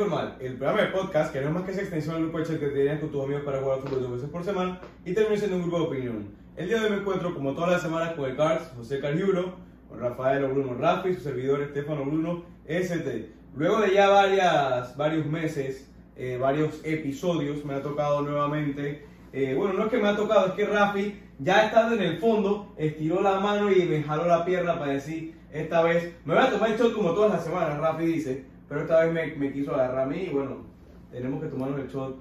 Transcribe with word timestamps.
Informal, 0.00 0.34
el 0.40 0.54
programa 0.54 0.80
de 0.80 0.86
podcast 0.86 1.30
que 1.30 1.42
no 1.42 1.48
es 1.48 1.52
más 1.52 1.64
que 1.64 1.72
esa 1.72 1.82
extensión 1.82 2.14
del 2.14 2.24
grupo 2.24 2.38
de 2.38 2.46
chat 2.46 2.58
que 2.58 2.68
te 2.68 3.00
con 3.00 3.10
tus 3.10 3.22
amigos 3.22 3.42
para 3.42 3.60
jugar 3.60 3.80
fútbol 3.80 4.00
dos 4.00 4.12
veces 4.12 4.30
por 4.30 4.42
semana 4.42 4.80
y 5.04 5.12
termina 5.12 5.36
siendo 5.36 5.56
un 5.56 5.62
grupo 5.64 5.78
de 5.78 5.84
opinión. 5.84 6.28
El 6.56 6.68
día 6.68 6.78
de 6.78 6.84
hoy 6.84 6.90
me 6.92 6.96
encuentro, 7.00 7.34
como 7.34 7.52
todas 7.52 7.72
las 7.72 7.82
semanas, 7.82 8.14
con 8.14 8.24
el 8.24 8.34
Cars, 8.34 8.72
José 8.78 8.98
Carliuro, 8.98 9.56
con 9.90 10.00
Rafael 10.00 10.46
Bruno 10.46 10.72
Rafi, 10.72 11.12
su 11.12 11.20
servidor 11.20 11.60
Estefano 11.60 12.06
Bruno 12.06 12.44
ST. 12.66 13.30
Luego 13.54 13.80
de 13.82 13.92
ya 13.92 14.08
varias, 14.08 14.96
varios 14.96 15.26
meses, 15.26 15.90
eh, 16.16 16.38
varios 16.40 16.80
episodios, 16.82 17.62
me 17.66 17.74
ha 17.74 17.82
tocado 17.82 18.22
nuevamente. 18.22 19.04
eh, 19.34 19.54
bueno, 19.54 19.74
no 19.74 19.84
es 19.84 19.90
que 19.90 19.98
me 19.98 20.08
ha 20.08 20.16
tocado, 20.16 20.46
es 20.46 20.52
que 20.54 20.64
Rafi, 20.64 21.20
ya 21.40 21.66
estando 21.66 21.96
en 21.96 22.02
el 22.02 22.16
fondo, 22.16 22.72
estiró 22.78 23.20
la 23.20 23.38
mano 23.38 23.70
y 23.70 23.84
me 23.84 24.02
jaló 24.02 24.24
la 24.24 24.46
pierna 24.46 24.78
para 24.78 24.94
decir, 24.94 25.34
esta 25.52 25.82
vez, 25.82 26.14
me 26.24 26.32
voy 26.32 26.42
a 26.42 26.50
tomar 26.50 26.70
el 26.70 26.78
shot 26.78 26.94
como 26.94 27.12
todas 27.12 27.32
las 27.32 27.44
semanas, 27.44 27.78
Rafi 27.78 28.06
dice, 28.06 28.49
pero 28.70 28.82
esta 28.82 29.04
vez 29.04 29.12
me, 29.12 29.36
me 29.36 29.52
quiso 29.52 29.74
agarrar 29.74 30.04
a 30.04 30.06
mí 30.06 30.22
y 30.22 30.30
bueno, 30.30 30.64
tenemos 31.10 31.42
que 31.42 31.48
tomarnos 31.48 31.80
el 31.80 31.88
shot 31.88 32.16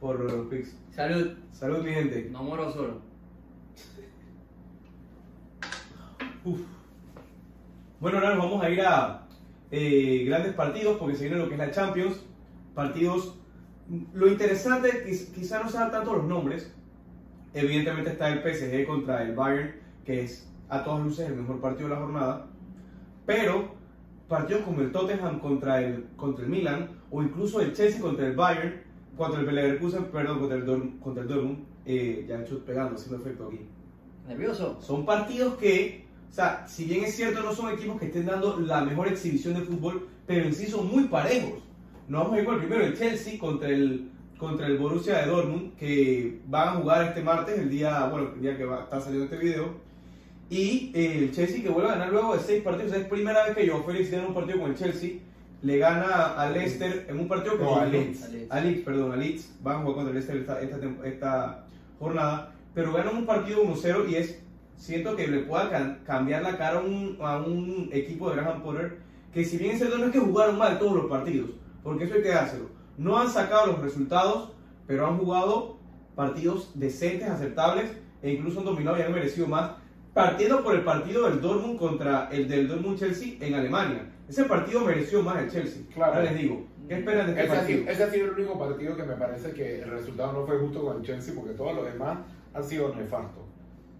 por 0.00 0.18
los 0.20 0.46
pics. 0.48 0.76
Salud, 0.90 1.30
Salud, 1.52 1.82
mi 1.84 1.92
gente. 1.92 2.28
no 2.30 2.42
moro 2.42 2.70
solo. 2.72 3.00
Uf. 6.44 6.60
Bueno, 8.00 8.18
ahora 8.18 8.34
nos 8.34 8.44
vamos 8.44 8.64
a 8.64 8.70
ir 8.70 8.80
a 8.80 9.26
eh, 9.70 10.24
grandes 10.26 10.54
partidos 10.54 10.96
porque 10.98 11.14
se 11.16 11.24
viene 11.24 11.38
lo 11.38 11.48
que 11.48 11.54
es 11.54 11.58
la 11.60 11.70
Champions. 11.70 12.20
Partidos. 12.74 13.36
Lo 14.14 14.26
interesante, 14.28 15.04
quiz- 15.06 15.32
quizá 15.34 15.62
no 15.62 15.68
sean 15.68 15.90
tanto 15.90 16.14
los 16.14 16.24
nombres. 16.24 16.74
Evidentemente 17.54 18.10
está 18.10 18.28
el 18.28 18.40
PSG 18.42 18.86
contra 18.86 19.22
el 19.22 19.34
Bayern, 19.34 19.74
que 20.04 20.22
es 20.22 20.50
a 20.68 20.82
todas 20.82 21.02
luces 21.04 21.28
el 21.28 21.36
mejor 21.36 21.60
partido 21.60 21.88
de 21.88 21.94
la 21.94 22.00
jornada. 22.00 22.46
Pero 23.26 23.74
partidos 24.30 24.62
como 24.62 24.80
el 24.80 24.92
Tottenham 24.92 25.40
contra 25.40 25.82
el, 25.82 26.06
contra 26.16 26.44
el 26.44 26.50
Milan, 26.50 26.88
o 27.10 27.22
incluso 27.22 27.60
el 27.60 27.74
Chelsea 27.74 28.00
contra 28.00 28.26
el 28.28 28.34
Bayern, 28.36 28.80
contra 29.16 29.40
el 29.40 29.54
Leverkusen, 29.54 30.04
perdón, 30.04 30.38
contra 30.38 30.56
el, 30.56 30.64
Dortmund- 30.66 31.00
contra 31.00 31.22
el 31.24 31.28
Dortmund, 31.28 31.58
eh, 31.84 32.24
ya 32.28 32.38
he 32.38 32.42
hecho 32.42 32.64
pegando, 32.64 32.94
haciendo 32.94 33.18
efecto 33.18 33.48
aquí. 33.48 33.60
¿Nervioso? 34.28 34.78
Son 34.80 35.04
partidos 35.04 35.54
que, 35.54 36.06
o 36.30 36.32
sea, 36.32 36.64
si 36.68 36.84
bien 36.84 37.04
es 37.04 37.16
cierto, 37.16 37.42
no 37.42 37.52
son 37.52 37.74
equipos 37.74 37.98
que 37.98 38.06
estén 38.06 38.26
dando 38.26 38.58
la 38.60 38.82
mejor 38.84 39.08
exhibición 39.08 39.54
de 39.54 39.62
fútbol, 39.62 40.06
pero 40.26 40.46
en 40.46 40.54
sí 40.54 40.66
son 40.66 40.88
muy 40.88 41.04
parejos. 41.08 41.58
Nos 42.08 42.22
vamos 42.22 42.36
a 42.36 42.40
ir 42.40 42.44
con 42.46 42.54
el 42.54 42.60
primero, 42.60 42.84
el 42.84 42.96
Chelsea 42.96 43.38
contra 43.38 43.68
el, 43.68 44.08
contra 44.38 44.66
el 44.68 44.78
Borussia 44.78 45.18
de 45.18 45.26
Dortmund, 45.26 45.74
que 45.76 46.40
van 46.46 46.68
a 46.68 46.72
jugar 46.80 47.06
este 47.08 47.22
martes, 47.22 47.58
el 47.58 47.68
día, 47.68 48.06
bueno, 48.06 48.30
el 48.34 48.40
día 48.40 48.56
que 48.56 48.64
va, 48.64 48.84
está 48.84 49.00
saliendo 49.00 49.24
este 49.24 49.44
video. 49.44 49.89
Y 50.50 50.90
eh, 50.94 51.18
el 51.18 51.32
Chelsea 51.32 51.62
que 51.62 51.68
vuelve 51.68 51.90
a 51.90 51.92
ganar 51.94 52.10
luego 52.10 52.34
de 52.36 52.40
seis 52.42 52.62
partidos. 52.62 52.92
Es 52.92 53.06
primera 53.06 53.44
vez 53.44 53.56
que 53.56 53.66
yo, 53.66 53.82
Félix, 53.84 54.10
tiene 54.10 54.26
un 54.26 54.34
partido 54.34 54.60
con 54.60 54.70
el 54.70 54.76
Chelsea. 54.76 55.10
Le 55.62 55.78
gana 55.78 56.34
a 56.34 56.50
Leicester 56.50 57.06
en 57.08 57.20
un 57.20 57.28
partido 57.28 57.56
que 57.56 57.62
No, 57.64 57.76
a 57.76 57.82
a 57.82 57.86
Leeds. 57.86 58.22
A 58.50 58.60
Leeds, 58.60 58.80
perdón, 58.82 59.12
a 59.12 59.16
Leeds. 59.16 59.52
Van 59.62 59.76
a 59.76 59.78
jugar 59.80 59.94
contra 59.94 60.10
el 60.10 60.14
Leicester 60.16 60.36
esta, 60.40 60.60
esta, 60.60 61.06
esta 61.08 61.64
jornada. 61.98 62.52
Pero 62.74 62.92
ganan 62.92 63.16
un 63.16 63.26
partido 63.26 63.62
1-0 63.64 64.08
y 64.10 64.16
es 64.16 64.38
siento 64.76 65.14
que 65.14 65.28
le 65.28 65.40
pueda 65.40 65.68
can- 65.70 65.98
cambiar 66.06 66.42
la 66.42 66.56
cara 66.56 66.78
a 66.78 66.82
un, 66.82 67.16
a 67.20 67.36
un 67.38 67.90
equipo 67.92 68.30
de 68.30 68.36
Graham 68.36 68.62
Potter 68.62 68.98
que 69.34 69.44
si 69.44 69.58
bien 69.58 69.72
es 69.72 69.78
cierto 69.78 69.98
no 69.98 70.06
es 70.06 70.12
que 70.12 70.18
jugaron 70.18 70.56
mal 70.58 70.78
todos 70.78 70.94
los 70.94 71.06
partidos, 71.06 71.50
porque 71.84 72.04
eso 72.04 72.14
hay 72.14 72.22
que 72.22 72.28
dárselo. 72.30 72.64
No 72.96 73.18
han 73.18 73.28
sacado 73.30 73.66
los 73.66 73.80
resultados, 73.80 74.52
pero 74.86 75.06
han 75.06 75.18
jugado 75.18 75.76
partidos 76.16 76.70
decentes, 76.74 77.28
aceptables 77.28 77.90
e 78.22 78.32
incluso 78.32 78.60
han 78.60 78.64
dominado 78.64 78.98
y 78.98 79.02
han 79.02 79.12
merecido 79.12 79.46
más. 79.46 79.72
Partiendo 80.14 80.62
por 80.62 80.74
el 80.74 80.82
partido 80.82 81.30
del 81.30 81.40
Dortmund 81.40 81.78
contra 81.78 82.28
el 82.32 82.48
del 82.48 82.66
Dortmund 82.66 82.98
Chelsea 82.98 83.34
en 83.40 83.54
Alemania. 83.54 84.10
Ese 84.28 84.44
partido 84.44 84.84
mereció 84.84 85.22
más 85.22 85.42
el 85.42 85.50
Chelsea. 85.50 85.82
Claro. 85.94 86.14
Ahora 86.14 86.30
les 86.30 86.40
digo, 86.40 86.66
¿qué 86.88 86.94
esperan 86.98 87.26
de 87.26 87.32
este 87.32 87.44
Ese 87.44 87.52
ha, 87.52 87.56
partido? 87.56 87.78
sido, 87.80 87.90
ese 87.92 88.02
ha 88.02 88.10
sido 88.10 88.24
el 88.26 88.30
único 88.32 88.58
partido 88.58 88.96
que 88.96 89.02
me 89.04 89.14
parece 89.14 89.52
que 89.52 89.82
el 89.82 89.90
resultado 89.90 90.32
no 90.32 90.46
fue 90.46 90.58
justo 90.58 90.82
con 90.84 90.96
el 90.96 91.02
Chelsea 91.02 91.34
porque 91.34 91.52
todos 91.52 91.76
los 91.76 91.84
demás 91.84 92.18
han 92.52 92.64
sido 92.64 92.94
nefastos. 92.94 93.44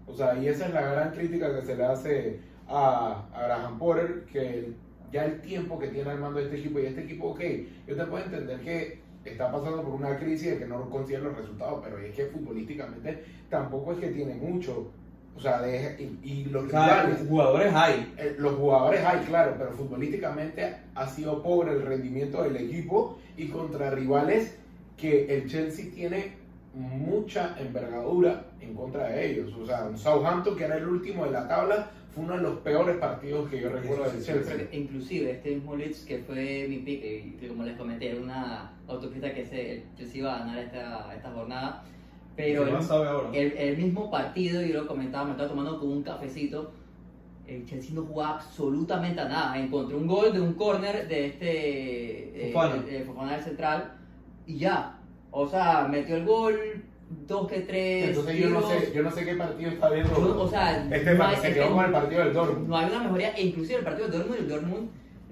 O 0.06 0.14
sea, 0.14 0.36
y 0.36 0.48
esa 0.48 0.66
es 0.66 0.74
la 0.74 0.82
gran 0.82 1.12
crítica 1.12 1.54
que 1.54 1.64
se 1.64 1.76
le 1.76 1.84
hace 1.84 2.40
a, 2.66 3.24
a 3.32 3.42
Graham 3.44 3.78
Potter, 3.78 4.24
que 4.32 4.72
ya 5.12 5.24
el 5.24 5.40
tiempo 5.40 5.78
que 5.78 5.88
tiene 5.88 6.10
al 6.10 6.18
mando 6.18 6.38
de 6.38 6.46
este 6.46 6.58
equipo 6.58 6.80
y 6.80 6.86
este 6.86 7.02
equipo, 7.04 7.28
ok, 7.28 7.40
yo 7.86 7.96
te 7.96 8.04
puedo 8.04 8.24
entender 8.24 8.60
que 8.60 9.00
está 9.24 9.50
pasando 9.52 9.82
por 9.82 9.94
una 9.94 10.18
crisis 10.18 10.52
de 10.52 10.58
que 10.58 10.66
no 10.66 10.88
consiguen 10.88 11.24
los 11.24 11.36
resultados, 11.36 11.80
pero 11.84 11.98
es 11.98 12.14
que 12.14 12.26
futbolísticamente 12.26 13.24
tampoco 13.48 13.92
es 13.92 13.98
que 13.98 14.08
tiene 14.08 14.34
mucho. 14.34 14.90
O 15.40 15.42
sea, 15.42 15.62
de- 15.62 15.96
y, 16.22 16.28
y 16.32 16.44
los 16.44 16.66
rivales, 16.66 17.26
jugadores 17.26 17.72
hay. 17.74 18.12
eh, 18.18 18.34
los 18.38 18.56
jugadores 18.56 19.00
hay, 19.02 19.20
claro, 19.24 19.54
pero 19.56 19.70
futbolísticamente 19.72 20.76
ha 20.94 21.08
sido 21.08 21.42
pobre 21.42 21.72
el 21.72 21.80
rendimiento 21.80 22.42
del 22.42 22.56
equipo 22.58 23.18
y 23.38 23.48
contra 23.48 23.90
rivales 23.90 24.54
que 24.98 25.34
el 25.34 25.48
Chelsea 25.48 25.86
tiene 25.94 26.32
mucha 26.74 27.56
envergadura 27.58 28.44
en 28.60 28.74
contra 28.74 29.08
de 29.08 29.30
ellos. 29.32 29.50
O 29.54 29.64
sea, 29.66 29.84
un 29.84 29.96
Southampton, 29.96 30.56
que 30.58 30.64
era 30.64 30.76
el 30.76 30.86
último 30.86 31.24
de 31.24 31.30
la 31.30 31.48
tabla, 31.48 31.90
fue 32.14 32.24
uno 32.24 32.36
de 32.36 32.42
los 32.42 32.58
peores 32.58 32.96
partidos 32.98 33.48
que 33.48 33.62
yo 33.62 33.70
recuerdo 33.70 34.04
del 34.10 34.22
Chelsea. 34.22 34.68
Inclusive 34.72 35.30
este 35.30 35.54
mismo 35.54 35.74
Leeds 35.74 36.00
que 36.04 36.18
fue 36.18 36.66
mi 36.68 36.80
pick, 36.80 37.02
y 37.02 37.30
que 37.40 37.48
como 37.48 37.64
les 37.64 37.78
comenté, 37.78 38.10
era 38.10 38.20
una 38.20 38.72
autopista 38.88 39.32
que 39.32 39.46
se, 39.46 39.72
el 39.72 39.82
Chelsea 39.96 40.18
iba 40.18 40.36
a 40.36 40.38
ganar 40.40 40.58
esta, 40.58 41.14
esta 41.16 41.30
jornada. 41.30 41.82
Pero 42.40 42.64
¿Qué 42.64 42.70
el, 42.70 42.76
ahora? 42.76 43.28
el, 43.32 43.52
el 43.56 43.76
mismo 43.76 44.10
partido, 44.10 44.62
yo 44.62 44.80
lo 44.82 44.86
comentaba, 44.86 45.24
me 45.24 45.30
estaba 45.32 45.48
tomando 45.48 45.78
con 45.78 45.90
un 45.90 46.02
cafecito. 46.02 46.72
El 47.46 47.66
Chelsea 47.66 47.94
no 47.94 48.02
jugaba 48.02 48.36
absolutamente 48.36 49.20
a 49.20 49.24
nada. 49.28 49.58
Encontré 49.58 49.96
un 49.96 50.06
gol 50.06 50.32
de 50.32 50.40
un 50.40 50.54
corner 50.54 51.08
de 51.08 51.26
este 51.26 52.48
eh, 52.48 52.52
Fofana. 52.52 52.82
de 52.82 53.00
Fofana 53.04 53.32
del 53.32 53.42
central 53.42 53.92
y 54.46 54.56
ya. 54.58 54.98
O 55.32 55.46
sea, 55.48 55.86
metió 55.90 56.16
el 56.16 56.24
gol, 56.24 56.56
dos 57.26 57.48
que 57.48 57.60
tres. 57.60 58.08
Entonces 58.10 58.38
yo 58.38 58.50
no, 58.50 58.62
sé, 58.62 58.92
yo 58.94 59.02
no 59.02 59.10
sé 59.10 59.24
qué 59.24 59.34
partido 59.34 59.70
está 59.70 59.90
viendo. 59.90 60.14
Yo, 60.14 60.40
o 60.42 60.48
sea, 60.48 60.86
este 60.90 61.14
no 61.14 61.24
hay- 61.24 61.36
se 61.36 61.52
quedó 61.54 61.68
que 61.68 61.72
con 61.74 61.84
el 61.84 61.92
partido 61.92 62.24
del 62.24 62.32
Dortmund. 62.32 62.68
no 62.68 62.76
hay 62.76 62.86
una 62.88 63.02
mejoría, 63.02 63.30
e 63.34 63.42
inclusive 63.46 63.78
el 63.80 63.84
partido 63.84 64.08
del 64.08 64.18
Dortmund, 64.18 64.40
el 64.40 64.48
Dortmund 64.48 64.88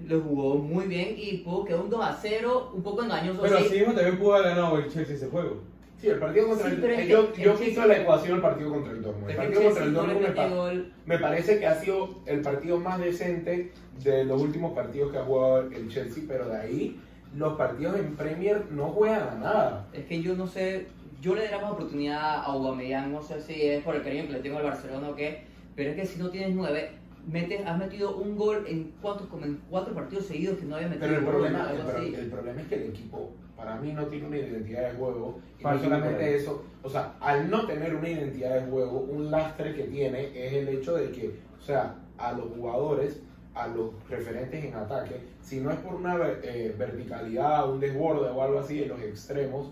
lo 0.07 0.21
jugó 0.21 0.55
muy 0.55 0.85
bien 0.87 1.15
y 1.17 1.37
pudo 1.37 1.65
quedar 1.65 1.81
un 1.81 1.89
2 1.89 2.01
a 2.05 2.17
0, 2.21 2.71
un 2.73 2.83
poco 2.83 3.03
engañoso. 3.03 3.41
Pero 3.41 3.57
sí. 3.59 3.65
así 3.65 3.79
mismo 3.79 3.93
también 3.93 4.17
pudo 4.17 4.35
haber 4.35 4.55
ganado 4.55 4.77
el 4.77 4.89
Chelsea 4.91 5.15
ese 5.15 5.27
juego. 5.27 5.61
Sí, 5.99 6.07
el 6.07 6.17
partido 6.19 6.47
contra 6.47 6.69
Sí, 6.69 6.75
el 6.75 6.81
que 6.81 7.07
Yo, 7.07 7.29
el 7.35 7.41
yo 7.41 7.59
quito 7.59 7.85
la 7.85 7.97
ecuación 7.97 8.35
el 8.37 8.41
partido 8.41 8.69
contra 8.69 8.91
el 8.93 9.01
Dortmund. 9.01 9.25
El 9.25 9.31
el 9.31 9.37
partido 9.37 9.63
contra 9.63 9.83
el 9.83 9.93
Dortmund 9.93 10.21
me, 10.21 10.29
pa- 10.29 10.73
me 11.05 11.17
parece 11.19 11.59
que 11.59 11.67
ha 11.67 11.75
sido 11.75 12.09
el 12.25 12.41
partido 12.41 12.79
más 12.79 12.99
decente 12.99 13.71
de 14.03 14.23
los 14.25 14.41
últimos 14.41 14.73
partidos 14.73 15.11
que 15.11 15.17
ha 15.17 15.23
jugado 15.23 15.61
el 15.71 15.89
Chelsea, 15.89 16.23
pero 16.27 16.47
de 16.47 16.57
ahí 16.57 16.99
los 17.35 17.57
partidos 17.57 17.99
en 17.99 18.15
Premier 18.15 18.65
no 18.71 18.87
juegan 18.89 19.27
a 19.27 19.35
nada. 19.35 19.87
Es 19.93 20.05
que 20.05 20.21
yo 20.21 20.35
no 20.35 20.47
sé, 20.47 20.87
yo 21.21 21.35
le 21.35 21.43
daría 21.43 21.59
más 21.59 21.71
oportunidad 21.73 22.17
a 22.17 22.43
Aubameyang, 22.43 23.11
no 23.11 23.21
sé 23.21 23.41
si 23.41 23.61
es 23.63 23.83
por 23.83 23.95
el 23.95 24.01
cariño 24.03 24.27
que 24.27 24.33
le 24.33 24.39
tengo 24.39 24.57
al 24.57 24.63
Barcelona 24.63 25.09
o 25.09 25.15
qué, 25.15 25.43
pero 25.75 25.89
es 25.91 25.95
que 25.97 26.05
si 26.05 26.17
no 26.17 26.29
tienes 26.29 26.55
nueve, 26.55 26.91
metes, 27.29 27.65
has 27.65 27.77
metido 27.77 28.15
un 28.15 28.37
gol 28.37 28.63
en 28.67 28.93
como 29.01 29.45
en 29.45 29.59
cuatro 29.69 29.93
partidos 29.93 30.25
seguidos 30.27 30.57
que 30.57 30.65
no 30.65 30.75
había 30.77 30.87
metido 30.87 31.07
Pero 31.07 31.19
el 31.19 31.25
problema, 31.25 31.71
el, 31.71 31.81
pro- 31.81 31.97
el 32.21 32.29
problema 32.31 32.61
es 32.61 32.67
que 32.67 32.75
el 32.75 32.83
equipo, 32.89 33.31
para 33.59 33.75
mí, 33.75 33.91
no 33.91 34.05
tiene 34.07 34.27
una 34.27 34.37
identidad 34.37 34.89
de 34.91 34.97
juego. 34.97 35.39
Y 35.59 35.63
no 35.63 35.69
solamente 35.83 36.35
eso, 36.35 36.65
o 36.81 36.89
sea, 36.89 37.13
al 37.19 37.49
no 37.49 37.65
tener 37.67 37.93
una 37.95 38.09
identidad 38.09 38.55
de 38.61 38.71
juego, 38.71 38.99
un 39.01 39.29
lastre 39.29 39.75
que 39.75 39.83
tiene 39.83 40.27
es 40.33 40.53
el 40.53 40.69
hecho 40.69 40.95
de 40.95 41.11
que, 41.11 41.35
o 41.57 41.61
sea, 41.61 41.95
a 42.17 42.31
los 42.31 42.47
jugadores, 42.55 43.21
a 43.53 43.67
los 43.67 43.91
referentes 44.09 44.63
en 44.63 44.73
ataque, 44.75 45.17
si 45.41 45.59
no 45.59 45.71
es 45.71 45.77
por 45.79 45.95
una 45.95 46.15
ver- 46.15 46.39
eh, 46.43 46.73
verticalidad, 46.77 47.69
un 47.69 47.79
desborde 47.81 48.29
o 48.29 48.41
algo 48.41 48.59
así 48.59 48.81
en 48.83 48.89
los 48.89 49.01
extremos, 49.01 49.71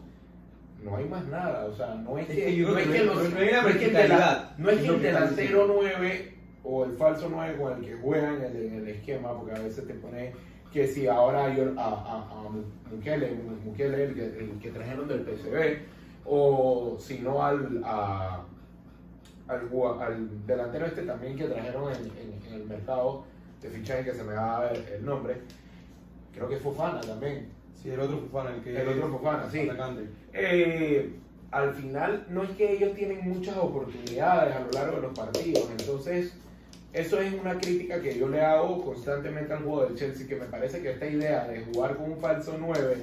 no 0.83 0.97
hay 0.97 1.05
más 1.05 1.25
nada. 1.27 1.65
O 1.65 1.73
sea, 1.73 1.95
no 1.95 2.17
es 2.17 2.29
Es 2.29 2.35
que, 2.35 2.57
no 2.61 2.77
es 2.77 2.87
que 2.87 2.93
que 2.93 2.99
no- 3.05 3.13
los- 3.15 3.33
no 3.33 3.39
hay 3.39 3.49
una 3.49 3.61
no 4.57 4.69
es 4.69 4.79
que 4.81 4.87
el 4.87 5.01
delantero 5.01 5.67
diciendo. 5.67 5.79
9 5.81 6.33
o 6.63 6.83
el 6.85 6.91
falso 6.97 7.29
9 7.31 7.55
con 7.57 7.73
el 7.77 7.85
que 7.85 7.95
juegan 7.95 8.35
en 8.35 8.43
el, 8.43 8.55
en 8.65 8.73
el 8.75 8.87
esquema, 8.89 9.37
porque 9.39 9.55
a 9.55 9.63
veces 9.63 9.87
te 9.87 9.93
pone 9.93 10.33
que 10.71 10.87
si 10.87 11.07
ahora 11.07 11.53
yo, 11.55 11.71
a, 11.77 11.83
a, 11.85 12.17
a 12.29 12.49
Mukele, 12.91 13.31
Mukele, 13.65 14.03
el, 14.05 14.15
que, 14.15 14.23
el 14.25 14.59
que 14.59 14.69
trajeron 14.71 15.07
del 15.07 15.21
PSV, 15.21 15.79
o 16.25 16.97
si 16.99 17.19
no 17.19 17.43
al, 17.43 17.81
a- 17.85 18.41
al, 19.47 19.61
al 20.01 20.45
delantero 20.45 20.85
este 20.85 21.03
también 21.03 21.37
que 21.37 21.45
trajeron 21.45 21.91
en, 21.93 22.01
en- 22.05 22.41
en 22.47 22.53
el 22.53 22.65
mercado 22.65 23.23
de 23.61 23.69
fichaje 23.69 24.03
que 24.03 24.13
se 24.13 24.23
me 24.23 24.33
va 24.35 24.69
el, 24.71 24.83
el 24.93 25.05
nombre, 25.05 25.37
creo 26.33 26.47
que 26.49 26.55
es 26.55 26.61
Fofana 26.61 27.01
también. 27.01 27.47
Sí, 27.81 27.89
el 27.91 27.99
otro 27.99 28.19
Fofana, 28.19 28.55
el 28.55 28.61
que 28.61 28.81
El 28.81 28.87
otro 28.89 29.09
Fofana, 29.09 29.49
sí. 29.49 29.69
Eh, 30.33 31.13
al 31.51 31.73
final 31.73 32.25
no 32.29 32.43
es 32.43 32.49
que 32.51 32.73
ellos 32.73 32.93
tienen 32.93 33.29
muchas 33.29 33.55
oportunidades 33.57 34.53
a 34.55 34.59
lo 34.59 34.71
largo 34.71 34.95
de 34.97 35.01
los 35.03 35.17
partidos, 35.17 35.67
entonces 35.79 36.33
eso 36.99 37.19
es 37.21 37.33
una 37.33 37.57
crítica 37.57 38.01
que 38.01 38.17
yo 38.17 38.27
le 38.27 38.41
hago 38.41 38.83
constantemente 38.83 39.53
al 39.53 39.59
juego 39.63 39.85
del 39.85 39.95
Chelsea, 39.95 40.27
que 40.27 40.35
me 40.35 40.45
parece 40.45 40.81
que 40.81 40.91
esta 40.91 41.05
idea 41.07 41.47
de 41.47 41.61
jugar 41.65 41.95
con 41.97 42.11
un 42.11 42.17
falso 42.19 42.55
9 42.59 42.95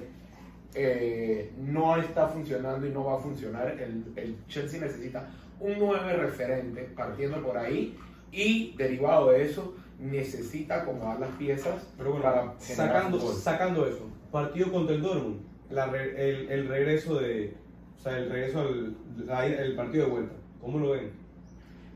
eh, 0.74 1.52
no 1.58 1.96
está 1.96 2.28
funcionando 2.28 2.86
y 2.86 2.90
no 2.90 3.04
va 3.04 3.14
a 3.16 3.18
funcionar. 3.18 3.68
El, 3.80 4.04
el 4.16 4.36
Chelsea 4.48 4.80
necesita 4.80 5.28
un 5.60 5.74
9 5.78 6.12
referente 6.16 6.82
partiendo 6.96 7.42
por 7.42 7.56
ahí 7.56 7.96
y 8.32 8.74
derivado 8.76 9.30
de 9.30 9.44
eso 9.44 9.76
necesita 10.00 10.82
acomodar 10.82 11.20
las 11.20 11.30
piezas 11.36 11.86
Pero 11.96 12.10
bueno, 12.10 12.24
para 12.24 12.54
sacando, 12.58 13.18
sacando 13.44 13.86
eso, 13.86 14.08
partido 14.32 14.72
contra 14.72 14.96
el 14.96 15.02
Dortmund, 15.02 15.40
la 15.70 15.86
re- 15.86 16.30
el, 16.30 16.50
el 16.50 16.68
regreso 16.68 17.20
de, 17.20 17.54
o 17.96 18.02
sea, 18.02 18.18
el 18.18 18.28
regreso 18.30 18.60
al 18.60 19.52
el 19.52 19.76
partido 19.76 20.06
de 20.06 20.10
vuelta. 20.10 20.34
¿Cómo 20.60 20.78
lo 20.80 20.90
ven? 20.90 21.10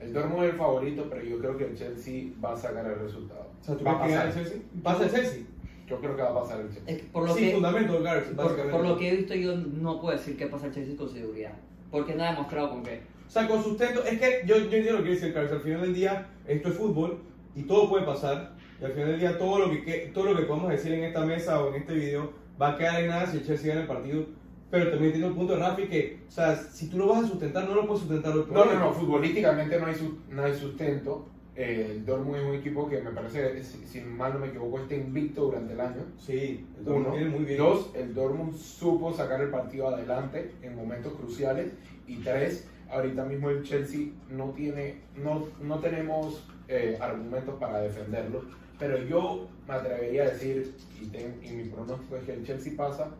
El 0.01 0.13
Dortmund 0.13 0.45
es 0.45 0.51
el 0.53 0.57
favorito, 0.59 1.07
pero 1.11 1.23
yo 1.25 1.39
creo 1.39 1.57
que 1.57 1.65
el 1.65 1.75
Chelsea 1.77 2.31
va 2.43 2.53
a 2.53 2.57
sacar 2.57 2.87
el 2.87 2.99
resultado. 3.01 3.47
O 3.61 3.65
sea, 3.65 3.77
¿tú 3.77 3.85
va 3.85 3.93
a 3.93 4.03
crees 4.05 4.21
que 4.21 4.27
el 4.29 4.35
Chelsea? 4.35 4.59
¿Pasa 4.83 5.05
el 5.05 5.11
Chelsea? 5.11 5.41
Yo 5.89 5.99
creo 6.01 6.17
que 6.17 6.23
va 6.23 6.29
a 6.31 6.35
pasar 6.43 6.61
el 6.61 6.67
Chelsea. 6.69 6.83
Es 6.87 6.99
que 6.99 7.05
por 7.09 7.27
lo 7.27 7.35
Sin 7.35 7.45
que, 7.47 7.53
fundamento, 7.55 8.03
Gareth, 8.03 8.27
por, 8.27 8.37
básicamente. 8.37 8.73
por 8.79 8.87
lo 8.87 8.97
que 8.99 9.09
he 9.09 9.17
visto 9.17 9.35
yo 9.35 9.57
no 9.57 10.01
puedo 10.01 10.17
decir 10.17 10.37
que 10.37 10.47
pasa 10.47 10.67
el 10.67 10.75
Chelsea 10.75 10.97
con 10.97 11.09
seguridad. 11.09 11.53
Porque 11.91 12.15
no 12.15 12.23
ha 12.25 12.31
demostrado 12.33 12.71
con 12.71 12.83
qué. 12.83 13.01
O 13.27 13.31
sea, 13.31 13.49
con 13.49 13.63
sustento, 13.63 14.05
es 14.05 14.19
que 14.21 14.43
yo, 14.47 14.57
yo 14.57 14.65
entiendo 14.65 14.93
lo 14.99 15.03
que 15.05 15.11
dice 15.11 15.33
Carlos, 15.33 15.53
al 15.53 15.61
final 15.61 15.81
del 15.83 15.95
día 15.95 16.29
esto 16.47 16.69
es 16.69 16.75
fútbol 16.77 17.19
y 17.55 17.63
todo 17.65 17.89
puede 17.89 18.05
pasar 18.07 18.53
y 18.81 18.85
al 18.85 18.93
final 18.93 19.09
del 19.09 19.21
día 19.21 19.37
todo 19.39 19.59
lo 19.59 19.71
que, 19.71 19.83
que- 19.85 20.11
todo 20.15 20.33
lo 20.33 20.37
que 20.37 20.45
podamos 20.45 20.71
decir 20.71 20.93
en 20.93 21.05
esta 21.05 21.25
mesa 21.27 21.63
o 21.63 21.69
en 21.75 21.83
este 21.83 21.95
video 21.95 22.33
va 22.61 22.71
a 22.71 22.77
quedar 22.79 23.03
en 23.03 23.09
nada 23.09 23.27
si 23.27 23.39
el 23.39 23.47
Chelsea 23.47 23.69
gana 23.69 23.83
el 23.83 23.87
partido, 23.87 24.25
pero 24.71 24.85
también 24.91 25.07
entiendo 25.07 25.29
el 25.29 25.35
punto 25.35 25.55
de 25.55 25.61
Rafi 25.61 25.83
que, 25.89 26.21
o 26.29 26.31
sea, 26.31 26.57
si 26.57 26.89
tú 26.89 26.99
lo 26.99 27.07
vas 27.09 27.25
a 27.25 27.29
sustentar 27.29 27.67
no 27.69 27.75
lo 27.75 27.87
puedes 27.87 28.01
sustentar 28.03 28.33
por 28.35 28.53
No, 28.53 28.65
no, 28.65 28.79
no, 28.79 28.93
futbolísticamente 28.93 29.79
no 29.81 29.87
hay, 29.87 29.95
su- 29.95 30.19
no 30.31 30.43
hay 30.45 30.55
sustento. 30.55 31.27
Eh, 31.57 31.89
el 31.91 32.07
Dortmund 32.07 32.37
es 32.37 32.45
un 32.45 32.55
equipo 32.55 32.89
que 32.89 33.01
me 33.01 33.11
parece, 33.11 33.65
si, 33.65 33.85
si 33.85 34.01
mal 34.01 34.33
no 34.35 34.39
me 34.39 34.47
equivoco, 34.49 34.79
está 34.79 34.95
invicto 34.95 35.47
durante 35.47 35.73
el 35.73 35.81
año. 35.81 36.03
Sí, 36.17 36.65
el 36.79 36.85
Dortmund 36.85 37.17
Uno. 37.21 37.31
muy 37.37 37.45
bien. 37.45 37.59
Dos, 37.59 37.91
el 37.97 38.15
Dortmund 38.15 38.55
supo 38.57 39.13
sacar 39.13 39.41
el 39.41 39.51
partido 39.51 39.89
adelante 39.89 40.53
en 40.63 40.77
momentos 40.77 41.15
cruciales. 41.15 41.73
Y 42.07 42.19
tres, 42.19 42.69
ahorita 42.91 43.25
mismo 43.25 43.51
el 43.51 43.65
Chelsea 43.65 44.11
no 44.31 44.51
tiene, 44.51 45.01
no, 45.17 45.49
no 45.61 45.79
tenemos 45.81 46.45
eh, 46.69 46.97
argumentos 47.01 47.57
para 47.59 47.81
defenderlo. 47.81 48.43
Pero 48.79 49.03
yo 49.03 49.49
me 49.67 49.75
atrevería 49.75 50.23
a 50.23 50.31
decir, 50.31 50.75
y, 51.03 51.07
ten- 51.07 51.41
y 51.43 51.51
mi 51.51 51.65
pronóstico 51.65 52.15
es 52.17 52.23
que 52.25 52.35
el 52.35 52.47
Chelsea 52.47 52.75
pasa, 52.77 53.11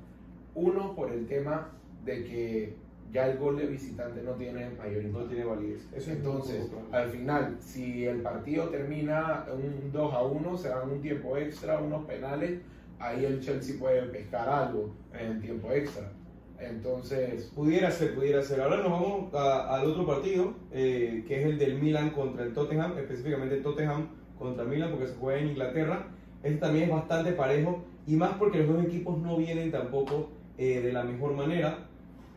uno 0.59 0.95
por 0.95 1.13
el 1.13 1.27
tema 1.27 1.71
de 2.05 2.25
que 2.25 2.75
ya 3.13 3.27
el 3.31 3.39
gol 3.39 3.57
de 3.57 3.67
visitante 3.67 4.23
no 4.23 4.33
tiene 4.33 4.69
mayor 4.71 5.05
no 5.05 5.25
tiene 5.25 5.45
validez. 5.45 5.89
Eso 5.95 6.11
es 6.11 6.17
Entonces, 6.19 6.71
al 6.93 7.11
final, 7.11 7.57
si 7.61 8.05
el 8.05 8.21
partido 8.21 8.69
termina 8.69 9.47
un 9.53 9.91
2 9.93 10.13
a 10.13 10.23
1, 10.23 10.59
se 10.59 10.69
dan 10.69 10.91
un 10.91 11.01
tiempo 11.01 11.37
extra, 11.37 11.81
unos 11.81 12.05
penales, 12.05 12.61
ahí 12.99 13.25
el 13.25 13.41
Chelsea 13.41 13.77
puede 13.79 14.03
pescar 14.03 14.49
algo 14.49 14.91
en 15.15 15.27
el 15.33 15.41
tiempo 15.41 15.71
extra. 15.73 16.13
Entonces, 16.59 17.53
Pudiera 17.55 17.91
ser, 17.91 18.15
pudiera 18.15 18.43
ser. 18.43 18.61
Ahora 18.61 18.79
nos 18.79 18.91
vamos 18.91 19.35
a- 19.35 19.77
al 19.77 19.87
otro 19.87 20.05
partido, 20.07 20.55
eh, 20.73 21.25
que 21.27 21.41
es 21.41 21.47
el 21.47 21.59
del 21.59 21.81
Milan 21.81 22.11
contra 22.11 22.45
el 22.45 22.53
Tottenham, 22.53 22.99
específicamente 22.99 23.55
el 23.57 23.63
Tottenham 23.63 24.09
contra 24.39 24.65
Milan, 24.65 24.91
porque 24.91 25.07
se 25.07 25.15
juega 25.15 25.41
en 25.41 25.49
Inglaterra. 25.49 26.09
Este 26.43 26.59
también 26.59 26.85
es 26.87 26.91
bastante 26.91 27.33
parejo, 27.33 27.85
y 28.07 28.17
más 28.17 28.33
porque 28.39 28.59
los 28.59 28.69
dos 28.75 28.85
equipos 28.85 29.19
no 29.19 29.37
vienen 29.37 29.71
tampoco 29.71 30.31
eh, 30.59 30.81
de 30.81 30.93
la 30.93 31.05
mejor 31.05 31.33
manera. 31.35 31.79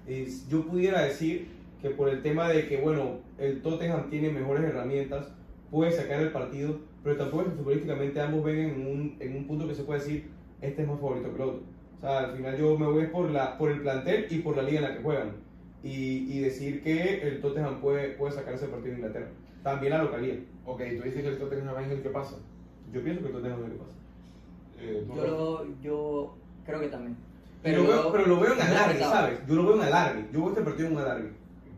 Es- 0.07 0.47
yo 0.47 0.65
pudiera 0.65 1.01
decir 1.03 1.47
que 1.81 1.89
por 1.89 2.09
el 2.09 2.21
tema 2.21 2.47
de 2.49 2.67
que, 2.67 2.77
bueno, 2.77 3.19
el 3.37 3.61
Tottenham 3.61 4.09
tiene 4.09 4.29
mejores 4.29 4.63
herramientas, 4.63 5.27
puede 5.71 5.91
sacar 5.91 6.21
el 6.21 6.31
partido, 6.31 6.79
pero 7.03 7.17
tampoco 7.17 7.43
es 7.43 7.49
que 7.49 7.55
futbolísticamente 7.55 8.19
ambos 8.21 8.43
ven 8.43 8.59
en 8.59 8.87
un, 8.87 9.15
en 9.19 9.35
un 9.35 9.47
punto 9.47 9.67
que 9.67 9.73
se 9.75 9.83
puede 9.83 9.99
decir, 9.99 10.29
este 10.61 10.83
es 10.83 10.87
más 10.87 10.99
favorito 10.99 11.29
que 11.29 11.35
el 11.35 11.41
otro. 11.49 11.61
O 11.97 12.01
sea, 12.01 12.19
al 12.19 12.35
final 12.35 12.57
yo 12.57 12.77
me 12.77 12.85
voy 12.87 13.07
por, 13.07 13.29
la, 13.31 13.57
por 13.57 13.71
el 13.71 13.81
plantel 13.81 14.27
y 14.29 14.39
por 14.39 14.55
la 14.57 14.63
liga 14.63 14.77
en 14.79 14.83
la 14.85 14.97
que 14.97 15.03
juegan. 15.03 15.31
Y, 15.83 16.31
y 16.31 16.39
decir 16.41 16.83
que 16.83 17.27
el 17.27 17.41
Tottenham 17.41 17.81
puede, 17.81 18.09
puede 18.09 18.33
sacar 18.33 18.53
ese 18.53 18.67
partido 18.67 18.91
en 18.93 18.97
Inglaterra. 18.99 19.29
También 19.63 19.93
la 19.93 20.03
localía. 20.03 20.35
ok, 20.65 20.79
tú 20.97 21.03
dices 21.03 21.23
que 21.23 21.27
el 21.29 21.37
Tottenham 21.39 21.79
es 21.83 21.91
el 21.91 22.01
que 22.03 22.09
pasa. 22.09 22.37
Yo 22.93 23.01
pienso 23.03 23.21
que 23.21 23.27
el 23.27 23.33
Tottenham 23.33 23.63
es 23.63 23.67
lo 23.69 23.73
que 23.73 23.79
pasa. 23.79 23.91
Eh, 24.79 25.05
Yo, 25.15 25.23
lo- 25.25 25.81
yo 25.81 26.35
creo 26.65 26.79
que 26.81 26.87
también. 26.87 27.15
Pero, 27.63 27.83
lo 27.83 27.89
veo, 27.89 28.11
pero 28.11 28.25
lo 28.27 28.39
veo 28.39 28.53
en 28.53 28.61
alargue. 28.61 28.99
¿sabes? 28.99 29.39
Yo 29.47 29.55
lo 29.55 29.65
veo 29.65 29.75
en 29.75 29.81
alargue. 29.83 30.25
Yo 30.33 30.39
veo 30.41 30.49
este 30.49 30.61
partido 30.61 30.87
en 30.87 30.93
un 30.95 31.01
alargue. 31.01 31.29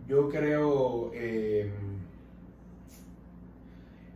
Yo 0.08 0.30
creo. 0.30 1.12
eh, 1.14 1.70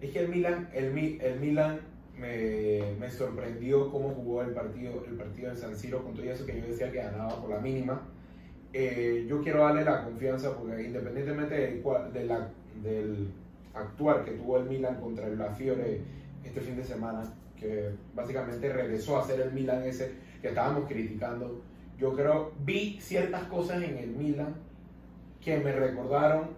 es 0.02 0.12
que 0.12 0.20
el 0.20 0.30
Milan, 0.30 0.70
el, 0.74 0.98
el 1.22 1.40
Milan 1.40 1.80
me, 2.18 2.82
me 3.00 3.10
sorprendió 3.10 3.92
cómo 3.92 4.10
jugó 4.10 4.42
el 4.44 4.52
partido, 4.52 5.04
el 5.08 5.16
partido 5.16 5.50
de 5.52 5.58
San 5.58 5.76
Siro 5.76 6.04
con 6.04 6.14
todo 6.14 6.26
eso 6.26 6.46
que 6.46 6.60
yo 6.60 6.68
decía 6.68 6.92
que 6.92 6.98
ganaba 7.00 7.40
por 7.42 7.50
la 7.50 7.60
mínima. 7.60 8.02
Eh, 8.74 9.26
yo 9.28 9.42
quiero 9.42 9.62
darle 9.64 9.84
la 9.84 10.04
confianza 10.04 10.56
porque 10.56 10.84
independientemente 10.84 11.56
del, 11.56 11.84
de 12.14 12.26
la- 12.26 12.50
del 12.84 13.30
actuar 13.74 14.24
que 14.26 14.32
tuvo 14.32 14.58
el 14.58 14.66
Milan 14.66 15.00
contra 15.00 15.26
el 15.28 15.38
La 15.38 15.52
Fiore 15.52 16.02
este 16.44 16.62
fin 16.62 16.76
de 16.76 16.84
semana, 16.84 17.24
que 17.60 17.90
básicamente 18.16 18.72
regresó 18.72 19.18
a 19.18 19.26
ser 19.26 19.42
el 19.42 19.52
Milan 19.52 19.84
ese 19.84 20.14
que 20.42 20.50
estábamos 20.50 20.88
criticando, 20.88 21.62
yo 21.98 22.14
creo, 22.14 22.52
vi 22.64 22.98
ciertas 23.02 23.44
cosas 23.44 23.82
en 23.82 23.98
el 23.98 24.10
Milan 24.10 24.56
que 25.44 25.58
me 25.58 25.72
recordaron 25.72 26.50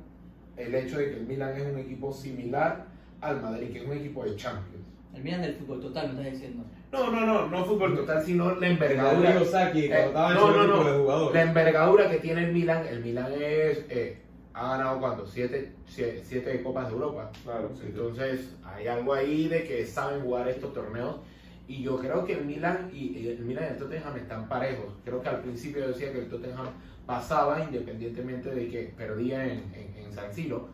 el 0.57 0.75
hecho 0.75 0.97
de 0.97 1.09
que 1.11 1.15
el 1.17 1.25
Milan 1.25 1.55
es 1.55 1.65
un 1.71 1.79
equipo 1.79 2.11
similar 2.11 2.85
al 3.21 3.41
Madrid, 3.41 3.71
que 3.71 3.79
es 3.79 3.85
un 3.85 3.93
equipo 3.93 4.23
de 4.25 4.35
Champions. 4.35 4.85
El 5.15 5.23
Milan 5.23 5.41
del 5.41 5.55
fútbol 5.55 5.79
total, 5.81 6.13
me 6.13 6.19
estás 6.21 6.33
diciendo. 6.33 6.63
No, 6.91 7.11
no, 7.11 7.25
no, 7.25 7.47
no 7.47 7.65
fútbol 7.65 7.95
total, 7.95 8.21
sino 8.23 8.55
la 8.55 8.67
Envergadura. 8.67 9.29
envergadura. 9.31 9.45
Saki, 9.51 9.85
Eh, 9.85 9.89
cuando 9.89 10.07
estaba 10.07 10.29
en 10.31 10.35
no, 10.35 10.51
no, 10.51 10.63
equipo 10.63 11.17
no. 11.27 11.33
La 11.33 11.41
envergadura 11.43 12.09
que 12.09 12.17
tiene 12.17 12.45
el 12.45 12.51
Milan, 12.53 12.85
el 12.87 12.99
Milan 13.01 13.31
es, 13.33 13.85
eh, 13.89 14.17
ha 14.59 14.77
ganado 14.77 14.99
cuánto, 14.99 15.25
siete, 15.25 15.71
siete, 15.87 16.21
siete 16.25 16.61
copas 16.61 16.87
de 16.87 16.93
Europa. 16.93 17.31
Claro, 17.43 17.69
sí. 17.75 17.83
Entonces 17.85 18.53
hay 18.63 18.87
algo 18.87 19.13
ahí 19.13 19.47
de 19.47 19.63
que 19.63 19.85
saben 19.85 20.21
jugar 20.21 20.47
estos 20.49 20.73
torneos 20.73 21.17
y 21.67 21.81
yo 21.83 21.97
creo 21.97 22.25
que 22.25 22.33
el 22.33 22.45
Milan 22.45 22.89
y 22.93 23.27
el 23.27 23.39
Milan 23.39 23.65
y 23.65 23.73
el 23.73 23.77
Tottenham 23.77 24.17
están 24.17 24.49
parejos. 24.49 24.93
Creo 25.05 25.21
que 25.21 25.29
al 25.29 25.41
principio 25.41 25.81
yo 25.81 25.89
decía 25.89 26.11
que 26.11 26.19
el 26.19 26.27
Tottenham 26.29 26.67
pasaba 27.05 27.61
independientemente 27.63 28.49
de 28.49 28.67
que 28.67 28.83
perdía 28.97 29.45
en, 29.45 29.63
en, 29.73 30.03
en 30.05 30.13
San 30.13 30.33
Siro, 30.33 30.67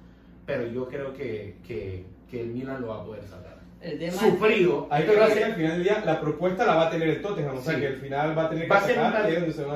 pero 0.46 0.66
yo 0.68 0.88
creo 0.88 1.14
que, 1.14 1.58
que, 1.68 2.06
que 2.30 2.42
el 2.42 2.48
Milan 2.48 2.82
lo 2.82 2.88
va 2.88 3.02
a 3.02 3.06
poder 3.06 3.24
sacar. 3.24 3.56
El 3.82 4.00
tema 4.00 4.14
Sufrido, 4.14 4.88
Hay 4.90 5.04
que 5.04 5.10
pero 5.10 5.20
va 5.20 5.26
a 5.26 5.30
ver 5.30 5.38
que 5.38 5.44
al 5.44 5.54
final 5.54 5.72
del 5.74 5.84
día 5.84 6.04
la 6.04 6.20
propuesta 6.20 6.66
la 6.66 6.76
va 6.76 6.88
a 6.88 6.90
tener 6.90 7.08
el 7.10 7.22
Tottenham, 7.22 7.58
o 7.58 7.62
sea 7.62 7.76
Sí. 7.76 7.82
que 7.82 7.88
al 7.88 7.96
final 7.98 8.38
va 8.38 8.46
a 8.46 8.50
tener 8.50 8.64
que 8.64 8.70
Va 8.74 8.78
a 8.78 8.82
ser 8.82 8.98
un 8.98 9.04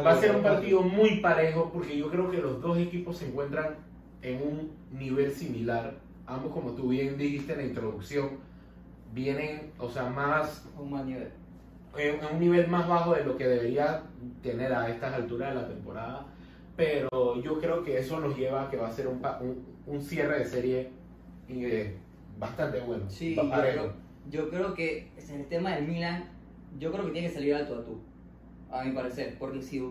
Va 0.05 0.11
a 0.11 0.15
ser 0.19 0.35
un 0.35 0.41
partido 0.41 0.81
muy 0.81 1.19
parejo 1.19 1.69
porque 1.71 1.95
yo 1.97 2.09
creo 2.09 2.31
que 2.31 2.37
los 2.37 2.59
dos 2.59 2.77
equipos 2.79 3.17
se 3.17 3.27
encuentran 3.27 3.75
en 4.21 4.41
un 4.41 4.71
nivel 4.91 5.31
similar. 5.31 5.95
Ambos, 6.25 6.51
como 6.51 6.71
tú 6.71 6.89
bien 6.89 7.17
dijiste 7.17 7.53
en 7.53 7.59
la 7.59 7.65
introducción, 7.65 8.29
vienen, 9.13 9.71
o 9.79 9.89
sea, 9.89 10.09
más 10.09 10.65
a 10.77 10.81
un 10.81 10.91
nivel. 11.05 11.29
en 11.97 12.19
en 12.19 12.35
un 12.35 12.39
nivel 12.39 12.67
más 12.67 12.87
bajo 12.87 13.13
de 13.13 13.23
lo 13.23 13.35
que 13.37 13.47
debería 13.47 14.03
tener 14.43 14.73
a 14.73 14.89
estas 14.89 15.13
alturas 15.13 15.53
de 15.53 15.61
la 15.61 15.67
temporada. 15.67 16.25
Pero 16.75 17.41
yo 17.41 17.59
creo 17.59 17.83
que 17.83 17.97
eso 17.97 18.19
nos 18.19 18.37
lleva 18.37 18.63
a 18.65 18.69
que 18.69 18.77
va 18.77 18.87
a 18.87 18.91
ser 18.91 19.07
un, 19.07 19.21
un, 19.41 19.65
un 19.85 20.01
cierre 20.01 20.39
de 20.39 20.45
serie 20.45 20.89
eh, 21.49 21.97
bastante 22.37 22.79
bueno. 22.79 23.09
Sí, 23.09 23.35
yo 23.35 23.49
creo, 23.49 23.93
yo 24.29 24.49
creo 24.49 24.73
que 24.73 25.09
es 25.17 25.29
el 25.29 25.45
tema 25.47 25.75
del 25.75 25.87
Milan, 25.87 26.25
yo 26.79 26.91
creo 26.91 27.05
que 27.05 27.11
tiene 27.11 27.27
que 27.27 27.33
salir 27.33 27.55
al 27.55 27.67
tú 27.67 27.73
a 27.73 27.83
tú, 27.83 27.99
a 28.71 28.83
mi 28.83 28.91
parecer, 28.93 29.35
porque 29.37 29.61
si 29.61 29.83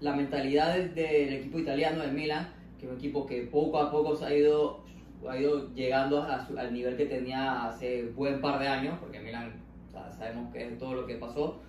la 0.00 0.14
mentalidad 0.14 0.74
del, 0.74 0.94
del 0.94 1.32
equipo 1.32 1.58
italiano 1.58 2.02
del 2.02 2.12
Milan, 2.12 2.48
que 2.78 2.86
es 2.86 2.92
un 2.92 2.98
equipo 2.98 3.26
que 3.26 3.42
poco 3.42 3.78
a 3.78 3.90
poco 3.90 4.14
se 4.16 4.24
ha 4.24 4.34
ido, 4.34 4.80
ha 5.28 5.38
ido 5.38 5.74
llegando 5.74 6.22
a 6.22 6.46
su- 6.46 6.58
al 6.58 6.72
nivel 6.72 6.96
que 6.96 7.06
tenía 7.06 7.64
hace 7.66 8.04
buen 8.14 8.40
par 8.40 8.58
de 8.60 8.68
años, 8.68 8.96
porque 9.00 9.20
Milan 9.20 9.52
o 9.88 9.90
sea, 9.90 10.12
sabemos 10.12 10.52
que 10.52 10.62
es 10.66 10.78
todo 10.78 10.94
lo 10.94 11.06
que 11.06 11.16
pasó, 11.16 11.60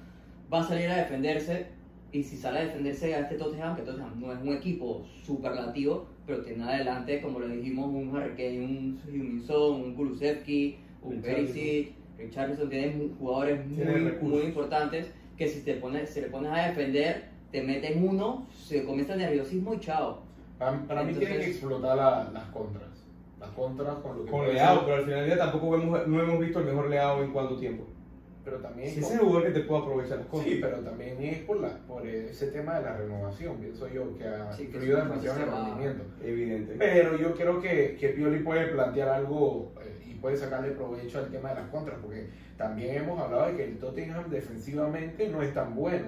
va 0.52 0.62
a 0.62 0.64
salir 0.64 0.90
a 0.90 0.98
defenderse. 0.98 1.68
Y 2.12 2.24
si 2.24 2.38
sale 2.38 2.60
a 2.60 2.64
defenderse 2.66 3.14
a 3.14 3.20
este 3.20 3.36
Tottenham, 3.36 3.76
que 3.76 3.84
Tottenham 3.84 4.20
no 4.20 4.34
es 4.34 4.40
un 4.42 4.50
equipo 4.54 5.06
superlativo, 5.24 6.08
pero 6.26 6.42
tiene 6.42 6.64
adelante, 6.64 7.22
como 7.22 7.40
le 7.40 7.56
dijimos, 7.56 7.88
un 7.88 8.16
Harry 8.16 8.58
un 8.58 9.00
heung 9.08 9.42
Son, 9.46 9.82
un 9.82 9.94
Kulusevski, 9.94 10.78
un. 11.04 11.22
Perisic, 11.22 11.94
Richarlison, 12.18 12.70
tiene 12.70 13.10
jugadores 13.18 13.66
muy, 13.68 13.86
muy 14.22 14.42
importantes 14.42 15.12
que 15.38 15.48
si 15.48 15.62
te 15.62 15.76
pones, 15.76 16.10
si 16.10 16.22
le 16.22 16.28
pones 16.28 16.52
a 16.52 16.68
defender, 16.68 17.26
te 17.52 17.62
meten 17.62 18.08
uno, 18.08 18.48
se 18.52 18.84
comienza 18.84 19.14
el 19.14 19.20
nerviosismo 19.20 19.76
y 19.76 19.80
chao. 19.80 20.22
Para, 20.60 20.72
para 20.86 21.04
mí 21.04 21.10
Entonces- 21.14 21.20
tienen 21.30 21.40
que 21.46 21.52
explotar 21.52 21.98
la- 21.98 22.30
las 22.34 22.44
contras. 22.50 22.84
Las 23.40 23.50
contras 23.52 23.96
con 24.00 24.18
lo 24.18 24.26
que 24.26 24.32
Con 24.32 24.46
Leao, 24.54 24.76
ser, 24.76 24.84
pero 24.84 24.96
al 24.98 25.04
final 25.06 25.20
del 25.22 25.26
día 25.28 25.38
tampoco 25.38 25.70
vemos, 25.72 26.08
no 26.08 26.22
hemos 26.22 26.40
visto 26.40 26.60
el 26.60 26.66
mejor 26.66 26.90
Leao 26.90 27.24
en 27.24 27.32
cuánto 27.32 27.58
tiempo. 27.58 27.86
pero 28.44 28.58
también 28.62 28.90
Si 28.90 29.00
es 29.02 29.12
el 29.12 29.20
jugador 29.20 29.44
que 29.44 29.52
te 29.52 29.60
puede 29.60 29.82
aprovechar 29.82 30.18
las 30.18 30.26
cosas. 30.28 30.48
Sí, 30.48 30.58
pero 30.60 30.78
también 30.80 31.22
es 31.22 31.38
por, 31.40 31.60
la, 31.60 31.70
por 31.88 32.08
ese 32.08 32.48
tema 32.48 32.80
de 32.80 32.84
la 32.86 32.98
renovación, 32.98 33.58
pienso 33.58 33.88
yo, 33.90 34.18
que 34.18 34.24
ha 34.26 34.52
Sí, 34.54 34.68
que 34.68 34.80
demasiado 34.80 35.38
en 35.38 35.44
el 35.44 35.52
rendimiento. 35.52 36.04
Evidente. 36.24 36.76
Pero 36.80 37.16
yo 37.18 37.36
creo 37.36 37.62
que, 37.62 37.96
que 38.00 38.10
Pioli 38.10 38.40
puede 38.40 38.68
plantear 38.70 39.10
algo 39.10 39.74
eh, 39.82 40.04
y 40.10 40.14
puede 40.16 40.36
sacarle 40.38 40.72
provecho 40.72 41.20
al 41.20 41.30
tema 41.30 41.50
de 41.50 41.56
las 41.56 41.70
contras, 41.70 42.00
porque 42.02 42.30
también 42.58 42.96
hemos 42.96 43.20
hablado 43.20 43.48
de 43.52 43.56
que 43.58 43.66
el 43.66 43.78
Tottenham 43.78 44.30
defensivamente 44.32 45.28
no 45.30 45.44
es 45.44 45.54
tan 45.54 45.76
bueno. 45.76 46.08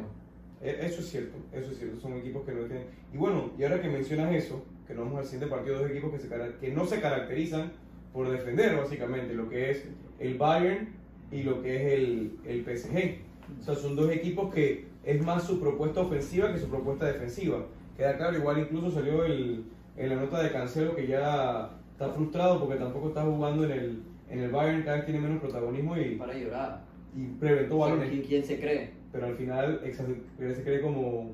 E- 0.61 0.77
Eso 0.85 1.01
es 1.01 1.09
cierto, 1.09 1.37
eso 1.53 1.71
es 1.71 1.77
cierto, 1.77 1.99
son 1.99 2.13
equipos 2.17 2.45
que 2.45 2.51
no 2.53 2.61
tienen... 2.65 2.85
Y 3.13 3.17
bueno, 3.17 3.51
y 3.57 3.63
ahora 3.63 3.81
que 3.81 3.89
mencionas 3.89 4.33
eso, 4.33 4.63
que 4.87 4.93
nos 4.93 5.05
vamos 5.05 5.19
al 5.19 5.25
siguiente 5.25 5.47
partido, 5.47 5.79
dos 5.79 5.89
equipos 5.89 6.11
que, 6.11 6.19
se 6.19 6.29
que 6.59 6.71
no 6.71 6.85
se 6.85 7.01
caracterizan 7.01 7.71
por 8.13 8.29
defender 8.29 8.75
básicamente, 8.77 9.33
lo 9.33 9.49
que 9.49 9.71
es 9.71 9.85
el 10.19 10.37
Bayern 10.37 10.89
y 11.31 11.43
lo 11.43 11.61
que 11.61 11.75
es 11.75 11.93
el, 11.99 12.37
el 12.45 12.63
PSG. 12.63 13.19
O 13.59 13.63
sea, 13.63 13.75
son 13.75 13.95
dos 13.95 14.11
equipos 14.11 14.53
que 14.53 14.85
es 15.03 15.23
más 15.25 15.43
su 15.43 15.59
propuesta 15.59 16.01
ofensiva 16.01 16.51
que 16.53 16.59
su 16.59 16.67
propuesta 16.69 17.05
defensiva. 17.05 17.65
Queda 17.97 18.17
claro, 18.17 18.37
igual 18.37 18.59
incluso 18.59 18.91
salió 18.91 19.25
el, 19.25 19.63
en 19.97 20.09
la 20.09 20.15
nota 20.15 20.41
de 20.43 20.51
Cancelo 20.51 20.95
que 20.95 21.07
ya 21.07 21.71
está 21.93 22.09
frustrado 22.09 22.59
porque 22.59 22.75
tampoco 22.75 23.09
está 23.09 23.23
jugando 23.23 23.63
en 23.65 23.71
el, 23.71 24.03
en 24.29 24.39
el 24.39 24.51
Bayern, 24.51 24.83
cada 24.83 24.97
vez 24.97 25.05
tiene 25.05 25.21
menos 25.21 25.39
protagonismo 25.41 25.97
y, 25.97 26.15
Para 26.15 26.37
llorar. 26.37 26.81
y 27.15 27.25
preventó 27.39 27.77
balones. 27.79 28.09
¿Quién, 28.09 28.21
quién 28.23 28.43
se 28.43 28.59
cree? 28.59 29.00
Pero 29.11 29.25
al 29.27 29.35
final 29.35 29.81
se 29.83 30.63
cree 30.63 30.81
como, 30.81 31.31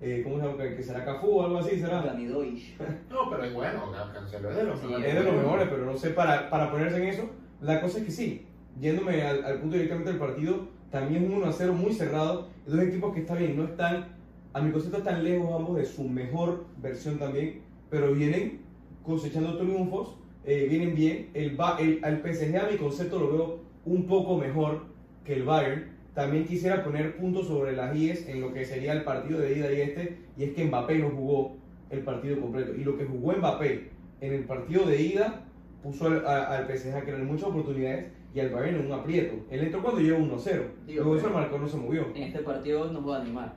eh, 0.00 0.20
¿cómo 0.24 0.36
se 0.38 0.42
llama? 0.46 0.62
Que, 0.62 0.82
será 0.82 1.04
Cafú 1.04 1.38
o 1.38 1.44
algo 1.44 1.58
así, 1.58 1.78
será. 1.78 2.02
Planidoish. 2.02 2.76
No, 3.10 3.30
pero 3.30 3.44
es 3.44 3.54
bueno, 3.54 3.92
Cancelo 4.12 4.50
es 4.50 4.56
de 4.56 4.64
los 4.64 4.80
Sí, 4.80 4.86
mejores. 4.86 5.08
Es 5.08 5.14
de 5.14 5.24
los 5.24 5.34
mejores, 5.42 5.68
pero 5.68 5.86
no 5.86 5.96
sé, 5.96 6.10
para, 6.10 6.50
para 6.50 6.70
ponerse 6.70 7.02
en 7.02 7.08
eso, 7.08 7.30
la 7.60 7.80
cosa 7.80 7.98
es 7.98 8.04
que 8.04 8.10
sí, 8.10 8.46
yéndome 8.80 9.22
al, 9.22 9.44
al 9.44 9.58
punto 9.60 9.76
directamente 9.76 10.10
del 10.10 10.18
partido, 10.20 10.66
también 10.90 11.24
es 11.24 11.30
un 11.30 11.36
1 11.36 11.46
a 11.46 11.52
0 11.52 11.72
muy 11.72 11.92
cerrado, 11.92 12.48
dos 12.66 12.80
equipos 12.80 13.14
que 13.14 13.20
está 13.20 13.34
bien, 13.36 13.56
no 13.56 13.64
están, 13.64 14.08
a 14.52 14.60
mi 14.60 14.70
concepto 14.72 14.98
están 14.98 15.24
lejos 15.24 15.48
ambos 15.54 15.76
de 15.76 15.86
su 15.86 16.04
mejor 16.04 16.64
versión 16.82 17.18
también, 17.18 17.62
pero 17.88 18.12
vienen 18.12 18.60
cosechando 19.02 19.56
triunfos, 19.56 20.16
eh, 20.44 20.66
vienen 20.68 20.94
bien, 20.94 21.30
el, 21.34 21.56
Ba- 21.56 21.78
el, 21.80 22.00
al 22.04 22.20
PSG 22.20 22.56
a 22.56 22.70
mi 22.70 22.76
concepto 22.76 23.18
lo 23.18 23.32
veo 23.32 23.60
un 23.86 24.06
poco 24.06 24.36
mejor 24.36 24.82
que 25.24 25.34
el 25.34 25.44
Bayern, 25.44 25.91
también 26.14 26.44
quisiera 26.44 26.84
poner 26.84 27.16
puntos 27.16 27.46
sobre 27.46 27.72
las 27.74 27.94
IES 27.96 28.28
en 28.28 28.40
lo 28.40 28.52
que 28.52 28.64
sería 28.64 28.92
el 28.92 29.02
partido 29.04 29.40
de 29.40 29.56
ida 29.58 29.72
y 29.72 29.80
este, 29.80 30.18
y 30.36 30.44
es 30.44 30.50
que 30.54 30.64
Mbappé 30.64 30.98
no 30.98 31.10
jugó 31.10 31.56
el 31.90 32.00
partido 32.00 32.40
completo, 32.40 32.74
y 32.74 32.84
lo 32.84 32.96
que 32.96 33.04
jugó 33.06 33.32
Mbappé 33.32 33.90
en 34.20 34.32
el 34.32 34.44
partido 34.44 34.84
de 34.86 35.00
ida 35.00 35.40
puso 35.82 36.06
al, 36.06 36.26
a- 36.26 36.56
al 36.58 36.66
PSG 36.66 36.94
a 36.96 37.00
crear 37.02 37.22
muchas 37.22 37.48
oportunidades 37.48 38.08
y 38.34 38.40
al 38.40 38.50
Bayern 38.50 38.76
en 38.80 38.86
un 38.86 38.92
aprieto. 38.92 39.34
Él 39.50 39.60
entró 39.64 39.82
cuando 39.82 40.00
lleva 40.00 40.18
1-0. 40.18 40.62
Digo, 40.86 41.02
Luego 41.04 41.16
eso 41.16 41.26
el 41.26 41.32
marcador 41.34 41.60
no 41.60 41.68
se 41.68 41.76
movió. 41.76 42.06
En 42.14 42.22
este 42.22 42.38
partido 42.40 42.90
no 42.90 43.02
juega 43.02 43.24
Neymar. 43.24 43.54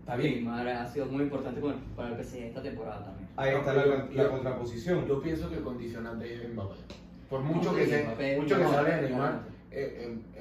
Está 0.00 0.16
bien. 0.16 0.34
Neymar 0.34 0.68
ha 0.68 0.86
sido 0.86 1.06
muy 1.06 1.22
importante 1.22 1.60
con- 1.60 1.74
para 1.96 2.10
el 2.10 2.22
PSG 2.24 2.38
esta 2.44 2.62
temporada 2.62 3.04
también. 3.06 3.28
Ahí 3.36 3.52
No, 3.52 3.58
está 3.58 3.72
la, 3.74 3.84
yo- 3.86 4.08
la 4.12 4.28
contraposición. 4.28 5.06
Yo 5.08 5.20
pienso 5.20 5.48
que 5.48 5.56
el 5.56 5.62
condicionante 5.62 6.32
es 6.32 6.52
Mbappé. 6.52 6.74
Por 7.30 7.40
mucho 7.40 7.70
No, 7.72 7.76
que 7.76 7.84
sí, 7.86 7.90
se, 7.90 8.04
Mbappé 8.04 8.36
mucho 8.40 8.54
que 8.56 8.60
mejor, 8.62 8.74
sale 8.76 8.94
de 8.96 9.02
Neymar, 9.08 9.40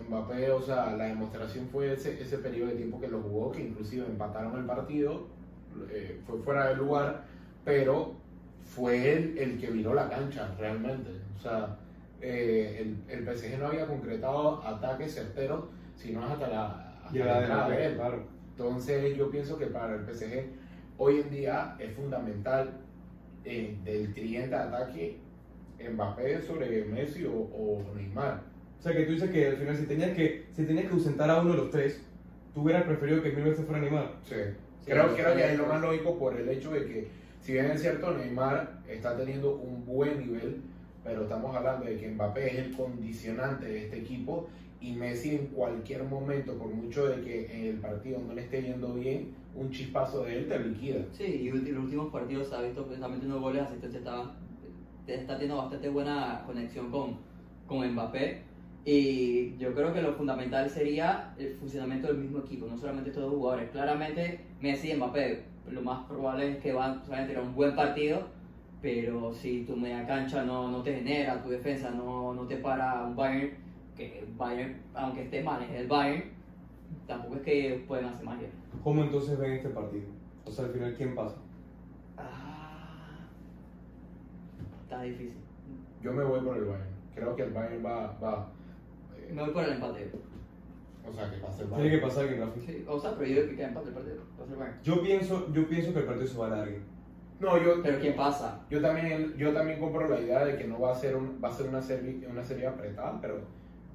Mbappé, 0.07 0.51
o 0.51 0.61
sea, 0.61 0.95
la 0.95 1.05
demostración 1.05 1.67
fue 1.67 1.93
ese, 1.93 2.21
ese 2.21 2.37
periodo 2.37 2.69
de 2.69 2.75
tiempo 2.75 2.99
que 2.99 3.07
lo 3.07 3.21
jugó, 3.21 3.51
que 3.51 3.61
inclusive 3.61 4.05
empataron 4.05 4.57
el 4.57 4.65
partido, 4.65 5.27
eh, 5.89 6.21
fue 6.25 6.39
fuera 6.39 6.69
de 6.69 6.75
lugar, 6.75 7.23
pero 7.65 8.13
fue 8.63 9.13
él 9.13 9.35
el 9.37 9.59
que 9.59 9.71
viró 9.71 9.93
la 9.93 10.09
cancha 10.09 10.53
realmente. 10.59 11.09
O 11.35 11.39
sea, 11.39 11.77
eh, 12.21 12.95
el, 13.09 13.19
el 13.19 13.25
PSG 13.37 13.57
no 13.59 13.67
había 13.67 13.87
concretado 13.87 14.63
ataques 14.65 15.13
certeros, 15.15 15.65
sino 15.95 16.25
hasta 16.25 16.47
la, 16.47 16.99
hasta 17.05 17.25
la 17.25 17.41
de 17.41 17.47
Mbappé, 17.47 17.85
él. 17.85 17.95
claro. 17.95 18.23
Entonces 18.51 19.17
yo 19.17 19.31
pienso 19.31 19.57
que 19.57 19.67
para 19.67 19.95
el 19.95 20.05
PSG 20.05 20.45
hoy 20.97 21.21
en 21.21 21.29
día 21.31 21.75
es 21.79 21.93
fundamental 21.95 22.71
eh, 23.45 23.77
del 23.83 24.13
tridente 24.13 24.55
de 24.55 24.61
ataque 24.61 25.19
Mbappé 25.91 26.41
sobre 26.41 26.85
Messi 26.85 27.25
o, 27.25 27.33
o 27.33 27.83
Neymar. 27.95 28.52
O 28.83 28.85
sea 28.85 28.93
que 28.97 29.03
tú 29.05 29.13
dices 29.13 29.29
que 29.31 29.47
al 29.47 29.55
final 29.55 29.77
si 29.77 29.85
tenías 29.85 30.11
que, 30.11 30.43
si 30.51 30.65
tenías 30.65 30.87
que 30.87 30.91
ausentar 30.91 31.29
a 31.29 31.39
uno 31.39 31.51
de 31.51 31.57
los 31.57 31.71
tres, 31.71 32.03
tú 32.53 32.63
hubieras 32.63 32.83
preferido 32.83 33.23
que 33.23 33.31
mil 33.31 33.45
veces 33.45 33.65
fuera 33.65 33.79
Neymar. 33.81 34.11
Sí. 34.25 34.35
Sí, 34.81 34.91
creo, 34.91 35.15
creo 35.15 35.35
que 35.37 35.53
es 35.53 35.57
lo 35.57 35.67
más 35.67 35.81
lógico 35.81 36.19
por 36.19 36.35
el 36.37 36.49
hecho 36.49 36.69
de 36.71 36.85
que, 36.85 37.07
si 37.39 37.53
bien 37.53 37.67
es 37.71 37.79
cierto, 37.79 38.11
Neymar 38.13 38.79
está 38.89 39.15
teniendo 39.15 39.55
un 39.55 39.85
buen 39.85 40.19
nivel, 40.19 40.57
pero 41.01 41.21
estamos 41.21 41.55
hablando 41.55 41.85
de 41.85 41.95
que 41.95 42.09
Mbappé 42.09 42.45
es 42.47 42.57
el 42.65 42.75
condicionante 42.75 43.67
de 43.67 43.85
este 43.85 43.99
equipo 43.99 44.49
y 44.81 44.91
Messi 44.91 45.29
en 45.35 45.47
cualquier 45.47 46.03
momento, 46.03 46.57
por 46.57 46.67
mucho 46.67 47.05
de 47.07 47.21
que 47.21 47.57
en 47.57 47.65
el 47.67 47.75
partido 47.77 48.19
no 48.19 48.33
le 48.33 48.41
esté 48.41 48.63
yendo 48.63 48.95
bien, 48.95 49.29
un 49.55 49.71
chispazo 49.71 50.25
de 50.25 50.39
él 50.39 50.47
te 50.49 50.59
liquida. 50.59 51.05
Sí, 51.13 51.23
y 51.23 51.51
ulti- 51.51 51.69
los 51.71 51.85
últimos 51.85 52.11
partidos 52.11 52.51
ha 52.51 52.61
visto 52.61 52.85
que 52.89 52.95
está 52.95 53.07
metiendo 53.07 53.39
goles, 53.39 53.61
asistencia 53.61 53.99
está, 53.99 54.35
está 55.07 55.33
teniendo 55.35 55.55
bastante 55.55 55.87
buena 55.87 56.43
conexión 56.45 56.91
con, 56.91 57.15
con 57.65 57.89
Mbappé. 57.89 58.51
Y 58.85 59.55
yo 59.57 59.73
creo 59.73 59.93
que 59.93 60.01
lo 60.01 60.13
fundamental 60.13 60.69
sería 60.69 61.33
el 61.37 61.55
funcionamiento 61.55 62.07
del 62.07 62.17
mismo 62.17 62.39
equipo, 62.39 62.67
no 62.67 62.77
solamente 62.77 63.11
estos 63.11 63.23
dos 63.23 63.33
jugadores. 63.33 63.69
Claramente, 63.71 64.41
Messi 64.59 64.91
y 64.91 64.95
Mbappé, 64.95 65.43
lo 65.71 65.81
más 65.81 66.05
probable 66.05 66.51
es 66.51 66.57
que 66.57 66.73
van, 66.73 67.01
van 67.09 67.23
a 67.23 67.27
tener 67.27 67.41
un 67.41 67.55
buen 67.55 67.75
partido, 67.75 68.27
pero 68.81 69.33
si 69.33 69.63
tu 69.63 69.77
media 69.77 70.05
cancha 70.05 70.43
no, 70.43 70.69
no 70.69 70.83
te 70.83 70.95
genera, 70.95 71.41
tu 71.41 71.49
defensa 71.49 71.91
no, 71.91 72.33
no 72.33 72.45
te 72.45 72.57
para 72.57 73.05
un 73.05 73.15
Bayern, 73.15 73.51
que 73.95 74.27
Bayern, 74.35 74.75
aunque 74.93 75.23
esté 75.23 75.41
mal, 75.41 75.63
es 75.63 75.71
el 75.71 75.87
Bayern, 75.87 76.23
tampoco 77.07 77.35
es 77.35 77.41
que 77.43 77.85
pueden 77.87 78.05
hacer 78.05 78.25
magia. 78.25 78.49
¿Cómo 78.83 79.01
entonces 79.01 79.39
ven 79.39 79.53
este 79.53 79.69
partido? 79.69 80.07
O 80.45 80.51
sea, 80.51 80.65
al 80.65 80.71
final, 80.71 80.93
¿quién 80.97 81.15
pasa? 81.15 81.37
Ah, 82.17 83.19
está 84.83 85.03
difícil. 85.03 85.37
Yo 86.01 86.11
me 86.11 86.25
voy 86.25 86.41
por 86.41 86.57
el 86.57 86.65
Bayern. 86.65 86.93
Creo 87.15 87.35
que 87.37 87.43
el 87.43 87.53
Bayern 87.53 87.85
va, 87.85 88.17
va 88.21 88.49
Me 89.33 89.41
voy 89.41 89.51
por 89.51 89.63
el 89.63 89.73
empate. 89.73 90.11
o 91.07 91.11
sea, 91.13 91.29
que 91.31 91.37
pasa 91.37 91.61
el 91.63 91.67
Tiene 91.69 91.83
que 91.83 91.89
Bayern. 91.89 92.01
pasar 92.07 92.23
alguien, 92.23 92.41
Rafi. 92.41 92.59
Sí, 92.61 92.85
o 92.87 92.99
sea, 92.99 93.11
pero 93.17 93.29
yo 93.29 93.41
digo 93.43 93.55
que 93.57 93.63
empate 93.63 93.87
el 93.89 93.93
partido. 93.93 94.17
Pasa 94.37 94.51
el 94.53 94.57
Bayern. 94.59 94.77
Yo 94.83 95.01
pienso, 95.01 95.53
yo 95.53 95.67
pienso 95.67 95.93
que 95.93 95.99
el 95.99 96.05
partido 96.05 96.27
se 96.27 96.37
va 96.37 96.45
a 96.45 96.47
alargar. 96.53 96.79
No, 97.39 97.57
yo, 97.61 97.81
Pero 97.83 97.99
¿quién 97.99 98.15
pasa? 98.15 98.61
yo 98.69 98.79
también, 98.81 99.33
yo 99.35 99.51
también 99.53 99.79
compro 99.79 100.07
la 100.07 100.19
idea 100.21 100.45
de 100.45 100.57
que 100.57 100.65
no 100.65 100.79
va 100.79 100.91
a 100.93 100.95
ser, 100.95 101.15
un, 101.15 101.39
va 101.43 101.49
a 101.49 101.53
ser 101.53 101.67
una, 101.67 101.81
serie, 101.81 102.25
una 102.29 102.41
serie 102.43 102.67
apretada, 102.67 103.19
pero 103.19 103.41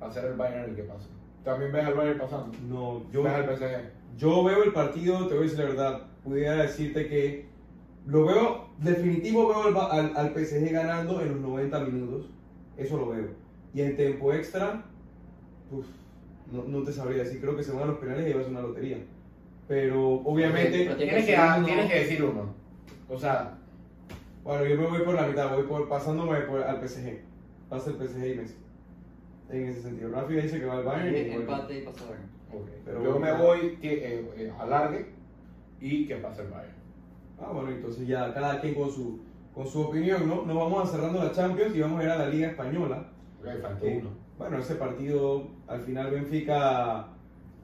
va 0.03 0.09
a 0.09 0.11
ser 0.11 0.27
el 0.27 0.35
Bayern 0.35 0.69
el 0.69 0.77
que 0.77 0.83
pase. 0.83 1.09
También 1.45 1.73
ves 1.73 1.87
al 1.87 1.95
Bayern 1.95 2.19
pasando. 2.19 2.59
No, 2.69 3.11
yo, 3.11 3.23
ves 3.23 3.33
al 3.33 3.45
PSG. 3.57 4.19
yo 4.19 4.45
veo 4.45 4.65
el 4.65 4.73
partido, 4.73 5.27
te 5.29 5.35
voy 5.35 5.45
a 5.45 5.49
decir 5.49 5.59
la 5.61 5.65
verdad, 5.65 6.03
pudiera 6.23 6.57
decirte 6.57 7.09
que 7.09 7.47
lo 8.07 8.27
veo, 8.27 8.69
definitivo 8.79 9.49
veo 9.49 9.63
al, 9.63 9.99
al, 9.99 10.17
al 10.17 10.35
PSG 10.35 10.71
ganando 10.71 11.23
en 11.23 11.29
los 11.31 11.41
90 11.41 11.81
minutos, 11.81 12.29
eso 12.77 12.99
lo 12.99 13.09
veo. 13.11 13.29
Y 13.73 13.81
en 13.81 13.97
tiempo 13.97 14.33
extra, 14.35 14.85
uf, 15.71 15.87
no, 16.53 16.65
no 16.65 16.83
te 16.85 16.93
sabría 16.93 17.23
decir, 17.25 17.41
creo 17.41 17.57
que 17.57 17.63
se 17.63 17.73
van 17.73 17.83
a 17.85 17.87
los 17.87 17.99
penales 17.99 18.27
y 18.27 18.29
llevas 18.31 18.49
una 18.49 18.61
lotería. 18.63 18.99
Pero 19.67 20.15
obviamente, 20.25 20.85
Pero 20.85 20.97
Tienes 20.97 21.15
que, 21.27 21.33
decir 21.33 21.39
uno. 21.57 21.67
tienes 21.67 21.91
que 21.93 21.99
decir 21.99 22.25
uno. 22.25 22.55
O 23.09 23.19
sea, 23.19 23.59
bueno, 24.45 24.65
yo 24.65 24.77
me 24.81 24.87
voy 24.87 25.01
por 25.03 25.15
la 25.15 25.27
mitad, 25.27 25.55
voy 25.55 25.65
por, 25.65 25.89
pasándome 25.89 26.41
por, 26.43 26.63
al 26.63 26.81
PSG. 26.87 27.19
Pasa 27.69 27.91
el 27.91 27.97
PSG 27.97 28.27
y 28.27 28.35
Messi. 28.37 28.55
En 29.51 29.69
ese 29.69 29.83
sentido. 29.83 30.11
Rafi 30.11 30.35
dice 30.35 30.59
que 30.59 30.65
va 30.67 30.79
al 30.79 30.85
Bayern. 30.85 31.17
y 31.17 31.31
Empate 31.33 31.79
y 31.81 31.83
pasa 31.85 32.05
el 32.05 32.11
Bayern. 32.11 32.31
ok. 32.55 32.69
Pero 32.85 33.05
yo 33.05 33.19
me 33.19 33.33
voy 33.33 33.77
que, 33.81 33.93
eh, 33.95 34.31
eh, 34.37 34.53
alargue 34.59 35.07
y 35.81 36.07
que 36.07 36.17
pase 36.17 36.43
el 36.43 36.49
Bayern. 36.49 36.73
Ah, 37.41 37.51
bueno, 37.53 37.71
entonces 37.71 38.07
ya 38.09 38.33
cada 38.33 38.61
quien 38.61 38.75
con 38.75 38.91
su, 38.91 39.21
con 39.55 39.67
su 39.67 39.83
opinión, 39.83 40.27
¿no? 40.27 40.45
Nos 40.47 40.57
vamos 40.57 40.89
a 40.89 40.93
cerrando 40.93 41.23
la 41.23 41.31
Champions 41.33 41.77
y 41.77 41.81
vamos 41.81 42.01
a 42.01 42.05
ir 42.05 42.11
a 42.11 42.17
la 42.19 42.29
Liga 42.29 42.49
Española. 42.49 43.07
Ok, 43.41 43.47
faltó 43.63 43.85
Eh, 43.87 43.99
uno. 44.01 44.11
Bueno, 44.39 44.59
ese 44.59 44.75
partido, 44.77 45.49
al 45.67 45.81
final 45.83 46.11
Benfica, 46.11 47.09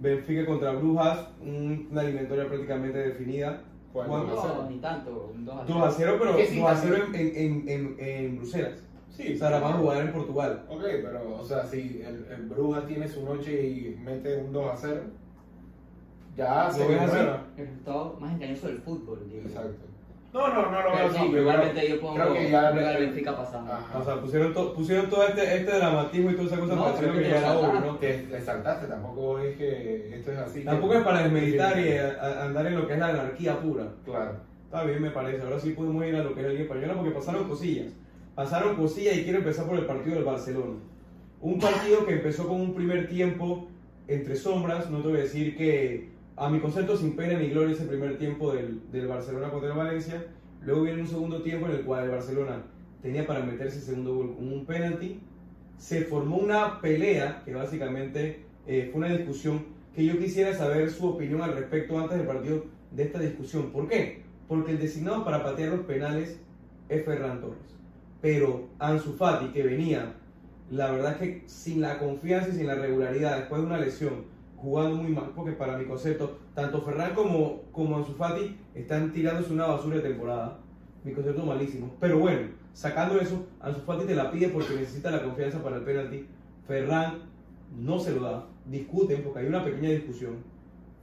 Benfica 0.01 0.45
contra 0.47 0.73
Brujas, 0.73 1.29
un- 1.41 1.89
una 1.91 2.03
eliminatoria 2.03 2.49
prácticamente 2.49 2.99
definida. 2.99 3.63
¿Cuál? 3.93 4.09
Juan- 4.09 4.27
¿Dos 4.27 4.39
a 4.39 4.43
cero? 4.49 4.55
No, 4.65 4.71
ni 4.71 4.79
tanto. 4.79 5.33
Un 5.35 5.45
2 5.45 5.55
a 5.57 5.65
2 5.65 5.83
a 5.83 5.91
0, 5.93 6.17
pero 6.19 6.31
Es 6.33 6.37
que 6.49 6.55
sí, 6.55 6.61
2 6.61 6.71
a 6.71 6.77
0 6.77 6.97
en, 6.97 7.15
en, 7.15 7.69
en, 7.69 7.97
en, 8.01 8.37
Bruselas. 8.37 8.83
Sí, 9.11 9.35
O 9.35 9.39
sea, 9.39 9.51
la 9.51 9.61
van 9.61 9.75
a 9.75 9.77
jugar 9.77 9.99
en 10.05 10.13
Portugal. 10.13 10.65
Ok, 10.69 10.83
pero, 10.83 11.37
o 11.41 11.45
sea, 11.45 11.65
si 11.65 12.03
el, 12.05 12.27
el 12.29 12.49
Brujas 12.49 12.87
tiene 12.89 13.07
su 13.07 13.25
noche 13.25 13.65
y 13.69 13.97
mete 14.05 14.37
un 14.39 14.53
2 14.53 14.73
a 14.73 14.77
0, 14.77 15.01
ya 16.37 16.67
¿Lo 16.67 16.73
se 16.75 16.89
ves 16.89 17.01
así? 17.01 17.19
El 17.57 17.67
resultado 17.69 18.17
más 18.19 18.33
engañoso 18.35 18.67
del 18.67 18.79
fútbol, 18.79 19.21
digo. 19.31 19.43
Exacto. 19.47 19.87
No, 20.35 20.49
no, 20.49 20.63
no 20.69 20.83
lo 20.83 20.85
veo 20.91 20.93
Pero 20.95 21.07
así. 21.07 21.29
no, 21.31 21.39
igualmente 21.39 21.89
yo 21.89 22.01
pongo 22.01 22.15
creo 22.15 22.35
que 22.35 22.51
ya 22.51 22.69
al 22.69 22.75
Benfica 22.99 23.37
pasando. 23.37 23.73
Ajá. 23.73 23.99
O 23.99 24.05
sea, 24.05 24.21
pusieron, 24.21 24.53
to- 24.53 24.75
pusieron 24.75 25.09
todo 25.09 25.23
este, 25.29 25.57
este 25.59 25.71
dramatismo 25.77 26.31
y 26.31 26.35
toda 26.35 26.47
esa 26.49 26.59
cosa 26.59 26.75
No, 26.75 26.85
para 26.93 27.13
que 27.13 27.19
que 27.23 27.29
ya 27.31 27.39
era 27.39 27.53
obvio. 27.57 27.81
¿no? 27.81 27.97
Te, 27.99 28.13
te 28.19 28.41
saltaste, 28.41 28.87
tampoco 28.89 29.39
es 29.39 29.57
que 29.57 30.13
esto 30.17 30.33
es 30.33 30.39
así. 30.39 30.65
Tampoco 30.65 30.93
que- 30.93 30.99
es 30.99 31.05
para 31.05 31.23
desmeditar 31.23 31.79
y 31.79 31.93
a- 31.99 32.19
a- 32.21 32.45
andar 32.47 32.67
en 32.67 32.75
lo 32.77 32.87
que 32.89 32.95
es 32.95 32.99
la 32.99 33.09
anarquía 33.11 33.61
pura. 33.61 33.87
Claro. 34.05 34.33
Está 34.65 34.83
bien, 34.83 35.01
me 35.01 35.11
parece. 35.13 35.41
Ahora 35.45 35.61
sí 35.61 35.71
podemos 35.71 36.05
ir 36.05 36.17
a 36.17 36.25
lo 36.25 36.35
que 36.35 36.41
es 36.41 36.47
la 36.47 36.53
Liga 36.53 36.63
Española 36.65 36.95
porque 36.97 37.11
pasaron 37.13 37.49
cosillas. 37.49 37.93
Pasaron 38.35 38.75
cosillas 38.75 39.15
y 39.17 39.23
quiero 39.23 39.39
empezar 39.39 39.67
por 39.67 39.79
el 39.79 39.87
partido 39.87 40.17
del 40.17 40.25
Barcelona. 40.25 40.75
Un 41.43 41.61
partido 41.61 42.05
que 42.05 42.15
empezó 42.15 42.49
con 42.49 42.61
un 42.61 42.75
primer 42.75 43.07
tiempo 43.09 43.69
entre 44.09 44.35
sombras. 44.35 44.91
No 44.91 44.99
te 45.01 45.09
voy 45.11 45.19
a 45.19 45.23
decir 45.23 45.57
que, 45.57 46.09
a 46.37 46.49
mi 46.49 46.61
concepto, 46.61 46.97
sin 46.97 47.15
pena 47.15 47.39
ni 47.39 47.49
gloria 47.51 47.75
ese 47.75 47.85
primer 47.85 48.19
tiempo 48.19 48.53
del, 48.53 48.81
del 48.91 49.07
Barcelona 49.07 49.51
contra 49.51 49.71
el 49.71 49.77
Valencia. 49.77 50.25
Luego 50.63 50.83
viene 50.83 51.03
un 51.03 51.07
segundo 51.07 51.43
tiempo 51.43 51.67
en 51.67 51.73
el 51.73 51.85
cual 51.85 52.05
el 52.05 52.11
Barcelona 52.11 52.63
tenía 53.03 53.27
para 53.27 53.45
meterse 53.45 53.79
el 53.79 53.85
segundo 53.85 54.15
gol 54.15 54.35
con 54.35 54.53
un 54.53 54.67
penalti. 54.67 55.21
Se 55.79 56.05
formó 56.05 56.39
una 56.39 56.81
pelea 56.81 57.43
que 57.45 57.55
básicamente 57.55 58.45
eh, 58.67 58.89
fue 58.91 58.99
una 58.99 59.17
discusión 59.17 59.67
que 59.95 60.05
yo 60.05 60.19
quisiera 60.19 60.55
saber 60.55 60.91
su 60.91 61.07
opinión 61.07 61.43
al 61.43 61.55
respecto 61.55 61.99
antes 61.99 62.19
del 62.19 62.27
partido 62.27 62.65
de 62.91 63.03
esta 63.05 63.19
discusión. 63.21 63.71
¿Por 63.71 63.89
qué? 63.89 64.23
Porque 64.49 64.73
el 64.73 64.79
designado 64.79 65.25
para 65.25 65.43
patear 65.43 65.71
los 65.71 65.87
penales 65.87 66.41
es 66.89 67.05
Ferran 67.05 67.41
Torres. 67.41 67.59
Pero 68.21 68.69
Ansu 68.79 69.13
Fati, 69.13 69.49
que 69.49 69.63
venía, 69.63 70.15
la 70.71 70.91
verdad 70.91 71.13
es 71.13 71.19
que 71.19 71.43
sin 71.47 71.81
la 71.81 71.99
confianza 71.99 72.49
y 72.49 72.53
sin 72.53 72.67
la 72.67 72.75
regularidad, 72.75 73.39
después 73.39 73.61
de 73.61 73.67
una 73.67 73.79
lesión, 73.79 74.34
jugando 74.65 74.97
muy 74.97 75.13
mal, 75.13 75.31
porque 75.37 75.53
para 75.53 75.77
mi 75.77 75.85
concepto, 75.85 76.39
tanto 76.55 76.81
Ferran 76.81 77.15
como, 77.15 77.63
como 77.71 77.99
Ansu 77.99 78.15
Fati 78.15 78.57
están 78.75 79.13
tirándose 79.13 79.53
una 79.53 79.67
basura 79.67 79.97
de 79.97 80.03
temporada. 80.03 80.59
Mi 81.05 81.13
concepto 81.13 81.45
malísimo. 81.45 81.95
Pero 82.01 82.19
bueno, 82.19 82.49
sacando 82.73 83.21
eso, 83.21 83.47
Ansu 83.61 83.81
Fati 83.83 84.07
te 84.07 84.15
la 84.15 84.31
pide 84.31 84.49
porque 84.49 84.75
necesita 84.75 85.11
la 85.11 85.23
confianza 85.23 85.63
para 85.63 85.77
el 85.77 85.83
penalti. 85.83 86.27
Ferran 86.67 87.19
no 87.79 87.99
se 87.99 88.13
lo 88.13 88.23
da. 88.23 88.47
Discuten 88.65 89.23
porque 89.23 89.41
hay 89.41 89.47
una 89.47 89.63
pequeña 89.63 89.91
discusión. 89.91 90.37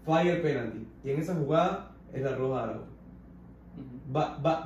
Falla 0.04 0.34
el 0.34 0.42
penalti. 0.42 0.88
Y 1.04 1.12
en 1.12 1.20
esa 1.20 1.36
jugada 1.36 1.92
es 2.12 2.24
la 2.24 2.36
roja 2.36 2.58
de 2.58 2.64
Araujo. 2.64 2.88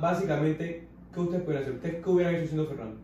Básicamente, 0.00 0.88
¿qué 1.12 1.20
ustedes 1.20 1.42
pueden 1.42 1.60
hacer? 1.60 1.74
¿Ustedes 1.74 2.02
qué 2.02 2.10
hubieran 2.10 2.34
hecho 2.34 2.46
siendo 2.46 2.66
Ferran? 2.66 2.94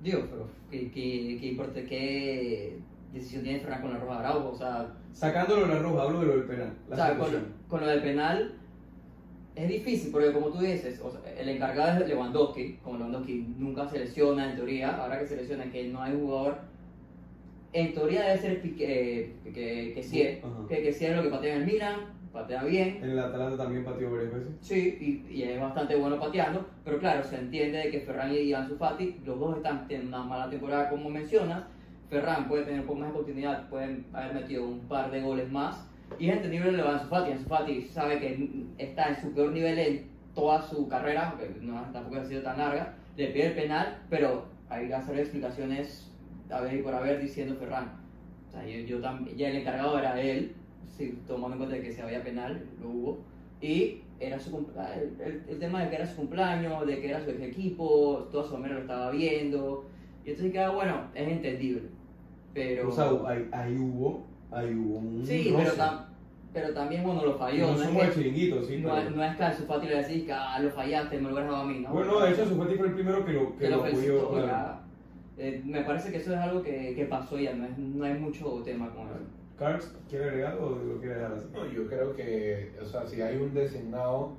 Digo, 0.00 0.20
pero 0.30 0.48
¿qué, 0.70 0.90
qué, 0.92 1.38
qué, 1.40 1.46
importa, 1.48 1.82
qué 1.84 2.78
decisión 3.12 3.42
tiene 3.42 3.60
Ferran 3.60 3.82
con 3.82 3.92
la 3.92 3.98
roja 3.98 4.20
de 4.20 4.26
Araujo? 4.26 4.48
O 4.50 4.56
sea, 4.56 4.88
Sacándolo 5.12 5.66
de 5.66 5.74
la 5.74 5.80
roja, 5.80 6.02
hablo 6.02 6.20
de 6.20 6.26
lo 6.26 6.32
del 6.36 6.44
penal. 6.44 6.72
La 6.88 6.94
o 6.94 6.96
sea, 6.96 7.18
con, 7.18 7.30
con 7.68 7.80
lo 7.80 7.86
del 7.86 8.02
penal 8.02 8.54
es 9.54 9.68
difícil 9.68 10.10
porque 10.10 10.32
como 10.32 10.48
tú 10.48 10.60
dices, 10.60 11.00
o 11.02 11.10
sea, 11.10 11.20
el 11.38 11.48
encargado 11.48 12.00
es 12.00 12.08
Lewandowski, 12.08 12.78
como 12.82 12.96
Lewandowski 12.98 13.46
nunca 13.58 13.86
se 13.86 13.98
lesiona 13.98 14.50
en 14.50 14.56
teoría, 14.56 14.96
ahora 14.96 15.18
que 15.18 15.26
se 15.26 15.36
lesiona 15.36 15.70
que 15.70 15.88
no 15.88 16.02
hay 16.02 16.14
jugador, 16.14 16.58
en 17.74 17.92
teoría 17.94 18.22
debe 18.22 18.38
ser 18.38 18.62
Piqué, 18.62 19.20
eh, 19.20 19.36
que, 19.44 19.92
que, 19.94 20.02
sí 20.02 20.22
es, 20.22 20.42
Ajá. 20.44 20.66
que, 20.68 20.82
que 20.82 20.92
sí 20.92 21.04
es 21.04 21.16
lo 21.16 21.22
que 21.22 21.28
patea 21.28 21.54
en 21.56 21.60
el 21.62 21.66
Milan, 21.66 21.96
patea 22.32 22.64
bien, 22.64 22.98
En 23.02 23.10
el 23.10 23.18
Atalanta 23.18 23.64
también 23.64 23.84
pateó 23.84 24.10
varias 24.10 24.32
veces. 24.32 24.52
Sí, 24.62 25.22
y, 25.28 25.34
y 25.34 25.42
es 25.42 25.60
bastante 25.60 25.96
bueno 25.96 26.18
pateando, 26.18 26.66
pero 26.84 26.98
claro, 26.98 27.22
se 27.22 27.36
entiende 27.36 27.78
de 27.78 27.90
que 27.90 28.00
Ferran 28.00 28.32
y 28.34 28.52
Ansu 28.54 28.76
Fati, 28.76 29.20
los 29.24 29.38
dos 29.38 29.58
están 29.58 29.86
teniendo 29.86 30.16
una 30.16 30.26
mala 30.26 30.48
temporada 30.48 30.88
como 30.88 31.10
mencionas. 31.10 31.64
Ferran 32.12 32.46
puede 32.46 32.64
tener 32.64 32.80
un 32.80 32.86
poco 32.86 32.98
más 33.00 33.08
de 33.08 33.14
continuidad, 33.14 33.68
pueden 33.70 34.04
haber 34.12 34.34
metido 34.34 34.68
un 34.68 34.80
par 34.80 35.10
de 35.10 35.22
goles 35.22 35.50
más. 35.50 35.88
Y 36.18 36.28
es 36.28 36.36
entendible 36.36 36.72
lo 36.72 36.84
de 36.84 36.88
Ansu 36.90 37.06
Fati. 37.08 37.32
Ansu 37.32 37.48
Fati 37.48 37.80
sabe 37.82 38.18
que 38.20 38.66
está 38.76 39.08
en 39.08 39.16
su 39.22 39.32
peor 39.32 39.50
nivel 39.52 39.78
en 39.78 40.06
toda 40.34 40.60
su 40.60 40.86
carrera, 40.88 41.30
aunque 41.30 41.48
no, 41.62 41.80
tampoco 41.90 42.16
ha 42.16 42.24
sido 42.26 42.42
tan 42.42 42.58
larga. 42.58 42.94
Le 43.16 43.28
pide 43.28 43.46
el 43.46 43.54
penal, 43.54 43.98
pero 44.10 44.44
hay 44.68 44.88
que 44.88 44.94
hacer 44.94 45.18
explicaciones 45.18 46.12
a 46.50 46.60
ver 46.60 46.74
y 46.74 46.82
por 46.82 46.92
haber 46.94 47.18
diciendo 47.18 47.56
Ferran. 47.56 47.92
O 48.46 48.50
sea, 48.52 48.66
yo, 48.66 48.80
yo 48.86 49.00
también, 49.00 49.34
ya 49.38 49.48
el 49.48 49.56
encargado 49.56 49.98
era 49.98 50.20
él, 50.20 50.52
sí, 50.90 51.18
tomando 51.26 51.54
en 51.56 51.58
cuenta 51.60 51.80
que 51.82 51.92
si 51.92 52.00
había 52.02 52.22
penal, 52.22 52.62
lo 52.82 52.88
hubo. 52.90 53.18
Y 53.62 54.02
era 54.20 54.38
su 54.38 54.66
ah, 54.76 54.92
el, 54.94 55.18
el- 55.26 55.42
el 55.48 55.58
tema 55.58 55.82
de 55.82 55.88
que 55.88 55.96
era 55.96 56.06
su 56.06 56.16
cumpleaños, 56.16 56.86
de 56.86 57.00
que 57.00 57.08
era 57.08 57.24
su 57.24 57.30
equipo, 57.30 58.28
toda 58.30 58.44
su 58.44 58.50
familia 58.50 58.74
lo 58.74 58.80
estaba 58.82 59.10
viendo. 59.12 59.86
Y 60.26 60.30
entonces 60.30 60.52
queda 60.52 60.70
bueno, 60.70 61.06
es 61.14 61.26
entendible. 61.26 61.88
Pero. 62.54 62.88
O 62.88 62.92
sea, 62.92 63.10
ahí, 63.26 63.48
ahí 63.52 63.76
hubo, 63.78 64.22
ahí 64.50 64.74
hubo 64.74 64.98
un 64.98 65.24
sí, 65.26 65.50
roce. 65.52 65.64
pero, 65.64 65.76
tam- 65.76 66.04
pero 66.52 66.74
también, 66.74 67.02
bueno, 67.02 67.24
lo 67.24 67.34
falló. 67.38 67.66
no 67.68 67.72
No, 67.72 67.78
somos 67.78 68.02
es 68.04 68.08
que, 68.10 68.14
chiringuito, 68.22 68.62
sí, 68.62 68.78
no, 68.78 68.94
pero... 68.94 69.10
no 69.10 69.24
es 69.24 69.36
que 69.36 69.42
a 69.42 69.56
su 69.56 69.64
Fati 69.64 69.86
le 69.86 70.02
decís 70.02 70.24
que 70.24 70.32
ah, 70.32 70.58
lo 70.60 70.70
fallaste, 70.70 71.16
me 71.16 71.22
lo 71.22 71.28
hubieras 71.30 71.50
dado 71.50 71.62
a 71.62 71.66
mí, 71.66 71.80
¿no? 71.80 71.90
Bueno, 71.92 72.20
de 72.20 72.30
hecho, 72.32 72.46
Sufati 72.46 72.74
fue 72.76 72.86
el 72.88 72.92
primero 72.94 73.24
que 73.24 73.32
lo, 73.32 73.52
que 73.56 73.64
que 73.64 73.70
lo 73.70 73.76
apoyó. 73.76 73.92
felicitó, 73.94 74.30
claro. 74.30 74.74
Eh, 75.38 75.62
me 75.64 75.80
parece 75.82 76.10
que 76.12 76.18
eso 76.18 76.32
es 76.34 76.38
algo 76.38 76.62
que, 76.62 76.94
que 76.94 77.06
pasó 77.06 77.38
ya, 77.38 77.54
no, 77.54 77.64
es, 77.64 77.78
no 77.78 78.04
hay 78.04 78.14
mucho 78.18 78.62
tema 78.64 78.90
con 78.94 79.06
eso. 79.06 79.24
Cards, 79.58 79.94
¿quiere 80.10 80.26
agregar 80.28 80.58
o 80.58 80.70
lo 80.76 80.98
quiere 80.98 81.14
dejar 81.14 81.32
así? 81.32 81.46
No, 81.54 81.66
yo 81.66 81.86
creo 81.86 82.14
que, 82.14 82.72
o 82.82 82.84
sea, 82.84 83.06
si 83.06 83.22
hay 83.22 83.36
un 83.36 83.54
designado, 83.54 84.32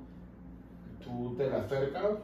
tú 1.04 1.34
te 1.36 1.48
le 1.50 1.56
acercas, 1.56 2.18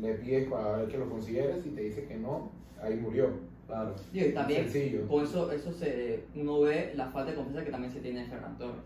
le 0.00 0.14
pides 0.14 0.48
para 0.48 0.76
ver 0.78 0.88
que 0.88 0.98
lo 0.98 1.08
consideres 1.10 1.66
y 1.66 1.70
te 1.70 1.82
dice 1.82 2.04
que 2.06 2.16
no, 2.16 2.50
ahí 2.82 2.96
murió. 2.96 3.30
Claro. 3.66 3.94
Digo, 4.12 4.26
y 4.26 4.32
también, 4.32 4.68
Sencillo. 4.68 5.08
con 5.08 5.24
eso, 5.24 5.50
eso 5.52 5.72
se, 5.72 6.24
uno 6.34 6.60
ve 6.60 6.92
la 6.96 7.06
falta 7.08 7.30
de 7.30 7.36
confianza 7.36 7.64
que 7.64 7.70
también 7.70 7.92
se 7.92 8.00
tiene 8.00 8.24
en 8.24 8.30
Ferran 8.30 8.58
Torres. 8.58 8.82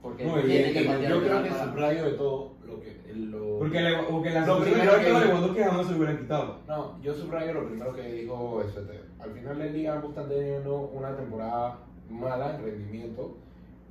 Porque 0.00 0.24
No, 0.24 0.38
y- 0.38 0.42
tiene 0.44 0.70
y- 0.70 0.72
que 0.74 0.84
patear 0.84 1.10
Yo 1.12 1.18
el 1.18 1.24
creo 1.24 1.42
que 1.42 1.48
para- 1.50 1.64
subrayo 1.64 2.04
de 2.04 2.12
todo 2.12 2.52
lo 2.66 2.80
que... 2.80 3.00
Lo... 3.14 3.58
Porque, 3.58 3.80
le, 3.80 3.96
porque 4.04 4.30
las 4.30 4.46
Lo 4.46 4.60
primero 4.60 4.98
que 4.98 5.04
que- 5.04 5.12
Lewandowski 5.12 5.62
jamás 5.62 5.86
se 5.86 5.94
hubieran 5.94 6.18
quitado. 6.18 6.58
No, 6.66 7.00
yo 7.02 7.14
subrayo 7.14 7.52
lo 7.54 7.66
primero 7.68 7.94
que 7.94 8.02
dijo 8.12 8.62
ST. 8.62 9.00
Al 9.18 9.30
final 9.32 9.58
del 9.58 9.72
día 9.72 9.94
ambos 9.94 10.10
están 10.10 10.28
teniendo 10.28 10.78
una 10.92 11.16
temporada 11.16 11.78
mala 12.10 12.56
en 12.56 12.64
rendimiento 12.64 13.36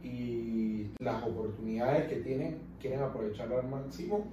y 0.04 0.88
las 1.00 1.24
oportunidades 1.24 2.08
que 2.08 2.18
tienen 2.18 2.58
quieren 2.80 3.02
aprovecharlo 3.02 3.60
al 3.60 3.68
máximo 3.70 4.26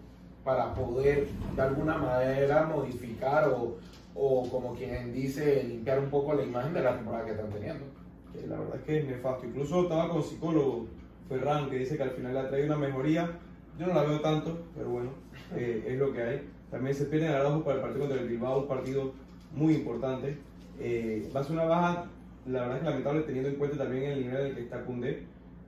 para 0.44 0.74
poder 0.74 1.28
de 1.54 1.62
alguna 1.62 1.96
manera 1.96 2.64
modificar 2.66 3.48
o, 3.48 3.76
o 4.14 4.48
como 4.50 4.74
quien 4.74 5.12
dice 5.12 5.64
limpiar 5.64 5.98
un 5.98 6.10
poco 6.10 6.34
la 6.34 6.42
imagen 6.42 6.74
de 6.74 6.82
la 6.82 6.96
temporada 6.96 7.24
que 7.24 7.32
están 7.32 7.50
teniendo. 7.50 7.84
Que 8.32 8.46
la 8.46 8.58
verdad 8.58 8.76
es 8.76 8.82
que 8.82 8.98
es 8.98 9.06
nefasto. 9.06 9.46
Incluso 9.46 9.82
estaba 9.82 10.08
con 10.08 10.22
psicólogo 10.22 10.86
Ferran 11.28 11.70
que 11.70 11.78
dice 11.78 11.96
que 11.96 12.02
al 12.02 12.10
final 12.10 12.34
le 12.34 12.40
ha 12.40 12.48
traído 12.48 12.66
una 12.66 12.86
mejoría. 12.86 13.38
Yo 13.78 13.86
no 13.86 13.94
la 13.94 14.02
veo 14.02 14.20
tanto, 14.20 14.58
pero 14.76 14.90
bueno, 14.90 15.10
eh, 15.56 15.84
es 15.88 15.98
lo 15.98 16.12
que 16.12 16.22
hay. 16.22 16.48
También 16.70 16.94
se 16.94 17.06
pierde 17.06 17.28
Araujo 17.28 17.64
para 17.64 17.76
el 17.76 17.82
partido 17.82 18.06
contra 18.06 18.20
el 18.20 18.28
Bilbao, 18.28 18.60
un 18.60 18.68
partido 18.68 19.12
muy 19.54 19.74
importante. 19.74 20.38
Eh, 20.78 21.30
va 21.34 21.40
a 21.40 21.44
ser 21.44 21.52
una 21.52 21.64
baja, 21.64 22.06
la 22.46 22.60
verdad 22.60 22.76
es 22.76 22.82
que 22.82 22.88
lamentable 22.88 23.20
teniendo 23.22 23.48
en 23.48 23.56
cuenta 23.56 23.78
también 23.78 24.04
el 24.04 24.22
nivel 24.22 24.40
en 24.40 24.46
el 24.46 24.54
que 24.54 24.62
está 24.62 24.84
Koundé, 24.84 25.26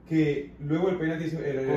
que 0.08 0.52
luego 0.60 0.88
el 0.88 0.96
penalti 0.96 1.24
el, 1.36 1.68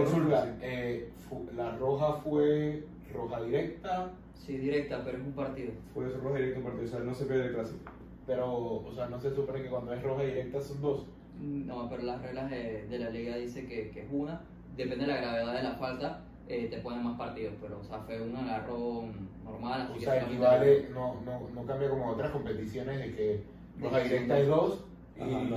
eh, 0.61 1.09
la 1.55 1.75
roja 1.77 2.13
fue 2.23 2.83
roja 3.13 3.41
directa, 3.41 4.11
Sí, 4.35 4.57
directa, 4.57 5.01
pero 5.03 5.17
es 5.17 5.23
un 5.23 5.33
partido. 5.33 5.71
Fue 5.93 6.07
eso 6.07 6.17
roja 6.19 6.37
directo 6.37 6.59
en 6.59 6.65
partido, 6.65 6.85
o 6.85 6.89
sea, 6.89 6.99
no 6.99 7.13
se 7.15 7.25
pierde 7.25 7.47
el 7.47 7.53
clásico. 7.53 7.91
pero 8.27 8.53
o 8.53 8.91
sea, 8.93 9.07
no 9.07 9.19
se 9.19 9.33
supone 9.33 9.61
que 9.63 9.69
cuando 9.69 9.93
es 9.93 10.03
roja 10.03 10.23
directa 10.23 10.61
son 10.61 10.81
dos. 10.81 11.05
No, 11.39 11.89
pero 11.89 12.03
las 12.03 12.21
reglas 12.21 12.49
de, 12.49 12.85
de 12.87 12.99
la 12.99 13.09
liga 13.09 13.35
dice 13.37 13.65
que, 13.67 13.89
que 13.91 14.01
es 14.01 14.07
una. 14.11 14.41
Depende 14.77 15.05
de 15.05 15.11
la 15.11 15.17
gravedad 15.17 15.53
de 15.53 15.63
la 15.63 15.75
falta, 15.75 16.21
eh, 16.47 16.67
te 16.69 16.77
ponen 16.79 17.03
más 17.03 17.17
partidos. 17.17 17.53
Pero, 17.61 17.79
o 17.79 17.83
sea, 17.83 17.99
fue 17.99 18.21
un 18.21 18.35
agarrón 18.35 19.29
normal. 19.43 19.81
Así 19.81 19.91
O 19.91 19.95
que 19.95 20.05
sea, 20.05 20.21
equivale, 20.23 20.89
no, 20.93 21.21
no, 21.25 21.49
no 21.53 21.65
cambia 21.65 21.89
como 21.89 22.09
otras 22.11 22.31
competiciones 22.31 22.99
de 22.99 23.15
que 23.15 23.43
roja 23.79 23.99
directa 23.99 24.39
es 24.39 24.47
dos 24.47 24.85
y 25.17 25.21
es 25.21 25.49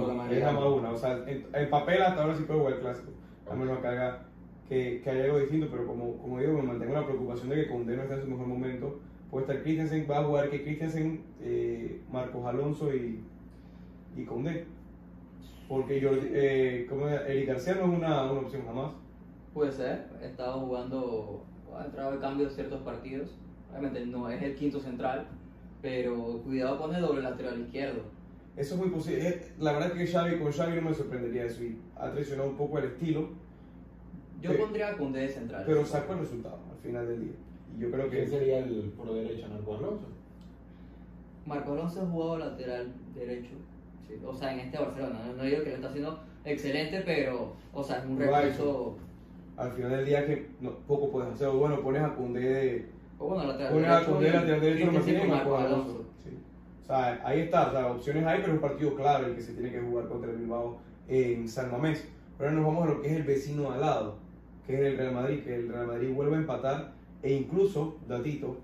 más 0.45 0.65
una. 0.65 0.91
O 0.91 0.97
sea, 0.97 1.13
en, 1.27 1.47
en 1.53 1.71
papel 1.71 2.03
hasta 2.03 2.23
ahora 2.23 2.37
sí 2.37 2.45
puede 2.45 2.61
jugar 2.61 2.75
el 2.75 2.81
clásico. 2.81 3.11
A 3.51 3.55
menos 3.55 3.79
que, 3.79 3.87
haga, 3.87 4.28
que, 4.69 5.01
que 5.03 5.11
haya 5.11 5.25
algo 5.25 5.39
distinto, 5.39 5.69
pero 5.71 5.87
como, 5.87 6.19
como 6.19 6.39
digo, 6.41 6.53
me 6.55 6.63
mantengo 6.63 6.95
la 6.95 7.07
preocupación 7.07 7.49
de 7.49 7.57
que 7.57 7.69
Condé 7.69 7.97
no 7.97 8.03
está 8.03 8.15
en 8.17 8.23
su 8.23 8.29
mejor 8.29 8.47
momento. 8.47 9.01
Puede 9.31 9.47
estar 9.47 9.63
Christensen, 9.63 10.07
va 10.11 10.19
a 10.19 10.25
jugar 10.25 10.51
que 10.51 10.63
Christensen, 10.63 11.23
eh, 11.41 12.01
Marcos 12.11 12.45
Alonso 12.47 12.95
y, 12.95 13.21
y 14.17 14.25
Condé. 14.25 14.67
Porque 15.69 16.01
yo, 16.01 16.11
eh, 16.15 16.87
como 16.89 17.09
Eric 17.09 17.49
García 17.49 17.75
no 17.75 17.93
es 17.93 17.99
una, 17.99 18.31
una 18.31 18.41
opción 18.41 18.63
jamás. 18.67 18.93
Puede 19.53 19.73
ser, 19.73 20.07
he 20.23 20.27
estado 20.27 20.61
jugando, 20.61 21.45
ha 21.77 21.85
entrado 21.85 22.13
de 22.13 22.19
cambio 22.19 22.49
en 22.49 22.55
ciertos 22.55 22.81
partidos. 22.83 23.37
Obviamente 23.71 24.07
no 24.07 24.31
es 24.31 24.43
el 24.43 24.55
quinto 24.55 24.81
central, 24.81 25.27
pero 25.83 26.41
cuidado 26.43 26.79
pone 26.79 27.01
doble 27.01 27.23
lateral 27.23 27.61
izquierdo. 27.61 28.01
Eso 28.57 28.75
es 28.75 28.81
muy 28.81 28.91
posible. 28.91 29.43
La 29.59 29.73
verdad 29.73 29.93
es 29.93 29.99
que 29.99 30.13
Xavi, 30.13 30.39
con 30.39 30.53
Xavi 30.53 30.77
no 30.77 30.83
me 30.83 30.95
sorprendería 30.95 31.45
eso. 31.45 31.63
Y 31.63 31.79
ha 31.97 32.11
traicionado 32.11 32.49
un 32.49 32.57
poco 32.57 32.79
el 32.79 32.87
estilo, 32.87 33.29
Yo 34.41 34.53
Sí. 34.53 34.59
pondría 34.59 34.89
a 34.91 34.97
Koundé 34.97 35.21
de 35.21 35.29
central. 35.29 35.65
pero 35.67 35.85
sacó 35.85 36.13
el 36.15 36.21
resultado 36.21 36.59
al 36.71 36.79
final 36.79 37.07
del 37.09 37.21
día. 37.23 37.33
Y 37.77 37.81
yo 37.81 37.91
creo 37.91 38.09
¿Quién 38.09 38.25
que 38.25 38.31
sería 38.31 38.59
el 38.61 38.93
por 38.97 39.13
derecha, 39.13 39.49
Marco 39.49 39.77
Alonso? 39.77 40.07
Marco 41.47 41.73
Alonso 41.73 42.03
ha 42.03 42.07
jugado 42.07 42.39
lateral 42.39 42.93
derecho. 43.15 43.55
sí, 44.07 44.15
O 44.25 44.35
sea, 44.35 44.53
en 44.53 44.61
este 44.61 44.79
Barcelona. 44.79 45.21
No, 45.27 45.33
no 45.35 45.43
digo 45.45 45.63
que 45.63 45.71
lo 45.71 45.77
está 45.77 45.89
haciendo 45.89 46.21
excelente, 46.45 47.03
pero, 47.05 47.53
o 47.73 47.83
sea, 47.83 47.99
es 47.99 48.07
un 48.07 48.19
recurso. 48.19 48.97
al 49.57 49.73
final 49.73 49.91
del 49.91 50.07
día 50.07 50.25
que 50.27 50.47
no, 50.61 50.71
poco 50.87 51.11
puedes 51.11 51.33
hacer. 51.33 51.49
O 51.49 51.59
bueno, 51.59 51.81
pones 51.81 52.03
a 52.03 52.15
Koundé 52.15 52.41
de, 52.41 52.87
O 53.19 53.27
bueno, 53.29 53.45
lateral 53.45 53.73
Pones 53.73 53.89
a 53.89 53.93
derecho. 53.95 54.11
Koundé 54.13 54.29
y 54.29 54.33
lateral 54.33 54.61
derecho 54.61 54.87
con 54.87 54.95
Marcos 54.95 55.29
Marco 55.29 55.57
Alonso. 55.57 56.05
Sí. 56.23 56.31
O 56.83 56.87
sea, 56.87 57.21
ahí 57.25 57.41
está, 57.41 57.69
o 57.69 57.71
sea, 57.73 57.87
opciones 57.89 58.25
hay, 58.27 58.41
pero 58.41 58.53
es 58.53 58.63
un 58.63 58.69
partido 58.69 58.95
clave 58.95 59.27
el 59.27 59.35
que 59.35 59.43
se 59.43 59.53
tiene 59.55 59.73
que 59.73 59.81
jugar 59.81 60.09
contra 60.09 60.31
el 60.31 60.37
Bilbao 60.39 60.79
en 61.09 61.49
San 61.49 61.71
Mamés. 61.71 62.07
Pero 62.37 62.51
ahora 62.51 62.61
nos 62.63 62.67
vamos 62.73 62.89
a 62.89 62.93
lo 62.95 63.01
que 63.03 63.09
es 63.09 63.17
el 63.17 63.23
vecino 63.25 63.73
al 63.73 63.81
lado, 63.81 64.17
que 64.69 64.75
es 64.75 64.81
el 64.81 64.99
Real 64.99 65.15
Madrid, 65.15 65.41
que 65.43 65.55
el 65.55 65.69
Real 65.71 65.87
Madrid 65.87 66.13
vuelve 66.15 66.37
a 66.37 66.41
empatar 66.41 66.93
e 67.23 67.33
incluso, 67.33 67.97
datito, 68.07 68.59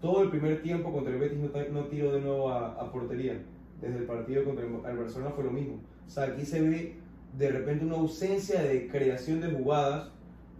todo 0.00 0.22
el 0.22 0.30
primer 0.30 0.62
tiempo 0.62 0.90
contra 0.90 1.12
el 1.12 1.20
Betis 1.20 1.38
no, 1.38 1.50
no 1.70 1.84
tiró 1.88 2.12
de 2.12 2.20
nuevo 2.22 2.48
a, 2.48 2.72
a 2.72 2.90
portería. 2.90 3.38
Desde 3.78 3.98
el 3.98 4.04
partido 4.04 4.42
contra 4.44 4.64
el, 4.64 4.72
el 4.72 4.96
Barcelona 4.96 5.32
fue 5.32 5.44
lo 5.44 5.50
mismo. 5.50 5.80
O 6.06 6.10
sea, 6.10 6.24
aquí 6.24 6.46
se 6.46 6.62
ve 6.62 6.94
de 7.36 7.50
repente 7.50 7.84
una 7.84 7.96
ausencia 7.96 8.62
de 8.62 8.88
creación 8.88 9.42
de 9.42 9.50
jugadas 9.50 10.08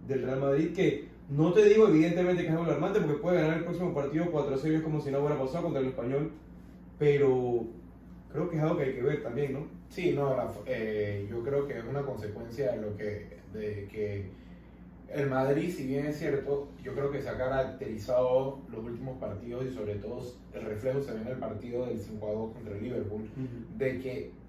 del 0.06 0.22
Real 0.22 0.40
Madrid 0.40 0.74
que 0.74 1.08
no 1.30 1.54
te 1.54 1.64
digo 1.64 1.88
evidentemente 1.88 2.42
que 2.42 2.48
es 2.48 2.52
algo 2.52 2.64
alarmante 2.64 3.00
porque 3.00 3.22
puede 3.22 3.40
ganar 3.40 3.58
el 3.58 3.64
próximo 3.64 3.94
partido 3.94 4.26
4-0 4.26 4.64
es 4.66 4.82
como 4.82 5.00
si 5.00 5.10
no 5.10 5.20
hubiera 5.20 5.40
pasado 5.40 5.64
contra 5.64 5.80
el 5.80 5.88
español, 5.88 6.32
pero 6.98 7.64
creo 8.30 8.50
que 8.50 8.56
es 8.56 8.62
algo 8.62 8.76
que 8.76 8.84
hay 8.84 8.94
que 8.94 9.02
ver 9.02 9.22
también, 9.22 9.54
¿no? 9.54 9.66
Sí, 9.88 10.12
no, 10.12 10.36
eh, 10.66 11.26
yo 11.30 11.42
creo 11.42 11.66
que 11.66 11.78
es 11.78 11.84
una 11.84 12.02
consecuencia 12.02 12.72
de 12.72 12.82
lo 12.82 12.96
que, 12.96 13.38
de 13.52 13.88
que 13.90 14.39
el 15.12 15.28
Madrid, 15.28 15.72
si 15.74 15.86
bien 15.86 16.06
es 16.06 16.18
cierto, 16.18 16.68
yo 16.82 16.94
creo 16.94 17.10
que 17.10 17.20
se 17.20 17.28
ha 17.28 17.36
caracterizado 17.36 18.60
los 18.70 18.84
últimos 18.84 19.18
partidos 19.18 19.66
y 19.66 19.72
sobre 19.72 19.96
todo 19.96 20.22
el 20.52 20.62
reflejo 20.62 21.02
se 21.02 21.12
ve 21.12 21.22
en 21.22 21.28
el 21.28 21.36
partido 21.36 21.86
del 21.86 21.98
5 21.98 22.26
a 22.26 22.32
2 22.32 22.52
contra 22.52 22.76
el 22.76 22.82
Liverpool, 22.82 23.28
de 23.76 24.00
que 24.00 24.40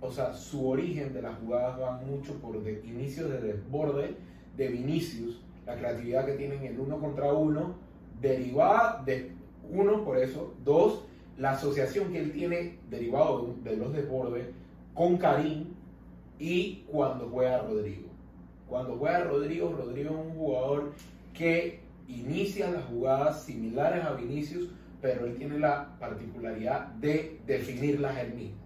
o 0.00 0.10
sea, 0.10 0.34
su 0.34 0.68
origen 0.68 1.14
de 1.14 1.22
las 1.22 1.38
jugadas 1.38 1.80
va 1.80 1.92
mucho 1.92 2.34
por 2.34 2.62
de, 2.62 2.82
inicios 2.84 3.30
de 3.30 3.40
desborde 3.40 4.14
de 4.56 4.68
Vinicius, 4.68 5.40
la 5.66 5.76
creatividad 5.76 6.26
que 6.26 6.32
tienen 6.32 6.62
el 6.64 6.78
uno 6.78 6.98
contra 6.98 7.32
uno, 7.32 7.76
derivada 8.20 9.02
de 9.04 9.32
uno, 9.70 10.04
por 10.04 10.18
eso, 10.18 10.52
dos, 10.62 11.04
la 11.38 11.52
asociación 11.52 12.12
que 12.12 12.20
él 12.20 12.32
tiene 12.32 12.78
derivado 12.90 13.54
de, 13.64 13.70
de 13.70 13.76
los 13.78 13.92
desbordes 13.94 14.46
con 14.92 15.16
Karim 15.16 15.68
y 16.38 16.84
cuando 16.90 17.28
juega 17.28 17.62
Rodrigo. 17.62 18.03
Cuando 18.74 18.96
juega 18.96 19.20
Rodrigo, 19.20 19.72
Rodrigo 19.72 20.10
es 20.10 20.16
un 20.16 20.34
jugador 20.34 20.92
que 21.32 21.78
inicia 22.08 22.72
las 22.72 22.84
jugadas 22.86 23.44
similares 23.44 24.04
a 24.04 24.14
Vinicius, 24.14 24.68
pero 25.00 25.26
él 25.26 25.36
tiene 25.36 25.60
la 25.60 25.96
particularidad 26.00 26.88
de 26.94 27.38
definirlas 27.46 28.18
él 28.18 28.34
mismo. 28.34 28.56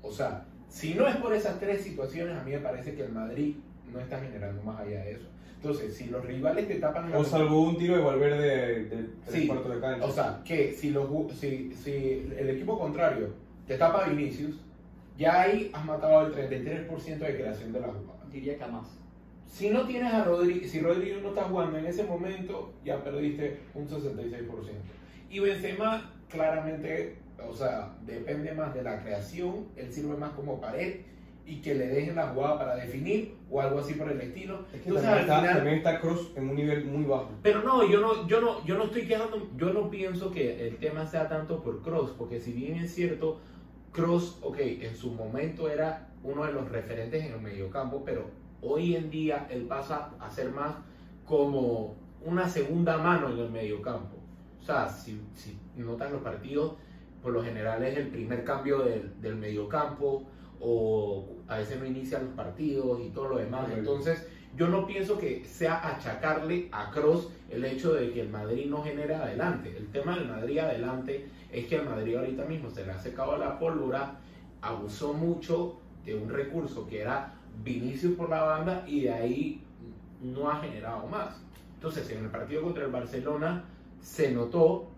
O 0.00 0.12
sea, 0.12 0.44
si 0.68 0.94
no 0.94 1.08
es 1.08 1.16
por 1.16 1.34
esas 1.34 1.58
tres 1.58 1.82
situaciones, 1.82 2.38
a 2.38 2.44
mí 2.44 2.52
me 2.52 2.60
parece 2.60 2.94
que 2.94 3.02
el 3.02 3.10
Madrid 3.10 3.56
no 3.92 3.98
está 3.98 4.20
generando 4.20 4.62
más 4.62 4.78
allá 4.78 5.02
de 5.02 5.14
eso. 5.14 5.26
Entonces, 5.56 5.96
si 5.96 6.04
los 6.06 6.24
rivales 6.24 6.68
te 6.68 6.76
tapan 6.76 7.10
la 7.10 7.18
O 7.18 7.24
salvo 7.24 7.62
un 7.62 7.76
tiro 7.76 7.96
de 7.96 8.02
Valverde 8.04 8.84
del 8.84 8.90
de, 8.90 9.08
Sí, 9.26 9.48
cuarto 9.48 9.70
de 9.70 9.80
cancha. 9.80 10.04
O 10.04 10.12
sea, 10.12 10.40
que 10.44 10.72
si, 10.72 10.90
los 10.90 11.08
si, 11.32 11.74
si 11.74 12.30
el 12.38 12.48
equipo 12.48 12.78
contrario 12.78 13.30
te 13.66 13.76
tapa 13.76 14.04
a 14.04 14.08
Vinicius, 14.08 14.54
ya 15.18 15.40
ahí 15.40 15.68
has 15.72 15.84
matado 15.84 16.28
el 16.28 16.32
33% 16.32 17.18
de 17.18 17.36
creación 17.36 17.72
de 17.72 17.80
la 17.80 17.88
jugada. 17.88 18.24
Diría 18.30 18.56
que 18.56 18.66
más. 18.66 19.01
Si 19.46 19.70
no 19.70 19.86
tienes 19.86 20.12
a 20.12 20.24
Rodrigo, 20.24 20.66
si 20.66 20.80
Rodrigo 20.80 21.20
no 21.22 21.28
está 21.30 21.42
jugando 21.44 21.78
en 21.78 21.86
ese 21.86 22.04
momento, 22.04 22.72
ya 22.84 23.02
perdiste 23.04 23.58
un 23.74 23.86
66%. 23.86 24.46
Y 25.30 25.38
Benzema 25.40 26.10
claramente, 26.30 27.16
o 27.48 27.54
sea, 27.54 27.94
depende 28.06 28.52
más 28.52 28.74
de 28.74 28.82
la 28.82 29.02
creación, 29.02 29.66
él 29.76 29.92
sirve 29.92 30.16
más 30.16 30.30
como 30.30 30.60
pared 30.60 31.00
y 31.44 31.60
que 31.60 31.74
le 31.74 31.88
dejen 31.88 32.14
la 32.16 32.28
jugada 32.28 32.58
para 32.58 32.76
definir 32.76 33.34
o 33.50 33.60
algo 33.60 33.80
así 33.80 33.94
por 33.94 34.10
el 34.10 34.20
estilo. 34.20 34.64
es 34.72 34.80
que 34.80 34.88
Entonces, 34.88 35.02
también, 35.04 35.18
al 35.18 35.20
está, 35.20 35.36
final- 35.40 35.54
también 35.56 35.76
está 35.78 36.00
Cross 36.00 36.32
en 36.36 36.48
un 36.48 36.54
nivel 36.56 36.84
muy 36.86 37.04
bajo. 37.04 37.30
Pero 37.42 37.62
no, 37.62 37.86
yo 37.88 38.00
no, 38.00 38.26
yo 38.28 38.40
no, 38.40 38.64
yo 38.64 38.78
no 38.78 38.84
estoy 38.84 39.06
quejando, 39.06 39.50
yo 39.56 39.72
no 39.72 39.90
pienso 39.90 40.30
que 40.30 40.66
el 40.68 40.76
tema 40.78 41.06
sea 41.06 41.28
tanto 41.28 41.62
por 41.62 41.82
Cross, 41.82 42.12
porque 42.16 42.40
si 42.40 42.52
bien 42.52 42.76
es 42.76 42.94
cierto, 42.94 43.40
Cross, 43.92 44.38
ok, 44.40 44.56
en 44.60 44.96
su 44.96 45.10
momento 45.12 45.68
era 45.68 46.08
uno 46.22 46.46
de 46.46 46.52
los 46.52 46.70
referentes 46.70 47.22
en 47.24 47.32
el 47.32 47.40
mediocampo, 47.40 48.02
pero 48.04 48.30
hoy 48.62 48.96
en 48.96 49.10
día 49.10 49.46
él 49.50 49.62
pasa 49.62 50.10
a 50.18 50.30
ser 50.30 50.50
más 50.50 50.74
como 51.26 51.94
una 52.24 52.48
segunda 52.48 52.96
mano 52.98 53.28
en 53.28 53.38
el 53.38 53.50
mediocampo. 53.50 54.16
O 54.60 54.64
sea, 54.64 54.88
si, 54.88 55.20
si 55.34 55.58
notas 55.76 56.12
los 56.12 56.22
partidos, 56.22 56.74
por 57.22 57.32
lo 57.32 57.42
general 57.42 57.82
es 57.82 57.96
el 57.96 58.08
primer 58.08 58.44
cambio 58.44 58.80
del, 58.80 59.20
del 59.20 59.36
mediocampo, 59.36 60.24
o 60.60 61.26
a 61.48 61.58
veces 61.58 61.78
no 61.80 61.86
inician 61.86 62.24
los 62.26 62.34
partidos 62.34 63.00
y 63.00 63.10
todo 63.10 63.28
lo 63.28 63.38
demás. 63.38 63.68
Entonces, 63.76 64.26
yo 64.56 64.68
no 64.68 64.86
pienso 64.86 65.18
que 65.18 65.44
sea 65.44 65.88
achacarle 65.88 66.68
a 66.72 66.90
Cross 66.90 67.30
el 67.50 67.64
hecho 67.64 67.94
de 67.94 68.12
que 68.12 68.20
el 68.20 68.28
Madrid 68.28 68.66
no 68.66 68.82
genere 68.82 69.14
adelante. 69.14 69.74
El 69.76 69.88
tema 69.90 70.16
del 70.16 70.28
Madrid 70.28 70.58
adelante 70.58 71.26
es 71.50 71.66
que 71.66 71.76
el 71.76 71.84
Madrid 71.84 72.16
ahorita 72.16 72.44
mismo 72.44 72.70
se 72.70 72.84
le 72.84 72.92
ha 72.92 72.98
secado 72.98 73.36
la 73.38 73.58
pólvora, 73.58 74.20
abusó 74.60 75.12
mucho 75.14 75.80
de 76.04 76.14
un 76.14 76.28
recurso 76.28 76.86
que 76.86 77.00
era 77.00 77.34
Vinicius 77.64 78.14
por 78.14 78.28
la 78.28 78.42
banda 78.42 78.84
y 78.86 79.02
de 79.02 79.12
ahí 79.12 79.62
no 80.20 80.50
ha 80.50 80.60
generado 80.60 81.06
más. 81.06 81.40
Entonces, 81.74 82.08
en 82.10 82.24
el 82.24 82.30
partido 82.30 82.62
contra 82.62 82.84
el 82.84 82.90
Barcelona 82.90 83.64
se 84.00 84.32
notó 84.32 84.88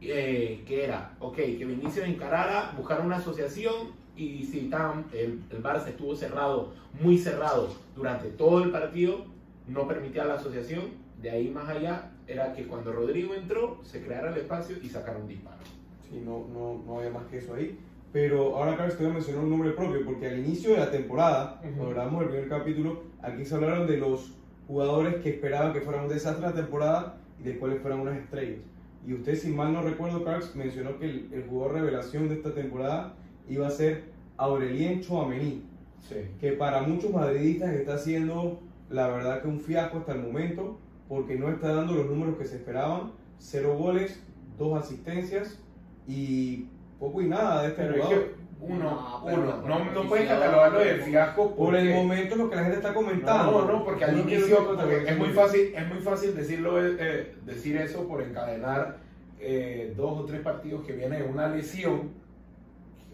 eh, 0.00 0.62
que 0.66 0.84
era, 0.84 1.16
ok, 1.20 1.36
que 1.36 1.64
Vinicius 1.64 2.06
encarara, 2.06 2.72
buscar 2.76 3.00
una 3.00 3.16
asociación 3.16 3.92
y 4.16 4.44
si 4.44 4.68
tan, 4.68 5.06
el, 5.12 5.42
el 5.50 5.62
Barça 5.62 5.88
estuvo 5.88 6.14
cerrado, 6.14 6.72
muy 7.00 7.18
cerrado 7.18 7.74
durante 7.96 8.28
todo 8.28 8.62
el 8.62 8.70
partido, 8.70 9.26
no 9.66 9.88
permitía 9.88 10.24
la 10.24 10.34
asociación, 10.34 11.04
de 11.20 11.30
ahí 11.30 11.48
más 11.48 11.68
allá 11.68 12.10
era 12.26 12.52
que 12.52 12.66
cuando 12.66 12.92
Rodrigo 12.92 13.34
entró, 13.34 13.78
se 13.82 14.02
creara 14.02 14.30
el 14.30 14.38
espacio 14.38 14.76
y 14.82 14.88
sacara 14.88 15.18
un 15.18 15.28
disparo. 15.28 15.62
Sí, 16.08 16.22
no, 16.24 16.46
no, 16.52 16.82
no 16.86 16.98
había 16.98 17.10
más 17.10 17.24
que 17.26 17.38
eso 17.38 17.54
ahí. 17.54 17.78
Pero 18.14 18.56
ahora, 18.56 18.76
Carlos, 18.76 18.96
te 18.96 19.02
voy 19.02 19.10
a 19.10 19.14
mencionar 19.14 19.42
un 19.42 19.50
nombre 19.50 19.72
propio, 19.72 20.04
porque 20.04 20.28
al 20.28 20.38
inicio 20.38 20.70
de 20.70 20.76
la 20.78 20.88
temporada, 20.92 21.60
Ujú. 21.64 21.74
cuando 21.74 21.90
grabamos 21.94 22.22
el 22.22 22.28
primer 22.28 22.48
capítulo, 22.48 23.02
aquí 23.20 23.44
se 23.44 23.56
hablaron 23.56 23.88
de 23.88 23.96
los 23.96 24.32
jugadores 24.68 25.16
que 25.16 25.30
esperaban 25.30 25.72
que 25.72 25.80
fueran 25.80 26.04
un 26.04 26.08
desastre 26.10 26.46
la 26.46 26.54
temporada 26.54 27.16
y 27.40 27.42
de 27.42 27.58
cuáles 27.58 27.80
fueran 27.82 27.98
unas 28.02 28.16
estrellas. 28.16 28.60
Y 29.04 29.14
usted, 29.14 29.34
si 29.34 29.48
mal 29.50 29.72
no 29.72 29.82
recuerdo, 29.82 30.22
Carlos, 30.22 30.54
mencionó 30.54 30.96
que 31.00 31.06
el, 31.06 31.28
el 31.32 31.42
jugador 31.48 31.74
revelación 31.74 32.28
de 32.28 32.36
esta 32.36 32.54
temporada 32.54 33.14
iba 33.48 33.66
a 33.66 33.70
ser 33.70 34.04
Aurelien 34.36 35.00
Chouameni, 35.00 35.64
Sí. 36.08 36.16
que 36.38 36.52
para 36.52 36.82
muchos 36.82 37.10
madridistas 37.12 37.74
está 37.74 37.98
siendo, 37.98 38.60
la 38.90 39.08
verdad, 39.08 39.42
que 39.42 39.48
un 39.48 39.58
fiasco 39.58 39.98
hasta 39.98 40.12
el 40.12 40.20
momento, 40.20 40.78
porque 41.08 41.34
no 41.36 41.48
está 41.48 41.74
dando 41.74 41.94
los 41.94 42.06
números 42.06 42.36
que 42.38 42.44
se 42.44 42.56
esperaban. 42.56 43.10
Cero 43.38 43.74
goles, 43.76 44.22
dos 44.56 44.78
asistencias 44.80 45.58
y 46.06 46.66
poco 47.04 47.22
y 47.22 47.28
nada 47.28 47.62
de 47.62 47.68
este 47.68 47.82
Pero 47.82 47.94
es 47.94 48.02
jugador. 48.02 48.24
que 48.24 48.44
uno, 48.60 48.90
No, 48.90 49.24
uno, 49.24 49.62
no, 49.66 49.92
no 49.92 50.08
puedes 50.08 50.26
catalogarlo 50.26 50.78
de 50.78 50.94
fiasco 50.96 51.54
Por 51.54 51.76
el 51.76 51.92
momento 51.92 52.34
es 52.34 52.40
lo 52.40 52.48
que 52.48 52.56
la 52.56 52.62
gente 52.62 52.76
está 52.78 52.94
comentando. 52.94 53.52
No, 53.52 53.72
no, 53.72 53.84
porque 53.84 54.04
al 54.04 54.18
inicio 54.18 54.78
es 55.06 55.18
muy 55.18 55.28
fácil, 55.30 55.74
es 55.74 55.88
muy 55.88 55.98
fácil 55.98 56.34
decirlo, 56.34 56.82
eh, 56.82 56.96
eh, 56.98 57.34
decir 57.44 57.76
eso 57.76 58.08
por 58.08 58.22
encadenar 58.22 58.98
eh, 59.38 59.92
dos 59.96 60.20
o 60.20 60.24
tres 60.24 60.40
partidos 60.40 60.86
que 60.86 60.94
viene 60.94 61.18
de 61.18 61.28
una 61.28 61.48
lesión, 61.48 62.12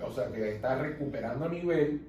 o 0.00 0.12
sea 0.12 0.30
que 0.30 0.52
está 0.52 0.76
recuperando 0.78 1.48
nivel 1.48 2.02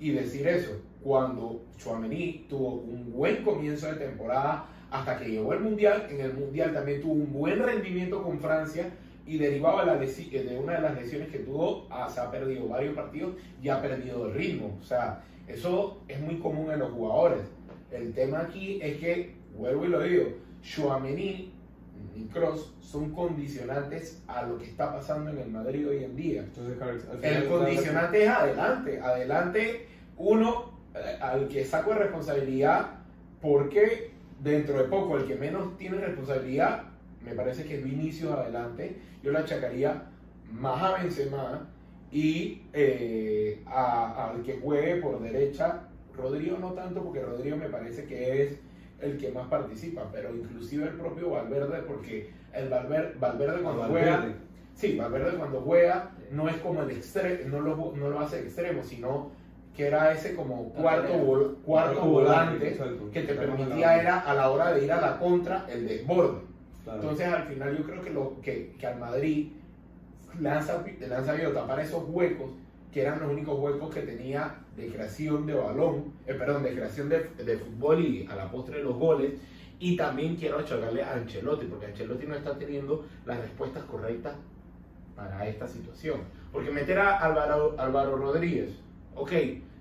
y 0.00 0.12
decir 0.12 0.48
eso 0.48 0.80
cuando 1.02 1.62
Chouameni 1.76 2.46
tuvo 2.48 2.76
un 2.76 3.12
buen 3.12 3.42
comienzo 3.44 3.86
de 3.86 3.94
temporada 3.94 4.66
hasta 4.90 5.18
que 5.18 5.28
llegó 5.28 5.52
el 5.52 5.60
mundial, 5.60 6.06
en 6.10 6.20
el 6.20 6.32
mundial 6.32 6.72
también 6.72 7.02
tuvo 7.02 7.12
un 7.12 7.32
buen 7.32 7.58
rendimiento 7.58 8.22
con 8.22 8.40
Francia 8.40 8.90
y 9.28 9.36
derivaba 9.38 9.84
la 9.84 10.00
lesi- 10.00 10.30
de 10.30 10.58
una 10.58 10.74
de 10.76 10.80
las 10.82 10.94
lesiones 10.96 11.28
que 11.28 11.38
tuvo, 11.40 11.86
ah, 11.90 12.08
se 12.08 12.18
ha 12.20 12.30
perdido 12.30 12.66
varios 12.66 12.94
partidos 12.96 13.34
y 13.62 13.68
ha 13.68 13.80
perdido 13.80 14.26
el 14.26 14.34
ritmo. 14.34 14.76
O 14.80 14.84
sea, 14.84 15.22
eso 15.46 16.00
es 16.08 16.18
muy 16.20 16.38
común 16.38 16.70
en 16.72 16.78
los 16.80 16.90
jugadores. 16.92 17.40
El 17.92 18.12
tema 18.14 18.40
aquí 18.40 18.80
es 18.82 18.96
que, 18.98 19.34
vuelvo 19.56 19.84
y 19.84 19.88
lo 19.88 20.00
digo, 20.00 20.24
Chouameni 20.62 21.52
y 22.16 22.24
Cross 22.32 22.74
son 22.80 23.10
condicionantes 23.12 24.22
a 24.28 24.42
lo 24.42 24.58
que 24.58 24.64
está 24.64 24.92
pasando 24.94 25.30
en 25.30 25.38
el 25.38 25.50
Madrid 25.50 25.88
hoy 25.88 26.04
en 26.04 26.16
día. 26.16 26.42
Entonces, 26.42 26.76
El 27.22 27.48
condicionante 27.48 28.22
es 28.24 28.28
adelante. 28.30 29.00
Adelante, 29.00 29.86
uno 30.16 30.72
eh, 30.94 31.18
al 31.20 31.48
que 31.48 31.64
saco 31.64 31.90
de 31.92 31.98
responsabilidad, 31.98 32.90
porque 33.42 34.10
dentro 34.42 34.78
de 34.78 34.84
poco 34.84 35.16
el 35.18 35.26
que 35.26 35.34
menos 35.36 35.76
tiene 35.76 35.98
responsabilidad, 35.98 36.84
me 37.28 37.34
parece 37.34 37.64
que 37.64 37.76
es 37.76 37.84
Vinicius 37.84 38.32
adelante. 38.32 38.96
Yo 39.22 39.32
le 39.32 39.38
achacaría 39.38 40.04
más 40.52 40.82
a 40.82 41.02
Benzema 41.02 41.68
y 42.10 42.62
eh, 42.72 43.62
al 43.66 44.42
que 44.42 44.58
juegue 44.60 44.96
por 44.96 45.20
derecha. 45.20 45.82
Rodrigo 46.16 46.58
no 46.58 46.72
tanto, 46.72 47.02
porque 47.02 47.20
Rodrigo 47.22 47.56
me 47.56 47.68
parece 47.68 48.04
que 48.04 48.42
es 48.42 48.58
el 49.00 49.18
que 49.18 49.30
más 49.30 49.46
participa, 49.48 50.08
pero 50.12 50.34
inclusive 50.34 50.84
el 50.84 50.94
propio 50.94 51.30
Valverde, 51.30 51.82
porque 51.82 52.30
el 52.52 52.68
Valverde, 52.68 53.14
Valverde 53.20 53.62
cuando 53.62 53.82
juega... 53.84 54.16
Valverde. 54.16 54.34
Sí, 54.74 54.96
Valverde 54.96 55.36
cuando 55.36 55.60
juega 55.60 56.10
no 56.32 56.48
es 56.48 56.56
como 56.56 56.82
el 56.82 56.90
extremo, 56.90 57.48
no 57.48 57.60
lo, 57.60 57.92
no 57.96 58.10
lo 58.10 58.20
hace 58.20 58.40
extremo, 58.40 58.82
sino 58.82 59.30
que 59.76 59.86
era 59.86 60.12
ese 60.12 60.34
como 60.34 60.70
cuarto, 60.72 61.12
vol- 61.14 61.56
cuarto 61.62 62.00
volante 62.04 62.76
que 63.12 63.22
te 63.22 63.34
la 63.34 63.40
permitía 63.40 64.00
era 64.00 64.18
a 64.20 64.34
la 64.34 64.50
hora 64.50 64.72
de 64.72 64.84
ir 64.84 64.92
a 64.92 65.00
la 65.00 65.18
contra 65.18 65.66
el 65.68 65.86
desborde. 65.86 66.40
Entonces 66.94 67.26
al 67.26 67.44
final 67.44 67.76
yo 67.76 67.84
creo 67.84 68.02
que, 68.02 68.10
lo, 68.10 68.40
que, 68.40 68.74
que 68.78 68.86
al 68.86 68.98
Madrid 68.98 69.48
le 70.38 70.50
han 70.50 70.62
sabido 70.64 71.52
tapar 71.52 71.80
esos 71.80 72.04
huecos 72.08 72.50
que 72.92 73.02
eran 73.02 73.20
los 73.20 73.30
únicos 73.30 73.58
huecos 73.58 73.94
que 73.94 74.02
tenía 74.02 74.54
de 74.76 74.88
creación 74.88 75.46
de 75.46 75.54
balón, 75.54 76.12
eh, 76.26 76.34
perdón, 76.34 76.62
de 76.62 76.72
creación 76.72 77.08
de, 77.08 77.28
de 77.44 77.58
fútbol 77.58 78.00
y 78.00 78.26
a 78.26 78.36
la 78.36 78.50
postre 78.50 78.78
de 78.78 78.84
los 78.84 78.96
goles. 78.96 79.34
Y 79.78 79.96
también 79.96 80.36
quiero 80.36 80.58
achacarle 80.58 81.02
a 81.02 81.14
Ancelotti, 81.14 81.66
porque 81.66 81.86
Ancelotti 81.86 82.26
no 82.26 82.34
está 82.34 82.56
teniendo 82.58 83.06
las 83.26 83.38
respuestas 83.38 83.84
correctas 83.84 84.34
para 85.14 85.46
esta 85.46 85.68
situación. 85.68 86.20
Porque 86.50 86.70
meter 86.70 86.98
a 86.98 87.18
Álvaro, 87.18 87.76
Álvaro 87.78 88.16
Rodríguez, 88.16 88.70
ok, 89.14 89.32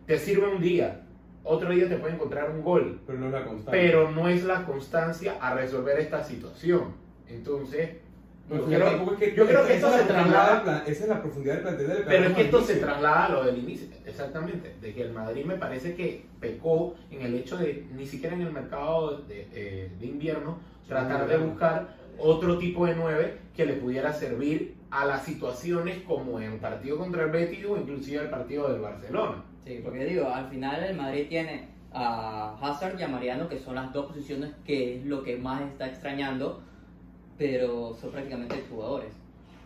te 0.05 0.19
sirve 0.19 0.53
un 0.53 0.61
día, 0.61 1.06
otro 1.47 1.69
día 1.71 1.87
te 1.89 1.97
puede 1.97 2.13
encontrar 2.15 2.49
un 2.51 2.61
gol, 2.61 2.99
Pero 3.05 3.19
no 3.19 3.27
es 3.27 3.31
la 3.33 3.45
constante. 3.45 3.79
pero 3.79 4.11
no 4.11 4.27
es 4.27 4.43
la 4.43 4.65
constancia 4.65 5.37
a 5.41 5.53
resolver 5.55 5.99
esta 5.99 6.23
situación. 6.23 6.93
Entonces, 7.27 7.89
yo 8.49 8.63
creo, 8.65 8.87
es 9.11 9.17
que- 9.19 9.35
yo 9.35 9.45
creo 9.45 9.65
que 9.67 9.73
esto 9.75 9.87
es 9.87 10.01
se 10.01 10.07
traslada, 10.07 10.83
Esa 10.87 11.03
es 11.03 11.09
la 11.09 11.21
profundidad 11.21 11.53
del 11.55 11.63
plantel 11.63 11.87
del 11.87 12.03
pero 12.05 12.23
es 12.29 12.33
que 12.33 12.41
esto 12.43 12.61
se 12.61 12.75
traslada 12.77 13.25
a 13.25 13.29
lo 13.29 13.43
del 13.43 13.57
inicio, 13.57 13.87
exactamente, 14.05 14.73
de 14.81 14.93
que 14.93 15.01
el 15.01 15.11
Madrid 15.11 15.43
me 15.45 15.55
parece 15.55 15.95
que 15.95 16.25
pecó 16.39 16.95
en 17.11 17.23
el 17.23 17.35
hecho 17.35 17.57
de, 17.57 17.85
ni 17.93 18.05
siquiera 18.05 18.35
en 18.35 18.43
el 18.43 18.51
mercado 18.53 19.17
de, 19.23 19.89
de 19.99 20.05
invierno, 20.05 20.59
tratar 20.87 21.27
de 21.27 21.37
buscar 21.37 21.95
otro 22.19 22.57
tipo 22.57 22.85
de 22.85 22.95
nueve 22.95 23.37
que 23.55 23.65
le 23.65 23.73
pudiera 23.73 24.13
servir 24.13 24.75
a 24.89 25.05
las 25.05 25.25
situaciones 25.25 25.97
como 26.07 26.39
en 26.39 26.53
el 26.53 26.59
partido 26.59 26.97
contra 26.97 27.23
el 27.25 27.31
Betis 27.31 27.65
o 27.65 27.75
inclusive 27.75 28.21
el 28.23 28.29
partido 28.29 28.71
del 28.71 28.79
Barcelona. 28.81 29.43
Sí, 29.67 29.81
porque 29.83 30.05
digo, 30.05 30.29
al 30.29 30.47
final 30.49 30.81
el 30.81 30.95
Madrid 30.95 31.25
tiene 31.27 31.67
a 31.93 32.55
Hazard 32.61 32.97
y 32.99 33.03
a 33.03 33.07
Mariano, 33.09 33.49
que 33.49 33.59
son 33.59 33.75
las 33.75 33.91
dos 33.91 34.05
posiciones 34.05 34.51
que 34.65 34.95
es 34.95 35.05
lo 35.05 35.23
que 35.23 35.35
más 35.35 35.61
está 35.61 35.87
extrañando, 35.87 36.61
pero 37.37 37.93
son 37.99 38.11
prácticamente 38.11 38.63
jugadores. 38.69 39.09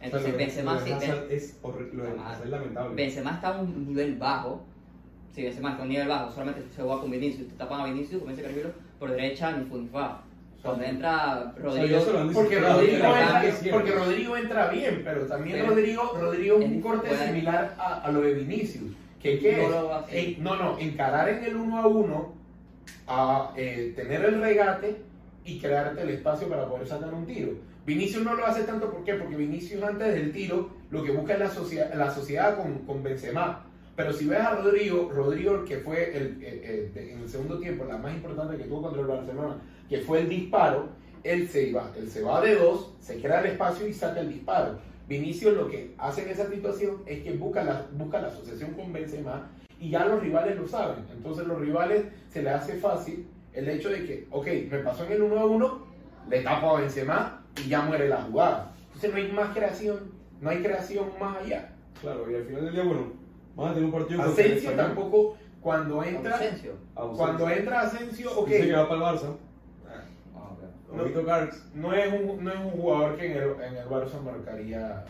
Entonces 0.01 0.35
Benzema, 0.35 0.79
sí, 0.79 0.91
es, 0.91 1.03
es 1.29 1.57
lamentable. 2.49 2.95
Benzema 2.95 3.31
está 3.31 3.49
a 3.49 3.61
un 3.61 3.87
nivel 3.87 4.15
bajo. 4.15 4.63
Si 5.35 5.43
Benzema 5.43 5.69
está 5.71 5.81
a 5.81 5.83
un 5.83 5.89
nivel 5.89 6.07
bajo, 6.07 6.31
solamente 6.31 6.63
se 6.75 6.81
juega 6.81 6.99
con 6.99 7.11
Vinicius, 7.11 7.47
te 7.49 7.55
tapan 7.55 7.81
a 7.81 7.85
Vinicius, 7.85 8.19
como 8.21 8.31
dice 8.31 8.41
Carrillo, 8.41 8.71
por 8.97 9.11
derecha 9.11 9.51
ni 9.51 9.65
fu 9.65 9.77
ni 9.77 9.87
fa. 9.87 10.21
Cuando 10.63 10.83
entra 10.83 11.53
Rodrigo, 11.57 11.87
ya 11.87 12.01
se 12.01 12.13
lo 12.13 12.19
han 12.19 12.33
Porque 12.33 12.59
Rodrigo, 12.59 12.93
entra, 12.93 13.43
porque 13.71 13.91
Rodrigo 13.91 14.37
entra 14.37 14.67
bien, 14.69 15.01
pero 15.03 15.25
también 15.25 15.57
Pero- 15.57 15.69
Rodrigo, 15.69 16.17
Rodrigo 16.19 16.59
es 16.59 16.65
un 16.65 16.81
corte 16.81 17.17
similar 17.17 17.75
a, 17.79 18.01
a 18.01 18.11
lo 18.11 18.21
de 18.21 18.33
Vinicius. 18.33 18.91
Que, 19.21 19.39
¿qué 19.39 19.57
No 19.57 19.63
es? 19.63 19.69
lo 19.69 19.87
va 19.87 20.05
no, 20.39 20.55
no, 20.55 20.79
encarar 20.79 21.29
en 21.29 21.43
el 21.43 21.55
uno 21.55 21.77
a 21.77 21.87
uno, 21.87 22.33
a 23.07 23.53
eh, 23.55 23.93
tener 23.95 24.23
el 24.25 24.41
regate 24.41 24.97
y 25.45 25.59
crearte 25.59 26.01
el 26.01 26.09
espacio 26.09 26.47
para 26.47 26.67
poder 26.67 26.87
sacar 26.87 27.13
un 27.13 27.25
tiro. 27.25 27.51
Vinicius 27.85 28.23
no 28.23 28.35
lo 28.35 28.45
hace 28.45 28.63
tanto, 28.63 28.91
¿por 28.91 29.03
qué? 29.03 29.15
Porque 29.15 29.35
Vinicius 29.35 29.81
antes 29.83 30.13
del 30.13 30.31
tiro 30.31 30.69
lo 30.91 31.03
que 31.03 31.11
busca 31.11 31.33
es 31.33 31.39
la, 31.39 31.49
socia- 31.49 31.93
la 31.95 32.11
sociedad 32.11 32.55
con, 32.57 32.79
con 32.85 33.01
Benzema. 33.03 33.65
Pero 33.95 34.13
si 34.13 34.25
ves 34.25 34.39
a 34.39 34.55
Rodrigo, 34.55 35.09
Rodrigo 35.13 35.65
que 35.65 35.77
fue 35.77 36.15
el, 36.15 36.41
eh, 36.41 36.91
eh, 36.95 37.11
en 37.13 37.19
el 37.21 37.29
segundo 37.29 37.59
tiempo 37.59 37.83
la 37.85 37.97
más 37.97 38.13
importante 38.13 38.57
que 38.57 38.63
tuvo 38.63 38.83
contra 38.83 39.01
el 39.01 39.07
Barcelona, 39.07 39.57
que 39.89 39.99
fue 39.99 40.19
el 40.21 40.29
disparo, 40.29 40.89
él 41.23 41.47
se 41.47 41.67
iba, 41.67 41.91
él 41.97 42.09
se 42.09 42.21
va 42.23 42.41
de 42.41 42.55
dos, 42.55 42.93
se 42.99 43.19
crea 43.21 43.41
el 43.41 43.47
espacio 43.47 43.87
y 43.87 43.93
saca 43.93 44.21
el 44.21 44.29
disparo. 44.29 44.79
Vinicius 45.11 45.53
lo 45.53 45.67
que 45.67 45.93
hace 45.97 46.23
en 46.23 46.29
esa 46.29 46.49
situación 46.49 47.03
es 47.05 47.21
que 47.21 47.33
busca 47.33 47.61
la, 47.63 47.85
busca 47.91 48.21
la 48.21 48.29
asociación 48.29 48.71
con 48.71 48.93
Benzema 48.93 49.49
y 49.77 49.89
ya 49.89 50.05
los 50.05 50.21
rivales 50.21 50.57
lo 50.57 50.65
saben. 50.65 51.03
Entonces 51.11 51.45
los 51.47 51.59
rivales 51.59 52.05
se 52.29 52.41
les 52.41 52.53
hace 52.53 52.77
fácil 52.77 53.27
el 53.51 53.67
hecho 53.67 53.89
de 53.89 54.05
que, 54.05 54.27
ok, 54.31 54.47
me 54.69 54.77
pasó 54.77 55.03
en 55.03 55.11
el 55.11 55.23
1 55.23 55.37
a 55.37 55.45
1, 55.45 55.87
le 56.29 56.41
tapo 56.43 56.77
a 56.77 56.79
Benzema 56.79 57.43
y 57.61 57.67
ya 57.67 57.81
muere 57.81 58.07
la 58.07 58.21
jugada. 58.21 58.73
Entonces 58.85 59.11
no 59.11 59.17
hay 59.17 59.31
más 59.33 59.53
creación, 59.53 59.99
no 60.39 60.49
hay 60.49 60.61
creación 60.61 61.09
más 61.19 61.43
allá. 61.43 61.73
Claro, 61.99 62.31
y 62.31 62.35
al 62.35 62.45
final 62.45 62.63
del 62.63 62.73
día, 62.73 62.83
bueno, 62.83 63.11
vamos 63.53 63.71
a 63.71 63.73
tener 63.73 63.89
un 63.89 63.99
partido 63.99 64.21
Asensio 64.21 64.71
tampoco, 64.71 65.35
cuando 65.59 66.03
entra, 66.03 66.39
cuando 66.95 67.49
entra 67.49 67.81
Asensio, 67.81 68.31
ok, 68.31 68.47
Dice 68.47 68.67
que 68.67 68.73
va 68.73 68.87
para 68.87 69.11
el 69.11 69.17
Barça. 69.17 69.35
Ojito 71.03 71.23
Garx. 71.25 71.65
no 71.75 71.93
es 71.93 72.13
un, 72.13 72.43
no 72.43 72.51
es 72.51 72.57
un 72.59 72.69
jugador 72.71 73.17
que 73.17 73.25
en 73.31 73.37
el, 73.37 73.49
en 73.61 73.75
el 73.77 73.85
Barça 73.87 74.21
marcaría... 74.23 75.05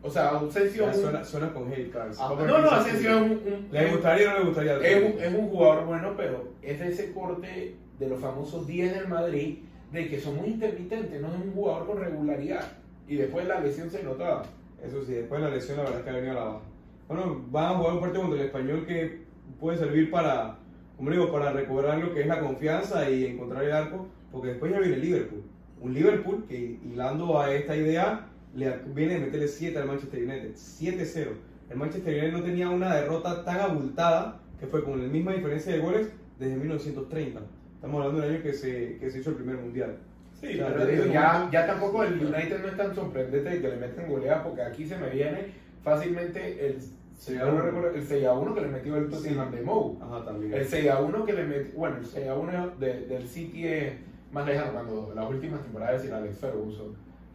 O 0.00 0.08
sea, 0.08 0.30
Asensio 0.36 0.86
Ya 0.86 0.94
Suena, 0.94 1.24
suena 1.24 1.52
con 1.52 1.72
hate, 1.72 1.92
Garx. 1.92 2.18
Ah, 2.20 2.32
no, 2.38 2.58
no, 2.58 2.70
Asensio 2.70 3.10
es 3.10 3.16
un, 3.22 3.30
un- 3.32 3.68
¿Le 3.72 3.90
gustaría 3.90 4.28
o 4.28 4.32
no 4.34 4.38
le 4.38 4.44
gustaría? 4.46 4.76
es 4.78 4.96
un, 5.14 5.20
es 5.20 5.34
un 5.34 5.48
jugador 5.48 5.86
bueno, 5.86 6.14
pero 6.16 6.52
es 6.62 6.78
de 6.78 6.88
ese 6.88 7.12
corte 7.12 7.74
de 7.98 8.08
los 8.08 8.20
famosos 8.20 8.66
10 8.66 8.94
del 8.94 9.08
Madrid, 9.08 9.58
de 9.92 10.08
que 10.08 10.20
son 10.20 10.36
muy 10.36 10.48
intermitentes, 10.50 11.20
no 11.20 11.28
es 11.28 11.34
un 11.34 11.52
jugador 11.52 11.86
con 11.86 11.98
regularidad. 12.00 12.64
Y 13.08 13.16
después 13.16 13.46
la 13.48 13.58
lesión 13.60 13.90
se 13.90 14.02
notaba. 14.04 14.44
Eso 14.86 15.04
sí, 15.04 15.14
después 15.14 15.40
de 15.42 15.48
la 15.48 15.54
lesión 15.56 15.78
la 15.78 15.82
verdad 15.84 15.98
es 15.98 16.04
que 16.04 16.10
ha 16.10 16.14
venido 16.14 16.32
a 16.32 16.34
la 16.36 16.44
baja. 16.44 16.60
Bueno, 17.08 17.44
van 17.50 17.64
a 17.64 17.78
jugar 17.78 17.92
un 17.94 18.00
partido 18.00 18.20
contra 18.22 18.40
el 18.40 18.46
español 18.46 18.86
que 18.86 19.22
puede 19.58 19.78
servir 19.78 20.10
para, 20.12 20.58
como 20.96 21.10
digo, 21.10 21.32
para 21.32 21.50
recobrar 21.52 21.98
lo 21.98 22.14
que 22.14 22.20
es 22.20 22.26
la 22.28 22.38
confianza 22.38 23.10
y 23.10 23.24
encontrar 23.26 23.64
el 23.64 23.72
arco, 23.72 24.06
porque 24.32 24.48
después 24.48 24.72
ya 24.72 24.80
viene 24.80 24.96
Liverpool. 24.98 25.42
Un 25.80 25.94
Liverpool 25.94 26.44
que, 26.48 26.78
hilando 26.84 27.40
a 27.40 27.54
esta 27.54 27.76
idea, 27.76 28.26
le 28.54 28.78
viene 28.94 29.14
de 29.14 29.20
meterle 29.20 29.48
7 29.48 29.78
al 29.78 29.86
Manchester 29.86 30.22
United. 30.22 30.54
7-0. 30.54 31.28
El 31.70 31.76
Manchester 31.76 32.12
United 32.14 32.32
no 32.32 32.42
tenía 32.42 32.68
una 32.70 32.94
derrota 32.96 33.44
tan 33.44 33.60
abultada 33.60 34.40
que 34.58 34.66
fue 34.66 34.82
con 34.82 35.00
la 35.02 35.08
misma 35.08 35.32
diferencia 35.34 35.72
de 35.72 35.78
goles 35.78 36.08
desde 36.38 36.56
1930. 36.56 37.40
Estamos 37.74 38.00
hablando 38.00 38.22
del 38.22 38.34
año 38.34 38.42
que 38.42 38.52
se, 38.52 38.96
que 38.98 39.10
se 39.10 39.20
hizo 39.20 39.30
el 39.30 39.36
primer 39.36 39.56
mundial. 39.56 39.98
Sí, 40.40 40.54
O 40.54 40.56
sea, 40.56 40.72
pero 40.74 40.86
digo, 40.86 41.04
ya, 41.06 41.48
ya 41.52 41.66
tampoco 41.66 42.02
el 42.04 42.14
United 42.14 42.60
no 42.62 42.68
es 42.68 42.76
tan 42.76 42.94
sorprendente 42.94 43.50
de 43.50 43.60
que 43.60 43.68
le 43.68 43.76
meten 43.76 44.08
goleadas, 44.08 44.44
porque 44.46 44.62
aquí 44.62 44.86
se 44.86 44.96
me 44.96 45.10
viene 45.10 45.52
fácilmente 45.82 46.66
el, 46.66 46.80
si 46.80 46.92
Sí, 47.32 47.34
no 47.34 47.48
uno. 47.48 47.62
recuerdo, 47.62 47.90
el 47.96 48.04
6 48.06 48.24
a 48.26 48.32
1 48.34 48.54
que 48.54 48.60
le 48.60 48.68
metió 48.68 48.96
el 48.96 49.08
Tottenham 49.08 49.50
de 49.50 49.62
Mou. 49.62 49.98
Ajá, 50.00 50.24
también. 50.24 50.54
El 50.54 50.64
6 50.64 50.88
a 50.90 51.00
1 51.02 51.24
que 51.24 51.32
le 51.32 51.44
metió, 51.44 51.74
bueno, 51.78 51.96
el 51.98 52.06
6 52.06 52.28
a 52.28 52.34
1 52.34 52.70
de- 52.78 53.06
del 53.06 53.26
City 53.28 53.66
es 53.66 53.92
más 54.32 54.46
lejano 54.46 54.72
cuando 54.72 55.12
las 55.14 55.28
últimas 55.28 55.62
temporadas 55.62 56.02
sin 56.02 56.12
Alex 56.12 56.38
Ferguson. 56.38 56.94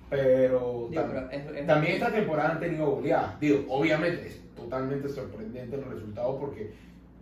Pero, 0.09 0.87
Digo, 0.89 1.01
tam- 1.01 1.07
pero 1.09 1.31
es- 1.31 1.57
es- 1.61 1.67
también 1.67 1.93
esta 1.93 2.11
temporada 2.11 2.51
han 2.51 2.59
tenido 2.59 2.85
goleadas. 2.91 3.39
Digo, 3.39 3.65
obviamente 3.69 4.27
es 4.27 4.41
totalmente 4.55 5.09
sorprendente 5.09 5.75
el 5.75 5.83
resultado 5.85 6.37
porque 6.39 6.71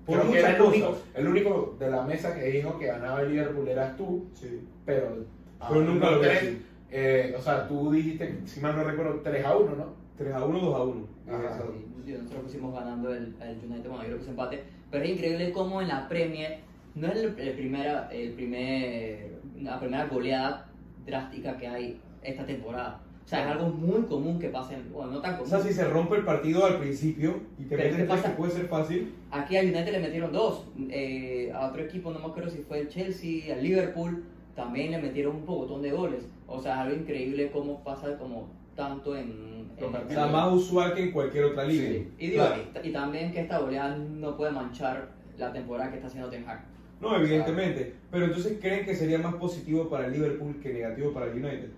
Por 0.05 0.19
creo 0.19 0.31
que 0.31 0.39
era 0.39 0.55
el 0.55 0.61
único, 0.61 0.97
el 1.13 1.27
único 1.27 1.75
de 1.79 1.89
la 1.89 2.03
mesa 2.03 2.35
que 2.35 2.43
dijo 2.47 2.77
que 2.77 2.87
ganaba 2.87 3.21
el 3.21 3.29
Liverpool 3.29 3.67
eras 3.67 3.95
tú, 3.95 4.25
Sí. 4.33 4.61
pero, 4.85 5.25
Pero 5.69 5.81
nunca 5.81 6.11
lo 6.11 6.21
así. 6.21 6.61
eh, 6.89 7.33
o 7.37 7.41
sea, 7.41 7.67
tú 7.67 7.91
dijiste, 7.91 8.39
si 8.45 8.59
mal 8.59 8.75
no 8.75 8.83
recuerdo, 8.83 9.21
3 9.23 9.45
a 9.45 9.55
1, 9.55 9.75
¿no? 9.75 9.93
3 10.17 10.33
a 10.33 10.43
1, 10.45 10.59
2 10.59 10.75
a 10.75 10.83
1. 10.83 11.07
Ajá. 11.29 11.37
Exacto. 11.43 11.73
Sí, 11.77 11.85
sí, 12.05 12.11
nosotros 12.17 12.43
pusimos 12.43 12.73
ganando 12.73 13.13
el, 13.13 13.35
el 13.41 13.57
United, 13.71 13.89
bueno, 13.89 14.01
yo 14.01 14.07
creo 14.07 14.17
que 14.17 14.23
se 14.25 14.29
empate, 14.31 14.63
pero 14.89 15.03
es 15.05 15.09
increíble 15.11 15.51
cómo 15.53 15.81
en 15.81 15.87
la 15.87 16.09
Premier 16.09 16.59
no 16.95 17.07
es 17.07 17.15
el, 17.17 17.39
el 17.39 17.53
primera, 17.53 18.09
el 18.11 18.31
primer, 18.33 19.31
la 19.61 19.79
primera 19.79 20.05
goleada 20.07 20.67
drástica 21.05 21.57
que 21.57 21.67
hay 21.67 21.99
esta 22.23 22.45
temporada. 22.45 22.99
O 23.23 23.27
sea, 23.27 23.41
es 23.45 23.51
algo 23.51 23.69
muy 23.69 24.01
común 24.03 24.39
que 24.39 24.49
pase, 24.49 24.73
en- 24.75 24.91
bueno, 24.91 25.11
no 25.13 25.21
tan 25.21 25.35
O 25.35 25.37
común. 25.37 25.49
sea, 25.49 25.59
si 25.61 25.71
se 25.73 25.85
rompe 25.85 26.15
el 26.17 26.25
partido 26.25 26.65
al 26.65 26.79
principio 26.79 27.39
y 27.57 27.63
te 27.65 27.77
meten 27.77 27.97
¿qué 27.97 28.03
tres, 28.03 28.21
que 28.21 28.29
puede 28.31 28.51
ser 28.51 28.67
fácil, 28.67 29.13
Aquí 29.31 29.55
a 29.55 29.61
United 29.61 29.91
le 29.91 29.99
metieron 29.99 30.31
dos, 30.33 30.65
eh, 30.89 31.51
a 31.55 31.67
otro 31.67 31.81
equipo, 31.83 32.11
no 32.11 32.19
me 32.19 32.25
acuerdo 32.25 32.49
si 32.49 32.59
fue 32.59 32.79
el 32.81 32.89
Chelsea, 32.89 33.53
al 33.55 33.63
Liverpool, 33.63 34.25
también 34.55 34.91
le 34.91 34.97
metieron 35.01 35.37
un 35.37 35.45
pocotón 35.45 35.81
de 35.81 35.91
goles. 35.91 36.27
O 36.47 36.59
sea, 36.61 36.73
es 36.73 36.79
algo 36.79 36.95
increíble 37.01 37.49
cómo 37.51 37.81
pasa 37.83 38.17
como 38.17 38.49
tanto 38.75 39.15
en... 39.15 39.69
en 39.77 39.95
o 39.95 40.09
sea, 40.09 40.25
más 40.27 40.51
usual 40.51 40.93
que 40.93 41.03
en 41.03 41.11
cualquier 41.11 41.45
otra 41.45 41.63
liga. 41.63 41.89
Sí. 41.89 42.07
Y, 42.19 42.27
digo, 42.31 42.43
Claro. 42.45 42.61
y, 42.83 42.87
y 42.89 42.91
también 42.91 43.31
que 43.31 43.39
esta 43.41 43.59
goleada 43.59 43.95
no 43.95 44.35
puede 44.35 44.51
manchar 44.51 45.09
la 45.37 45.53
temporada 45.53 45.89
que 45.89 45.95
está 45.97 46.07
haciendo 46.07 46.29
Ten 46.29 46.47
Hag. 46.49 46.65
No, 47.01 47.15
evidentemente. 47.17 47.93
Pero 48.11 48.25
entonces, 48.25 48.57
¿creen 48.61 48.85
que 48.85 48.95
sería 48.95 49.17
más 49.17 49.35
positivo 49.35 49.89
para 49.89 50.05
el 50.05 50.13
Liverpool 50.13 50.59
que 50.61 50.71
negativo 50.73 51.11
para 51.13 51.25
el 51.27 51.33
United? 51.43 51.69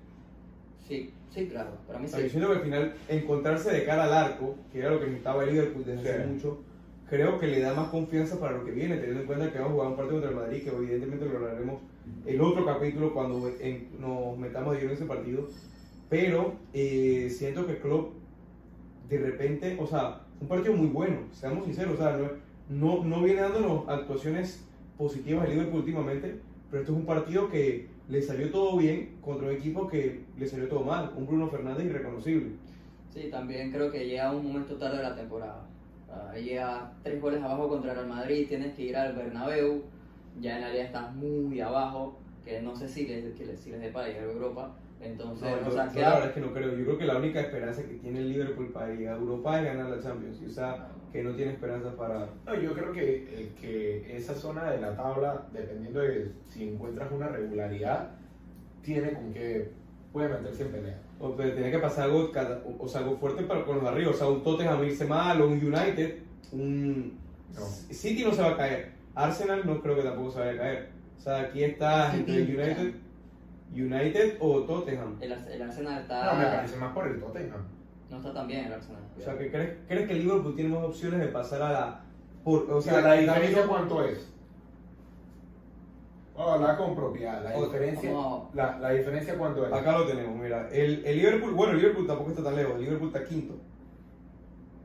Sí, 0.87 1.11
sí, 1.33 1.47
claro. 1.47 1.71
Para 1.87 1.99
mí 1.99 2.07
sí. 2.07 2.17
yo 2.23 2.29
siento 2.29 2.49
que 2.49 2.55
al 2.57 2.61
final, 2.61 2.93
encontrarse 3.07 3.71
de 3.71 3.85
cara 3.85 4.03
al 4.03 4.13
arco, 4.13 4.55
que 4.71 4.79
era 4.79 4.89
lo 4.91 4.99
que 4.99 5.05
necesitaba 5.05 5.43
el 5.43 5.51
Liverpool 5.53 5.85
desde 5.85 6.09
hace 6.11 6.23
Sí. 6.23 6.29
mucho, 6.29 6.61
creo 7.09 7.39
que 7.39 7.47
le 7.47 7.61
da 7.61 7.73
más 7.73 7.87
confianza 7.87 8.37
para 8.39 8.57
lo 8.57 8.65
que 8.65 8.71
viene, 8.71 8.95
teniendo 8.97 9.21
en 9.21 9.27
cuenta 9.27 9.51
que 9.51 9.59
vamos 9.59 9.71
a 9.71 9.73
jugar 9.75 9.87
un 9.89 9.95
partido 9.95 10.15
contra 10.21 10.29
el 10.31 10.35
Madrid, 10.35 10.63
que 10.63 10.69
evidentemente 10.69 11.25
lo 11.25 11.37
hablaremos 11.37 11.81
el 12.25 12.41
otro 12.41 12.65
capítulo 12.65 13.13
cuando 13.13 13.49
en- 13.61 13.87
nos 13.99 14.37
metamos 14.37 14.73
de 14.73 14.79
lleno 14.79 14.91
en 14.91 14.97
ese 14.97 15.05
partido. 15.05 15.47
Pero 16.09 16.55
eh, 16.73 17.29
siento 17.29 17.65
que 17.65 17.77
Klopp, 17.77 18.13
de 19.09 19.17
repente, 19.19 19.77
o 19.79 19.87
sea, 19.87 20.21
un 20.41 20.47
partido 20.49 20.73
muy 20.75 20.87
bueno, 20.87 21.19
seamos 21.31 21.65
sinceros, 21.65 21.93
o 21.93 21.97
sea, 21.97 22.17
no, 22.17 22.97
no, 22.99 23.03
no 23.05 23.23
viene 23.23 23.41
dándonos 23.41 23.87
actuaciones 23.87 24.65
positivas 24.97 25.45
el 25.47 25.53
Liverpool 25.53 25.79
últimamente, 25.79 26.41
pero 26.69 26.81
esto 26.81 26.93
es 26.93 26.99
un 26.99 27.05
partido 27.05 27.49
que 27.49 27.89
le 28.09 28.21
salió 28.21 28.51
todo 28.51 28.77
bien 28.77 29.17
contra 29.21 29.47
un 29.47 29.53
equipo 29.53 29.87
que 29.87 30.25
le 30.37 30.47
salió 30.47 30.67
todo 30.67 30.83
mal, 30.83 31.11
un 31.15 31.25
Bruno 31.25 31.47
Fernández 31.49 31.85
irreconocible. 31.85 32.51
Sí, 33.13 33.29
también 33.29 33.71
creo 33.71 33.91
que 33.91 34.05
llega 34.07 34.31
un 34.31 34.45
momento 34.47 34.75
tarde 34.77 34.97
de 34.97 35.03
la 35.03 35.15
temporada. 35.15 35.65
Ah, 36.09 36.33
llega 36.35 36.91
tres 37.03 37.21
goles 37.21 37.41
abajo 37.41 37.67
contra 37.69 37.91
el 37.91 37.97
Real 37.97 38.09
Madrid, 38.09 38.47
tienes 38.47 38.73
que 38.75 38.83
ir 38.83 38.97
al 38.97 39.13
Bernabéu, 39.15 39.81
ya 40.41 40.55
en 40.55 40.61
la 40.61 40.69
liga 40.71 40.83
estás 40.83 41.13
muy 41.13 41.59
abajo, 41.59 42.17
que 42.43 42.59
no 42.59 42.75
sé 42.75 42.87
si 42.87 43.05
les, 43.05 43.33
que 43.35 43.45
les, 43.45 43.59
si 43.59 43.71
les 43.71 43.79
dé 43.79 43.89
para 43.89 44.07
llegar 44.07 44.25
a 44.27 44.31
Europa. 44.31 44.75
Entonces, 44.99 45.47
No, 45.49 45.53
o 45.61 45.65
yo- 45.65 45.71
sea, 45.71 45.87
yo 45.87 45.93
queda- 45.93 46.09
la 46.09 46.13
verdad 46.15 46.29
es 46.29 46.33
que 46.35 46.41
no 46.41 46.53
creo. 46.53 46.75
Yo 46.77 46.85
creo 46.85 46.97
que 46.97 47.05
la 47.05 47.17
única 47.17 47.39
esperanza 47.41 47.83
que 47.83 47.95
tiene 47.95 48.19
el 48.19 48.29
Liverpool 48.29 48.71
para 48.71 48.87
llegar 48.89 49.15
a 49.15 49.17
Europa 49.17 49.59
es 49.59 49.65
ganar 49.65 49.89
la 49.89 49.99
Champions. 50.01 50.41
O 50.45 50.49
sea, 50.49 50.87
que 51.13 51.23
no 51.23 51.35
tiene 51.35 51.53
esperanza 51.53 51.95
para... 51.95 52.27
No, 52.43 52.59
yo 52.59 52.73
creo 52.73 52.91
que, 52.91 53.15
eh, 53.29 53.51
que 53.61 54.17
esa 54.17 54.33
zona 54.33 54.71
de 54.71 54.81
la 54.81 54.95
tabla, 54.95 55.47
dependiendo 55.53 55.99
de 55.99 56.31
si 56.43 56.69
encuentras 56.69 57.11
una 57.11 57.27
regularidad, 57.27 58.09
tiene 58.81 59.13
con 59.13 59.31
que 59.31 59.69
puede 60.11 60.29
meterse 60.29 60.63
en 60.63 60.71
pelea. 60.71 60.99
O 61.19 61.37
sea, 61.37 61.53
tiene 61.53 61.69
que 61.69 61.77
pasar 61.77 62.05
algo, 62.05 62.31
o 62.79 62.87
sea, 62.87 63.01
algo 63.01 63.15
fuerte 63.17 63.43
para 63.43 63.63
con 63.63 63.75
los 63.75 63.83
de 63.83 63.89
arriba. 63.91 64.09
O 64.09 64.15
sea, 64.15 64.27
un 64.27 64.41
Tottenham 64.43 64.83
irse 64.83 65.05
mal, 65.05 65.39
o 65.39 65.47
un 65.47 65.53
United, 65.53 66.17
un... 66.51 67.19
No. 67.53 67.61
City 67.61 68.23
no 68.23 68.33
se 68.33 68.41
va 68.41 68.49
a 68.49 68.57
caer. 68.57 68.93
Arsenal 69.13 69.61
no 69.65 69.79
creo 69.83 69.95
que 69.95 70.01
tampoco 70.01 70.31
se 70.31 70.39
vaya 70.39 70.51
a 70.53 70.57
caer. 70.57 70.89
O 71.19 71.21
sea, 71.21 71.41
aquí 71.41 71.63
está 71.63 72.15
entre. 72.15 72.41
United, 72.41 72.93
United 73.71 74.37
o 74.39 74.61
Tottenham. 74.63 75.19
el 75.21 75.61
Arsenal 75.61 76.01
está... 76.01 76.33
No, 76.33 76.39
me 76.39 76.45
parece 76.45 76.75
más 76.77 76.91
por 76.91 77.07
el 77.07 77.19
Tottenham. 77.19 77.61
No 78.13 78.19
está 78.19 78.33
tan 78.33 78.47
bien 78.47 78.65
el 78.65 78.73
Arsenal. 78.73 79.01
O 79.17 79.21
sea, 79.21 79.37
que 79.37 79.49
crees, 79.49 79.77
¿crees 79.87 80.07
que 80.07 80.13
el 80.13 80.19
Liverpool 80.19 80.55
tiene 80.55 80.75
más 80.75 80.83
opciones 80.83 81.19
de 81.19 81.27
pasar 81.27 81.61
a 81.63 81.71
la... 81.71 82.01
Por, 82.43 82.69
o 82.69 82.81
sea, 82.81 83.01
la 83.01 83.15
diferencia 83.15 83.65
cuánto 83.67 84.03
es. 84.03 84.29
Vamos 86.35 86.51
a 86.51 86.55
hablar 86.55 86.77
con 86.77 86.95
propiedad. 86.95 87.43
La 87.43 87.55
diferencia, 87.55 88.11
la, 88.53 88.79
la 88.79 88.89
diferencia 88.91 89.37
cuánto 89.37 89.65
es. 89.65 89.73
Acá 89.73 89.97
lo 89.97 90.05
tenemos, 90.05 90.35
mira. 90.35 90.69
El, 90.71 91.05
el 91.05 91.17
Liverpool, 91.17 91.53
bueno, 91.53 91.73
el 91.73 91.79
Liverpool 91.79 92.07
tampoco 92.07 92.31
está 92.31 92.43
tan 92.43 92.55
lejos. 92.55 92.75
El 92.75 92.81
Liverpool 92.81 93.07
está 93.07 93.23
quinto. 93.23 93.55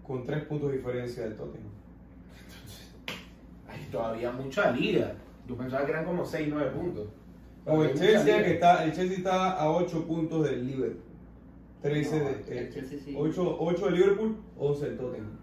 Con 0.07 0.25
tres 0.25 0.45
puntos 0.45 0.71
de 0.71 0.77
diferencia 0.79 1.25
del 1.25 1.37
Tottenham. 1.37 1.71
Hay 3.69 3.88
todavía 3.91 4.31
mucha 4.33 4.71
liga. 4.71 5.14
Yo 5.47 5.57
pensaba 5.57 5.85
que 5.85 5.93
eran 5.93 6.05
como 6.05 6.25
6, 6.25 6.49
9 6.51 6.71
puntos. 6.71 7.09
O 7.67 7.83
el 7.83 7.99
Chelsea, 7.99 8.43
que 8.43 8.53
está, 8.55 8.85
el 8.85 8.93
Chelsea 8.93 9.19
está 9.19 9.53
a 9.53 9.71
8 9.71 10.07
puntos 10.07 10.45
del 10.45 10.67
Liverpool. 10.67 11.08
13 11.83 12.19
No, 12.19 12.25
de. 12.25 12.59
el 12.59 12.73
Chelsea 12.73 12.99
sí. 12.99 13.14
8, 13.17 13.57
8 13.61 13.85
del 13.87 13.95
Liverpool, 13.95 14.37
11 14.57 14.85
del 14.87 14.99
Tottenham. 14.99 15.38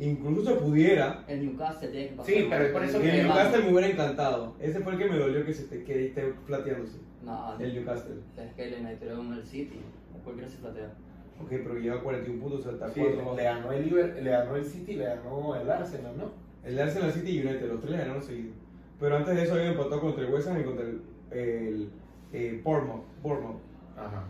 Incluso 0.00 0.44
se 0.54 0.56
pudiera. 0.60 1.24
El 1.26 1.44
Newcastle 1.46 1.88
tiene 1.88 2.08
que 2.10 2.14
pasar. 2.14 2.34
Sí, 2.34 2.46
pero 2.48 2.64
es 2.64 2.72
por 2.72 2.84
eso 2.84 3.00
que 3.00 3.10
el 3.10 3.16
me 3.16 3.22
Newcastle 3.24 3.62
me 3.64 3.72
hubiera 3.72 3.88
encantado. 3.88 4.54
Ese 4.60 4.80
fue 4.80 4.92
el 4.92 4.98
que 4.98 5.08
me 5.08 5.18
dolió 5.18 5.44
que, 5.44 5.52
se 5.54 5.62
esté, 5.62 5.82
que 5.84 6.06
esté 6.06 6.34
flateándose. 6.46 6.98
No, 7.24 7.58
El 7.58 7.74
Newcastle. 7.74 8.14
es 8.36 8.52
que 8.54 8.64
el 8.68 8.84
United 8.84 9.08
es 9.12 9.18
el 9.38 9.44
City. 9.44 9.80
Cualquiera 10.22 10.48
se 10.48 10.58
platea. 10.58 10.94
Ok, 11.40 11.48
pero 11.48 11.74
lleva 11.78 12.02
41 12.02 12.40
puntos, 12.40 12.60
o 12.60 12.62
sea, 12.62 12.72
está 12.72 12.90
Sí, 12.90 13.00
4 13.00 13.36
le, 13.36 13.42
ganó 13.44 13.72
el 13.72 13.84
Liver, 13.84 14.22
le 14.22 14.30
ganó 14.30 14.56
el 14.56 14.64
City, 14.64 14.94
le 14.94 15.04
ganó 15.04 15.54
el 15.54 15.70
Arsenal, 15.70 16.16
¿no? 16.16 16.32
El 16.64 16.78
Arsenal 16.78 17.12
City 17.12 17.30
y 17.30 17.40
United, 17.46 17.68
los 17.68 17.80
tres 17.80 17.92
le 17.92 17.98
ganaron 17.98 18.22
seguido. 18.22 18.52
Pero 18.98 19.16
antes 19.16 19.36
de 19.36 19.42
eso 19.44 19.54
había 19.54 19.68
empatado 19.68 20.00
contra 20.00 20.24
el 20.26 20.32
West 20.34 20.48
Ham 20.48 20.60
y 20.60 20.64
contra 20.64 20.84
el, 20.84 21.00
el 21.30 21.90
eh, 22.32 22.60
Bournemouth, 22.64 23.04
Bournemouth. 23.22 23.60
Ajá. 23.96 24.24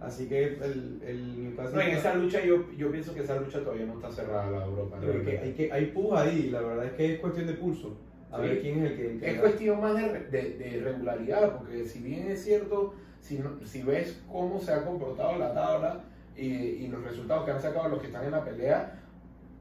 Así 0.00 0.26
que 0.28 0.44
el, 0.44 0.98
el 1.06 1.42
Newcastle. 1.44 1.76
No, 1.76 1.80
en 1.82 1.96
esa 1.96 2.14
lucha 2.14 2.42
yo, 2.42 2.70
yo 2.76 2.90
pienso 2.90 3.12
que 3.14 3.20
esa 3.20 3.36
lucha 3.38 3.60
todavía 3.60 3.84
no 3.86 3.94
está 3.94 4.10
cerrada 4.10 4.50
la 4.50 4.64
Europa. 4.64 4.96
Pero 5.00 5.12
hay, 5.12 5.24
que, 5.24 5.38
hay, 5.38 5.52
que, 5.52 5.72
hay 5.72 5.86
puja 5.86 6.22
ahí, 6.22 6.48
la 6.50 6.62
verdad 6.62 6.86
es 6.86 6.92
que 6.92 7.14
es 7.14 7.20
cuestión 7.20 7.46
de 7.46 7.52
pulso. 7.54 7.96
A 8.32 8.36
Sí. 8.36 8.42
ver 8.42 8.60
quién 8.60 8.78
es 8.84 8.90
el 8.92 8.96
que. 8.96 9.10
el 9.12 9.20
que 9.20 9.30
Es 9.30 9.40
cuestión 9.40 9.80
más 9.80 9.94
de, 9.96 10.20
de- 10.30 10.50
de 10.56 10.80
regularidad, 10.82 11.56
porque 11.58 11.84
si 11.84 11.98
bien 12.00 12.30
es 12.30 12.42
cierto, 12.44 12.94
si, 13.20 13.38
no- 13.38 13.58
si 13.66 13.82
ves 13.82 14.22
cómo 14.30 14.58
se 14.60 14.72
ha 14.72 14.84
comportado 14.84 15.36
la 15.36 15.52
tabla 15.52 16.00
y, 16.36 16.46
y 16.46 16.88
los 16.88 17.02
resultados 17.04 17.44
que 17.44 17.50
han 17.50 17.60
sacado 17.60 17.88
los 17.90 18.00
que 18.00 18.06
están 18.06 18.24
en 18.24 18.30
la 18.30 18.44
pelea, 18.44 18.98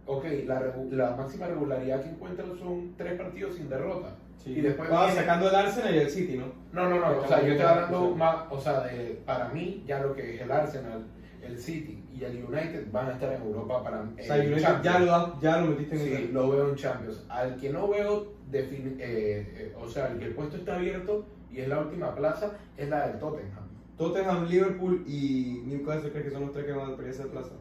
ok, 0.06 0.24
la, 0.46 0.74
la 0.92 1.16
máxima 1.18 1.48
regularidad 1.48 2.02
que 2.04 2.10
encuentran 2.12 2.58
son 2.58 2.94
tres 2.96 3.14
partidos 3.18 3.56
sin 3.56 3.68
derrota. 3.70 4.16
Sí. 4.44 4.52
y 4.52 4.62
después 4.62 4.90
Va 4.92 5.06
viene- 5.06 5.20
sacando 5.22 5.50
el 5.50 5.56
Arsenal 5.56 5.96
y 5.96 5.98
el 6.00 6.10
City, 6.10 6.38
¿no? 6.38 6.46
No, 6.72 6.90
no, 6.90 7.00
no, 7.00 7.20
o 7.22 7.28
sea, 7.28 7.42
yo 7.42 7.52
estoy 7.52 7.66
hablando 7.66 8.12
más, 8.16 8.38
o 8.50 8.60
sea, 8.60 8.82
de, 8.82 9.22
para 9.26 9.50
mí 9.50 9.84
ya 9.86 10.00
lo 10.00 10.14
que 10.16 10.36
es 10.36 10.42
el 10.42 10.52
Arsenal, 10.52 11.06
el 11.42 11.58
City 11.60 12.04
y 12.14 12.24
el 12.24 12.44
United 12.46 12.88
van 12.92 13.08
a 13.10 13.12
estar 13.14 13.32
en 13.34 13.42
Europa 13.42 13.84
para 13.84 14.02
O 14.02 14.08
sea, 14.24 14.36
el 14.38 14.42
en 14.48 14.54
United 14.54 14.82
ya 14.82 15.00
lo, 15.00 15.40
ya 15.42 15.58
lo 15.58 15.68
metiste 15.68 15.96
en 15.96 16.02
Sí, 16.02 16.14
el. 16.26 16.34
lo 16.34 16.50
veo 16.52 16.70
en 16.70 16.76
Champions. 16.76 17.26
Al 17.30 17.56
que 17.58 17.70
no 17.70 17.88
veo, 17.90 18.34
defini- 18.52 18.98
eh, 19.00 19.46
eh, 19.58 19.76
o 19.80 19.88
sea, 19.90 20.08
el 20.08 20.20
que 20.20 20.26
el 20.26 20.34
puesto 20.36 20.56
está 20.58 20.76
abierto 20.76 21.26
y 21.52 21.60
es 21.60 21.68
la 21.68 21.80
última 21.80 22.16
plaza, 22.16 22.52
es 22.78 22.88
la 22.90 23.08
del 23.08 23.20
Tottenham. 23.20 23.68
Tottenham, 23.98 24.46
Liverpool 24.48 25.04
y 25.06 25.64
Newcastle, 25.66 26.12
¿crees 26.12 26.28
que 26.28 26.32
son 26.32 26.44
los 26.44 26.54
tres 26.54 26.66
que 26.66 26.72
van 26.72 26.92
a 26.94 26.96
pelear 26.96 27.14
esa 27.14 27.26
plaza? 27.28 27.52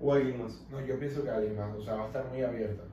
¿O 0.00 0.12
alguien 0.14 0.40
más? 0.42 0.64
No, 0.70 0.80
yo 0.84 0.98
pienso 0.98 1.24
que 1.24 1.30
alguien 1.30 1.56
más, 1.56 1.74
o 1.76 1.82
sea, 1.82 1.94
va 1.94 2.04
a 2.04 2.06
estar 2.06 2.24
muy 2.26 2.42
abierta. 2.42 2.84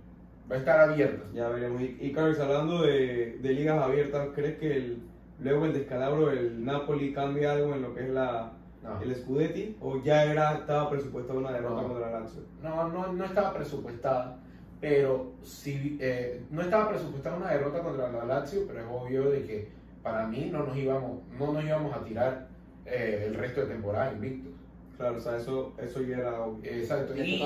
Va 0.50 0.56
a 0.56 0.60
estar 0.60 0.80
abierta. 0.80 1.24
Ya 1.34 1.50
veremos. 1.50 1.82
Y, 1.82 1.98
y 2.00 2.12
Carlos, 2.14 2.40
hablando 2.40 2.82
de, 2.84 3.38
de 3.42 3.50
ligas 3.54 3.82
abiertas, 3.82 4.30
¿crees 4.34 4.58
que 4.58 4.78
el, 4.78 5.00
luego 5.40 5.66
el 5.66 5.74
descalabro 5.74 6.28
del 6.28 6.64
Napoli 6.64 7.12
cambia 7.14 7.54
algo 7.54 7.74
en 7.76 7.82
lo 7.82 7.94
que 7.94 8.04
es 8.04 8.10
la, 8.10 8.54
No. 8.84 9.02
el 9.02 9.14
Scudetti? 9.16 9.76
¿O 9.82 10.02
ya 10.02 10.24
era, 10.24 10.54
estaba 10.54 10.90
presupuestada 10.90 11.40
una 11.40 11.52
derrota 11.52 11.82
No. 11.82 11.88
contra 11.90 12.10
la 12.12 12.20
Lazio? 12.22 12.42
No, 12.64 12.88
no, 12.90 13.12
no 13.14 13.26
estaba 13.26 13.54
presupuestada, 13.54 14.38
pero 14.80 15.34
sí, 15.44 15.98
eh, 16.00 16.42
no 16.50 16.62
estaba 16.62 16.90
presupuestada 16.90 17.36
una 17.38 17.52
derrota 17.52 17.80
contra 17.82 18.10
la 18.12 18.24
Lazio, 18.26 18.66
pero 18.68 18.80
es 18.80 18.86
obvio 18.90 19.30
de 19.30 19.44
que 19.44 19.68
para 20.02 20.28
mí 20.28 20.50
no 20.52 20.64
nos 20.66 20.78
íbamos, 20.78 21.20
no 21.38 21.52
nos 21.52 21.64
íbamos 21.66 21.94
a 21.94 22.04
tirar 22.06 22.48
eh, 22.86 23.26
el 23.28 23.34
resto 23.36 23.62
de 23.62 23.68
temporada 23.68 24.14
invictos. 24.14 24.54
Claro, 24.96 25.18
o 25.18 25.20
sea, 25.20 25.38
eso, 25.38 25.74
eso 25.78 26.02
ya 26.02 26.18
era 26.18 26.40
obvio. 26.42 26.72
Exacto. 26.72 27.14
Le 27.14 27.28
Y, 27.28 27.38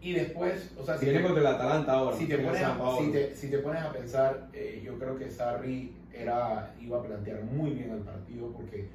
y 0.00 0.12
después, 0.12 0.70
o 0.78 0.84
sea, 0.84 0.96
si 0.96 1.06
Viene 1.06 1.22
contra 1.22 1.40
el 1.40 1.46
Atalanta 1.46 1.92
ahora. 1.92 2.16
si 2.16 2.26
te, 2.26 2.38
pones 2.38 2.62
a, 2.62 2.76
si, 2.98 3.10
te, 3.10 3.34
si 3.34 3.50
te 3.50 3.58
pones 3.58 3.82
a 3.82 3.92
pensar, 3.92 4.48
eh, 4.52 4.80
yo 4.84 4.98
creo 4.98 5.18
que 5.18 5.28
Sarri 5.28 5.92
era, 6.12 6.72
iba 6.80 6.98
a 6.98 7.02
plantear 7.02 7.42
muy 7.42 7.70
bien 7.70 7.90
el 7.90 8.00
partido 8.00 8.48
porque 8.52 8.86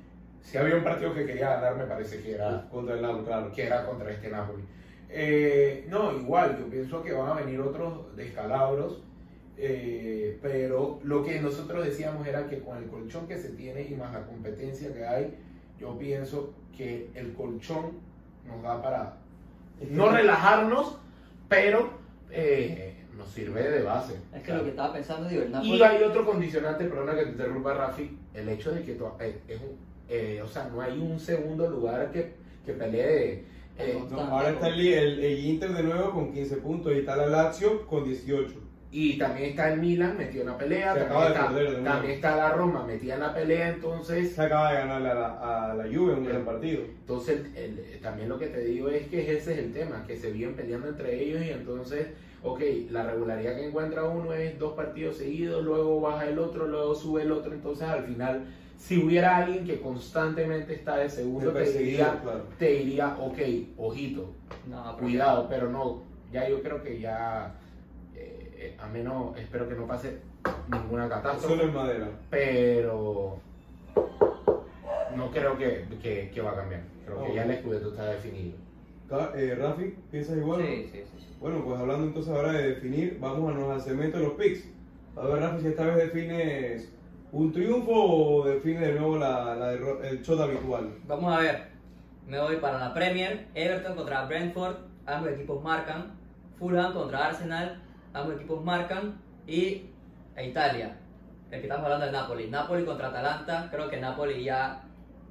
si 0.42 0.58
había 0.58 0.76
un 0.76 0.84
partido 0.84 1.14
que 1.14 1.26
quería 1.26 1.56
ganar 1.56 1.76
me 1.76 1.86
parece 1.86 2.22
que 2.22 2.34
era, 2.34 2.68
Contra 2.70 2.96
el 2.96 3.02
Napoli, 3.02 3.26
claro. 3.26 3.52
que 3.52 3.64
era 3.66 3.86
contra 3.86 4.12
este 4.12 4.30
Napoli. 4.30 4.64
Eh, 5.10 5.86
no, 5.90 6.12
igual, 6.18 6.58
yo 6.60 6.70
pienso 6.70 7.04
que 7.04 7.12
van 7.12 7.30
a 7.30 7.42
venir 7.42 7.60
otros 7.60 8.16
descalabros, 8.16 9.02
eh, 9.58 10.40
pero 10.42 11.00
lo 11.04 11.24
que 11.24 11.40
nosotros 11.40 11.86
decíamos 11.86 12.26
era 12.26 12.48
que 12.48 12.60
con 12.60 12.78
el 12.78 12.88
colchón 12.88 13.28
que 13.28 13.38
se 13.38 13.50
tiene 13.50 13.84
y 13.84 13.96
más 13.96 14.12
la 14.14 14.26
competencia 14.26 14.92
que 14.94 15.06
hay, 15.06 15.36
yo 15.80 15.98
pienso 15.98 16.54
que 16.76 17.10
el 17.14 17.34
colchón 17.34 17.92
nos 18.48 18.64
da 18.64 18.82
para 18.82 19.18
No 19.90 20.10
relajarnos, 20.10 20.98
pero 21.50 21.90
eh, 22.32 23.04
nos 23.18 23.28
sirve 23.30 23.64
de 23.70 23.84
base. 23.84 24.16
Es 24.34 24.42
que 24.44 24.54
lo 24.54 24.64
que 24.64 24.70
estaba 24.72 24.94
pensando, 24.94 25.28
digo, 25.30 25.44
el 25.44 25.52
Napoli. 25.52 25.76
Y 25.78 25.82
hay 25.84 26.04
otro 26.04 26.26
condicionante, 26.26 26.86
perdona 26.86 27.16
que 27.16 27.24
te 27.26 27.30
interrumpa 27.32 27.74
Rafi, 27.74 28.18
el 28.34 28.50
hecho 28.50 28.72
de 28.72 28.84
que 28.84 28.94
to- 28.94 29.18
eh, 29.20 29.40
es 29.48 29.60
un- 29.62 29.78
eh, 30.10 30.42
o 30.44 30.48
sea, 30.48 30.66
no 30.70 30.82
hay 30.82 30.98
un 31.00 31.20
segundo 31.20 31.70
lugar 31.70 32.12
que, 32.12 32.34
que 32.66 32.74
pelee. 32.74 33.44
eh, 33.78 34.00
No, 34.10 34.22
ahora 34.22 34.50
está 34.52 34.68
el, 34.68 34.80
el, 34.80 35.20
el 35.24 35.40
Inter 35.46 35.74
de 35.74 35.84
nuevo 35.84 36.12
con 36.12 36.32
15 36.34 36.58
puntos 36.58 36.94
y 36.94 37.00
está 37.00 37.16
la 37.16 37.28
Lazio 37.28 37.86
con 37.88 38.04
18. 38.06 38.54
Y 38.94 39.18
también 39.18 39.50
está 39.50 39.74
el 39.74 39.80
Milan 39.80 40.16
metido 40.18 40.44
en 40.44 40.50
la 40.50 40.58
pelea, 40.58 40.94
Se 40.94 41.00
también, 41.00 41.06
acaba 41.10 41.26
de 41.26 41.34
está, 41.34 41.48
perder 41.54 41.84
también 41.84 42.14
está 42.14 42.36
la 42.38 42.50
Roma 42.52 42.86
metida 42.86 43.14
en 43.16 43.20
la 43.22 43.34
pelea, 43.34 43.70
entonces, 43.70 44.34
Se 44.36 44.42
acaba 44.44 44.72
de 44.72 44.78
ganarle 44.78 45.10
a 45.10 45.14
la, 45.16 45.72
a 45.72 45.74
la 45.74 45.84
Juve 45.86 46.14
en 46.14 46.20
un 46.20 46.26
gran 46.26 46.46
partido. 46.46 46.82
entonces 46.84 47.40
el- 47.56 47.80
el- 47.80 48.00
también 48.02 48.30
lo 48.30 48.38
que 48.38 48.48
te 48.48 48.64
digo 48.64 48.90
es 48.90 49.08
que 49.08 49.36
ese 49.36 49.54
es 49.54 49.58
el 49.60 49.74
tema, 49.74 50.06
que 50.06 50.16
se 50.16 50.32
vienen 50.32 50.56
peleando 50.56 50.88
entre 50.90 51.22
ellos 51.24 51.42
y 51.44 51.50
entonces, 51.50 52.08
ok, 52.44 52.62
la 52.92 53.04
regularidad 53.04 53.56
que 53.56 53.68
encuentra 53.68 54.04
uno 54.04 54.32
es 54.34 54.60
dos 54.60 54.74
partidos 54.74 55.18
seguidos, 55.18 55.64
luego 55.64 56.00
baja 56.00 56.28
el 56.28 56.38
otro, 56.38 56.68
luego 56.68 56.94
sube 56.94 57.24
el 57.24 57.32
otro, 57.32 57.52
entonces 57.52 57.88
al 57.88 58.04
final, 58.04 58.46
si 58.78 59.04
hubiera 59.04 59.38
alguien 59.38 59.66
que 59.66 59.80
constantemente 59.80 60.74
está 60.76 60.98
de 60.98 61.10
segundo, 61.10 61.52
te 61.52 61.64
diría, 61.72 62.20
claro. 62.22 62.44
te 62.60 62.68
diría, 62.74 63.16
ok, 63.20 63.40
ojito, 63.78 64.34
No, 64.70 64.98
cuidado, 64.98 65.48
pero 65.50 65.70
no, 65.70 66.04
ya 66.32 66.48
yo 66.48 66.62
creo 66.62 66.84
que 66.84 67.00
ya, 67.00 67.56
eh, 68.66 68.78
a 68.80 68.88
menos, 68.88 69.38
espero 69.38 69.68
que 69.68 69.76
no 69.76 69.86
pase 69.88 70.20
ninguna 70.70 71.10
catástrofe, 71.10 71.48
Solo 71.48 71.64
en 71.64 71.74
madera. 71.74 72.10
pero 72.30 73.40
no 75.16 75.32
creo 75.32 75.58
que, 75.58 75.86
que, 76.02 76.32
que 76.34 76.42
va 76.42 76.52
a 76.52 76.56
cambiar, 76.56 76.82
creo 77.06 77.26
que 77.26 77.36
ya 77.36 77.44
el 77.44 77.52
escudeto 77.52 77.90
está 77.90 78.06
definido. 78.06 78.58
Eh, 79.36 79.56
Rafi, 79.60 79.96
¿piensas 80.10 80.38
igual? 80.38 80.62
Sí, 80.62 80.90
sí, 80.92 81.04
sí. 81.04 81.20
sí. 81.20 81.36
Bueno, 81.40 81.64
pues 81.64 81.80
hablando 81.80 82.08
entonces 82.08 82.34
ahora 82.34 82.54
de 82.54 82.70
definir, 82.70 83.20
vámonos 83.20 83.70
al 83.70 83.82
segmento 83.82 84.18
de 84.18 84.24
los 84.24 84.34
picks. 84.34 84.64
A 85.16 85.28
ver, 85.28 85.40
Rafi, 85.42 85.62
si 85.62 85.68
esta 85.68 85.86
vez 85.86 85.98
defines 85.98 86.92
un 87.32 87.52
triunfo 87.52 87.92
o 87.94 88.48
defines 88.48 88.82
de 88.82 88.94
nuevo 88.94 89.18
la, 89.18 89.54
la 89.56 89.74
el 89.74 90.22
shot 90.24 90.40
habitual. 90.40 90.96
Vamos 91.08 91.32
a 91.32 91.40
ver. 91.42 91.68
Me 92.28 92.40
voy 92.40 92.56
para 92.58 92.80
la 92.80 92.94
Premier. 92.94 93.48
Everton 93.54 93.96
contra 93.96 94.26
Brentford. 94.26 94.78
Ambos 95.06 95.32
equipos 95.32 95.62
marcan. 95.64 96.14
Fulham 96.58 96.94
contra 96.94 97.28
Arsenal. 97.28 97.83
Ambos 98.14 98.36
equipos 98.36 98.64
marcan. 98.64 99.16
Y 99.48 99.86
a 100.36 100.44
Italia. 100.44 100.98
El 101.52 101.60
que 101.60 101.68
estamos 101.68 101.84
hablando 101.86 102.06
del 102.06 102.14
Napoli. 102.14 102.50
Napoli 102.50 102.86
contra 102.86 103.08
Atalanta. 103.10 103.68
Creo 103.72 103.90
que 103.90 104.00
Napoli 104.00 104.44
ya 104.44 104.84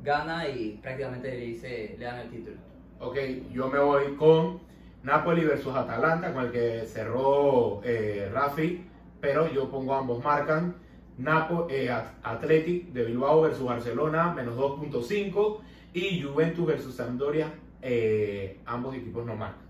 gana 0.02 0.48
y 0.48 0.78
prácticamente 0.82 1.30
le, 1.30 1.36
dice, 1.38 1.96
le 1.98 2.04
dan 2.04 2.18
el 2.20 2.30
título. 2.30 2.56
Ok, 3.00 3.16
yo 3.52 3.68
me 3.68 3.78
voy 3.80 4.14
con 4.16 4.60
Napoli 5.02 5.44
versus 5.44 5.74
Atalanta, 5.74 6.32
con 6.32 6.44
el 6.46 6.52
que 6.52 6.84
cerró 6.86 7.80
eh, 7.84 8.30
Rafi, 8.32 8.84
pero 9.20 9.50
yo 9.52 9.68
pongo 9.70 9.94
ambos 9.94 10.22
marcan. 10.22 10.76
Napo, 11.18 11.66
eh, 11.70 11.90
At- 11.90 12.14
Athletic 12.22 12.92
de 12.92 13.04
Bilbao 13.04 13.42
versus 13.42 13.64
Barcelona, 13.64 14.32
menos 14.32 14.56
2.5. 14.56 15.60
Y 15.94 16.22
Juventus 16.22 16.66
versus 16.66 16.94
Sampdoria, 16.94 17.52
eh, 17.82 18.60
ambos 18.66 18.94
equipos 18.94 19.26
no 19.26 19.34
marcan. 19.36 19.61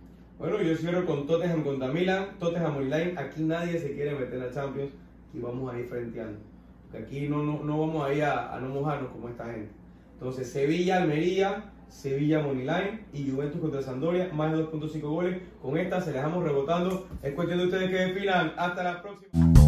Bueno, 0.43 0.61
yo 0.61 0.77
cierro 0.77 1.07
con 1.07 1.25
Tottenham 1.25 1.63
contra 1.63 1.87
Milan, 1.87 2.31
Tottenham 2.41 2.79
Online. 2.79 3.15
Aquí 3.17 3.45
nadie 3.45 3.79
se 3.79 3.95
quiere 3.95 4.17
meter 4.17 4.43
a 4.43 4.51
Champions 4.51 4.91
y 5.33 5.39
vamos 5.39 5.73
a 5.73 5.79
ir 5.79 5.87
frenteando. 5.87 6.41
Porque 6.83 7.05
aquí 7.05 7.29
no, 7.29 7.45
no, 7.45 7.63
no 7.63 7.79
vamos 7.79 8.05
a 8.05 8.13
ir 8.13 8.25
a, 8.25 8.59
no 8.61 8.71
mojarnos 8.71 9.13
como 9.13 9.29
esta 9.29 9.45
gente. 9.45 9.71
Entonces, 10.15 10.51
Sevilla, 10.51 11.01
Almería, 11.01 11.71
Sevilla 11.87 12.41
Moneyline 12.41 13.03
y 13.13 13.31
Juventus 13.31 13.61
contra 13.61 13.83
Sampdoria, 13.83 14.33
más 14.33 14.51
de 14.51 14.65
2.5 14.65 15.01
goles. 15.03 15.43
Con 15.63 15.79
esta 15.79 16.01
se 16.01 16.07
les 16.07 16.17
dejamos 16.17 16.43
rebotando. 16.43 17.07
Es 17.23 17.35
cuestión 17.35 17.61
de 17.61 17.67
ustedes 17.67 17.91
que 17.91 18.13
definan. 18.13 18.53
Hasta 18.57 18.83
la 18.83 19.01
próxima. 19.01 19.62